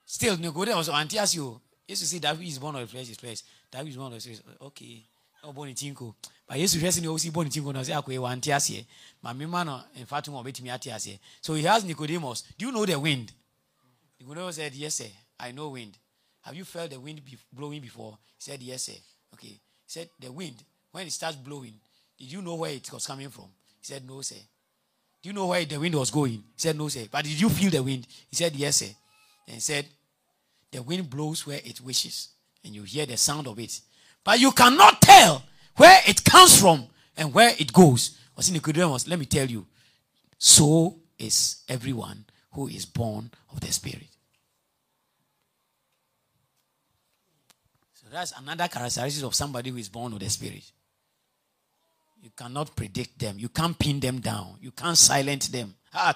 still 0.05 0.37
was 0.37 0.89
anti 0.89 1.17
as 1.17 1.33
you 1.33 1.61
to 1.87 2.07
say 2.07 2.19
that 2.19 2.41
is 2.41 2.59
born 2.59 2.75
of 2.75 2.81
the 2.81 2.87
flesh 2.87 3.09
is 3.09 3.17
flesh. 3.17 3.41
That 3.71 3.87
is 3.87 3.95
born 3.95 4.07
of 4.07 4.13
the 4.13 4.19
spirit. 4.21 4.41
Okay. 4.61 5.03
Oh, 5.43 5.53
born 5.53 5.69
in 5.69 5.75
tinko. 5.75 6.15
But 6.47 6.57
yes, 6.59 6.73
you 6.75 6.91
see, 6.91 7.07
also 7.07 7.29
born 7.31 7.47
in 7.47 7.51
tinko. 7.51 7.73
Now 7.73 7.83
say, 7.83 7.95
okay, 7.95 8.17
one 8.17 8.41
tears 8.41 8.65
here. 8.65 8.83
My 9.21 9.33
mama, 9.33 9.85
in 9.95 10.05
fact, 10.05 10.27
won't 10.29 10.45
bet 10.45 10.59
me 10.61 10.69
at 10.69 10.83
here. 10.83 11.17
So 11.41 11.53
he 11.53 11.63
has 11.63 11.83
Nicodemus. 11.83 12.43
Do 12.57 12.65
you 12.65 12.71
know 12.71 12.85
the 12.85 12.99
wind? 12.99 13.31
Nicodemus 14.19 14.55
said, 14.55 14.73
Yes, 14.73 14.95
sir. 14.95 15.05
I 15.39 15.51
know 15.51 15.69
wind. 15.69 15.97
Have 16.41 16.55
you 16.55 16.63
felt 16.63 16.89
the 16.91 16.99
wind 16.99 17.21
blowing 17.51 17.81
before? 17.81 18.17
He 18.37 18.41
said, 18.51 18.61
Yes, 18.61 18.83
sir. 18.83 18.93
Okay. 19.33 19.47
He 19.47 19.59
said, 19.85 20.09
The 20.19 20.31
wind, 20.31 20.55
when 20.91 21.05
it 21.05 21.11
starts 21.13 21.35
blowing, 21.35 21.73
did 22.17 22.31
you 22.31 22.41
know 22.41 22.55
where 22.55 22.71
it 22.71 22.91
was 22.91 23.05
coming 23.05 23.29
from? 23.29 23.49
He 23.79 23.85
said, 23.85 24.07
No, 24.07 24.21
sir. 24.21 24.35
Do 25.21 25.29
you 25.29 25.33
know 25.33 25.47
where 25.47 25.65
the 25.65 25.79
wind 25.79 25.95
was 25.95 26.09
going? 26.11 26.31
He 26.31 26.43
said, 26.57 26.75
No, 26.77 26.87
sir. 26.87 27.05
But 27.11 27.25
did 27.25 27.39
you 27.39 27.49
feel 27.49 27.69
the 27.69 27.83
wind? 27.83 28.07
He 28.29 28.35
said, 28.35 28.55
Yes, 28.55 28.77
sir. 28.77 28.89
And 29.47 29.55
he 29.55 29.61
said, 29.61 29.85
the 30.75 30.83
wind 30.83 31.09
blows 31.09 31.47
where 31.47 31.61
it 31.63 31.79
wishes, 31.79 32.29
and 32.63 32.75
you 32.75 32.83
hear 32.83 33.05
the 33.05 33.15
sound 33.15 33.47
of 33.47 33.57
it. 33.59 33.79
But 34.25 34.39
you 34.41 34.51
cannot 34.51 35.01
tell 35.01 35.43
where 35.77 36.01
it 36.05 36.23
comes 36.25 36.59
from 36.59 36.87
and 37.15 37.33
where 37.33 37.53
it 37.57 37.71
goes. 37.71 38.17
Let 38.37 39.17
me 39.17 39.25
tell 39.25 39.49
you. 39.49 39.65
So 40.37 40.97
is 41.17 41.63
everyone 41.69 42.25
who 42.51 42.67
is 42.67 42.85
born 42.85 43.31
of 43.53 43.61
the 43.61 43.71
Spirit. 43.71 44.09
So 47.93 48.07
that's 48.11 48.33
another 48.37 48.67
characteristic 48.67 49.23
of 49.23 49.33
somebody 49.33 49.69
who 49.69 49.77
is 49.77 49.87
born 49.87 50.11
of 50.11 50.19
the 50.19 50.29
Spirit. 50.29 50.69
You 52.21 52.31
cannot 52.35 52.75
predict 52.75 53.17
them. 53.19 53.39
You 53.39 53.47
can't 53.47 53.79
pin 53.79 54.01
them 54.01 54.19
down. 54.19 54.57
You 54.59 54.71
can't 54.71 54.97
silence 54.97 55.47
them. 55.47 55.73
Ah, 55.93 56.13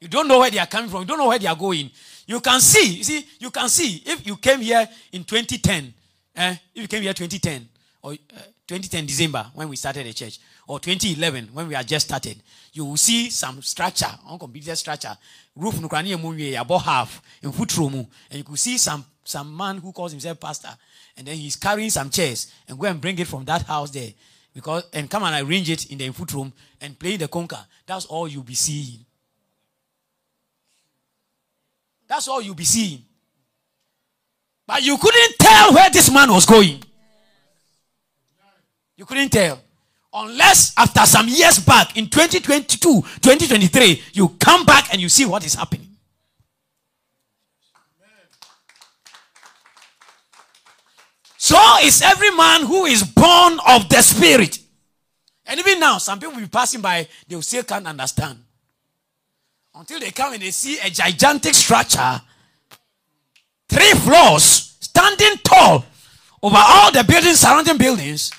You 0.00 0.08
don't 0.08 0.28
know 0.28 0.38
where 0.40 0.50
they 0.50 0.58
are 0.58 0.66
coming 0.66 0.90
from. 0.90 1.00
You 1.00 1.06
don't 1.06 1.18
know 1.18 1.28
where 1.28 1.38
they 1.38 1.46
are 1.46 1.56
going. 1.56 1.90
You 2.26 2.40
can 2.40 2.60
see. 2.60 2.96
You 2.96 3.04
see, 3.04 3.26
you 3.38 3.50
can 3.50 3.68
see 3.68 4.02
if 4.04 4.26
you 4.26 4.36
came 4.36 4.60
here 4.60 4.88
in 5.12 5.24
2010. 5.24 5.94
Eh, 6.36 6.56
if 6.74 6.82
you 6.82 6.88
came 6.88 7.02
here 7.02 7.14
2010 7.14 7.66
or 8.02 8.12
uh, 8.12 8.42
2010 8.66 9.06
December 9.06 9.46
when 9.54 9.68
we 9.68 9.76
started 9.76 10.04
the 10.06 10.12
church, 10.12 10.38
or 10.66 10.78
2011 10.80 11.48
when 11.52 11.68
we 11.68 11.74
had 11.74 11.86
just 11.86 12.06
started, 12.06 12.36
you 12.72 12.84
will 12.84 12.96
see 12.96 13.30
some 13.30 13.62
structure, 13.62 14.10
uncompleted 14.28 14.76
structure. 14.76 15.16
Roof 15.54 15.74
nukrani 15.76 16.12
emunye 16.12 16.60
about 16.60 16.82
half 16.82 17.22
in 17.42 17.52
futromu, 17.52 18.06
and 18.30 18.38
you 18.38 18.44
could 18.44 18.58
see 18.58 18.76
some 18.76 19.04
some 19.24 19.56
man 19.56 19.78
who 19.78 19.92
calls 19.92 20.12
himself 20.12 20.38
pastor, 20.38 20.76
and 21.16 21.26
then 21.26 21.36
he's 21.36 21.56
carrying 21.56 21.90
some 21.90 22.10
chairs 22.10 22.52
and 22.68 22.78
go 22.78 22.86
and 22.86 23.00
bring 23.00 23.18
it 23.18 23.26
from 23.26 23.44
that 23.44 23.62
house 23.62 23.90
there, 23.90 24.10
because 24.52 24.84
and 24.92 25.08
come 25.08 25.22
and 25.22 25.48
arrange 25.48 25.70
it 25.70 25.90
in 25.90 25.98
the 25.98 26.10
foot 26.10 26.32
room 26.34 26.52
and 26.80 26.98
play 26.98 27.16
the 27.16 27.28
conker. 27.28 27.64
That's 27.86 28.04
all 28.06 28.28
you'll 28.28 28.42
be 28.42 28.54
seeing. 28.54 29.06
That's 32.08 32.28
all 32.28 32.40
you'll 32.40 32.54
be 32.54 32.64
seeing. 32.64 33.02
But 34.66 34.82
you 34.82 34.96
couldn't 34.96 35.38
tell 35.38 35.74
where 35.74 35.90
this 35.90 36.12
man 36.12 36.30
was 36.30 36.46
going. 36.46 36.82
You 38.96 39.04
couldn't 39.04 39.30
tell. 39.30 39.60
Unless 40.12 40.72
after 40.78 41.04
some 41.04 41.28
years 41.28 41.58
back 41.58 41.96
in 41.96 42.08
2022, 42.08 42.78
2023, 42.78 44.02
you 44.14 44.30
come 44.40 44.64
back 44.64 44.92
and 44.92 45.00
you 45.00 45.08
see 45.08 45.26
what 45.26 45.44
is 45.44 45.54
happening. 45.54 45.86
So 51.36 51.58
is 51.82 52.02
every 52.02 52.30
man 52.30 52.66
who 52.66 52.86
is 52.86 53.04
born 53.04 53.60
of 53.68 53.88
the 53.88 54.02
Spirit. 54.02 54.58
And 55.44 55.60
even 55.60 55.78
now, 55.78 55.98
some 55.98 56.18
people 56.18 56.34
will 56.34 56.40
be 56.40 56.48
passing 56.48 56.80
by, 56.80 57.06
they 57.28 57.36
will 57.36 57.42
still 57.42 57.62
can't 57.62 57.86
understand. 57.86 58.42
Until 59.78 60.00
they 60.00 60.10
come 60.10 60.32
and 60.32 60.40
they 60.40 60.50
see 60.50 60.78
a 60.78 60.88
gigantic 60.88 61.52
structure, 61.54 62.22
three 63.68 63.92
floors, 63.92 64.74
standing 64.80 65.36
tall 65.44 65.84
over 66.42 66.56
all 66.58 66.90
the 66.90 67.04
buildings, 67.04 67.40
surrounding 67.40 67.76
buildings. 67.76 68.32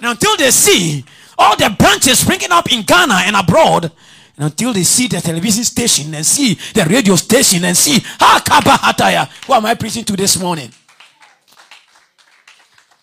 And 0.00 0.10
until 0.10 0.34
they 0.38 0.50
see 0.50 1.04
all 1.36 1.56
the 1.56 1.74
branches 1.78 2.20
springing 2.20 2.52
up 2.52 2.72
in 2.72 2.82
Ghana 2.82 3.22
and 3.26 3.36
abroad, 3.36 3.92
And 4.38 4.46
until 4.46 4.72
they 4.72 4.84
see 4.84 5.08
the 5.08 5.20
television 5.20 5.64
station 5.64 6.14
and 6.14 6.24
see 6.24 6.54
the 6.72 6.84
radio 6.84 7.16
station 7.16 7.64
and 7.64 7.76
see 7.76 7.98
Hakaba 7.98 8.76
Hataya. 8.78 9.28
Who 9.46 9.52
am 9.52 9.66
I 9.66 9.74
preaching 9.74 10.04
to 10.04 10.16
this 10.16 10.38
morning? 10.38 10.70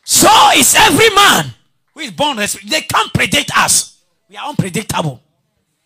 So 0.06 0.30
is 0.56 0.74
every 0.76 1.10
man 1.10 1.54
who 1.94 2.00
is 2.00 2.12
born. 2.12 2.38
They 2.38 2.82
can't 2.82 3.14
predict 3.14 3.52
us. 3.58 4.02
We 4.30 4.38
are 4.38 4.48
unpredictable. 4.48 5.22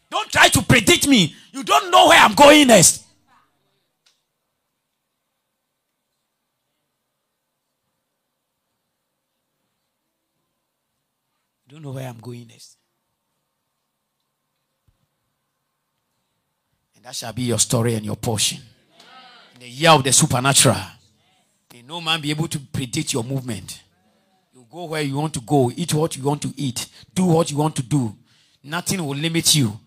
Don't 0.09 0.31
try 0.31 0.47
to 0.49 0.61
predict 0.63 1.07
me. 1.07 1.35
You 1.51 1.63
don't 1.63 1.91
know 1.91 2.07
where 2.07 2.19
I'm 2.19 2.33
going 2.33 2.67
next. 2.67 3.05
You 11.67 11.75
don't 11.75 11.83
know 11.83 11.91
where 11.91 12.07
I'm 12.07 12.17
going 12.19 12.47
next. 12.47 12.77
And 16.95 17.05
that 17.05 17.15
shall 17.15 17.31
be 17.31 17.43
your 17.43 17.59
story 17.59 17.93
and 17.93 18.03
your 18.03 18.15
portion. 18.15 18.59
In 19.53 19.59
the 19.61 19.69
year 19.69 19.91
of 19.91 20.03
the 20.03 20.11
supernatural, 20.11 20.75
may 21.71 21.83
no 21.83 22.01
man 22.01 22.19
be 22.19 22.31
able 22.31 22.47
to 22.47 22.59
predict 22.59 23.13
your 23.13 23.23
movement. 23.23 23.83
You 24.53 24.65
go 24.71 24.85
where 24.85 25.03
you 25.03 25.15
want 25.15 25.33
to 25.35 25.41
go, 25.41 25.71
eat 25.75 25.93
what 25.93 26.17
you 26.17 26.23
want 26.23 26.41
to 26.41 26.53
eat, 26.57 26.87
do 27.13 27.25
what 27.25 27.51
you 27.51 27.57
want 27.57 27.75
to 27.75 27.83
do. 27.83 28.15
Nothing 28.63 29.05
will 29.05 29.15
limit 29.15 29.53
you. 29.53 29.79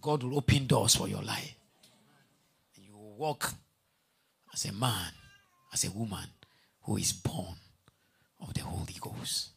God 0.00 0.22
will 0.22 0.38
open 0.38 0.66
doors 0.66 0.94
for 0.94 1.08
your 1.08 1.22
life. 1.22 1.54
And 2.76 2.84
you 2.84 2.96
will 2.96 3.16
walk 3.16 3.54
as 4.52 4.64
a 4.64 4.72
man, 4.72 5.12
as 5.72 5.84
a 5.84 5.90
woman 5.90 6.28
who 6.82 6.96
is 6.96 7.12
born 7.12 7.56
of 8.40 8.54
the 8.54 8.62
Holy 8.62 8.96
Ghost. 9.00 9.50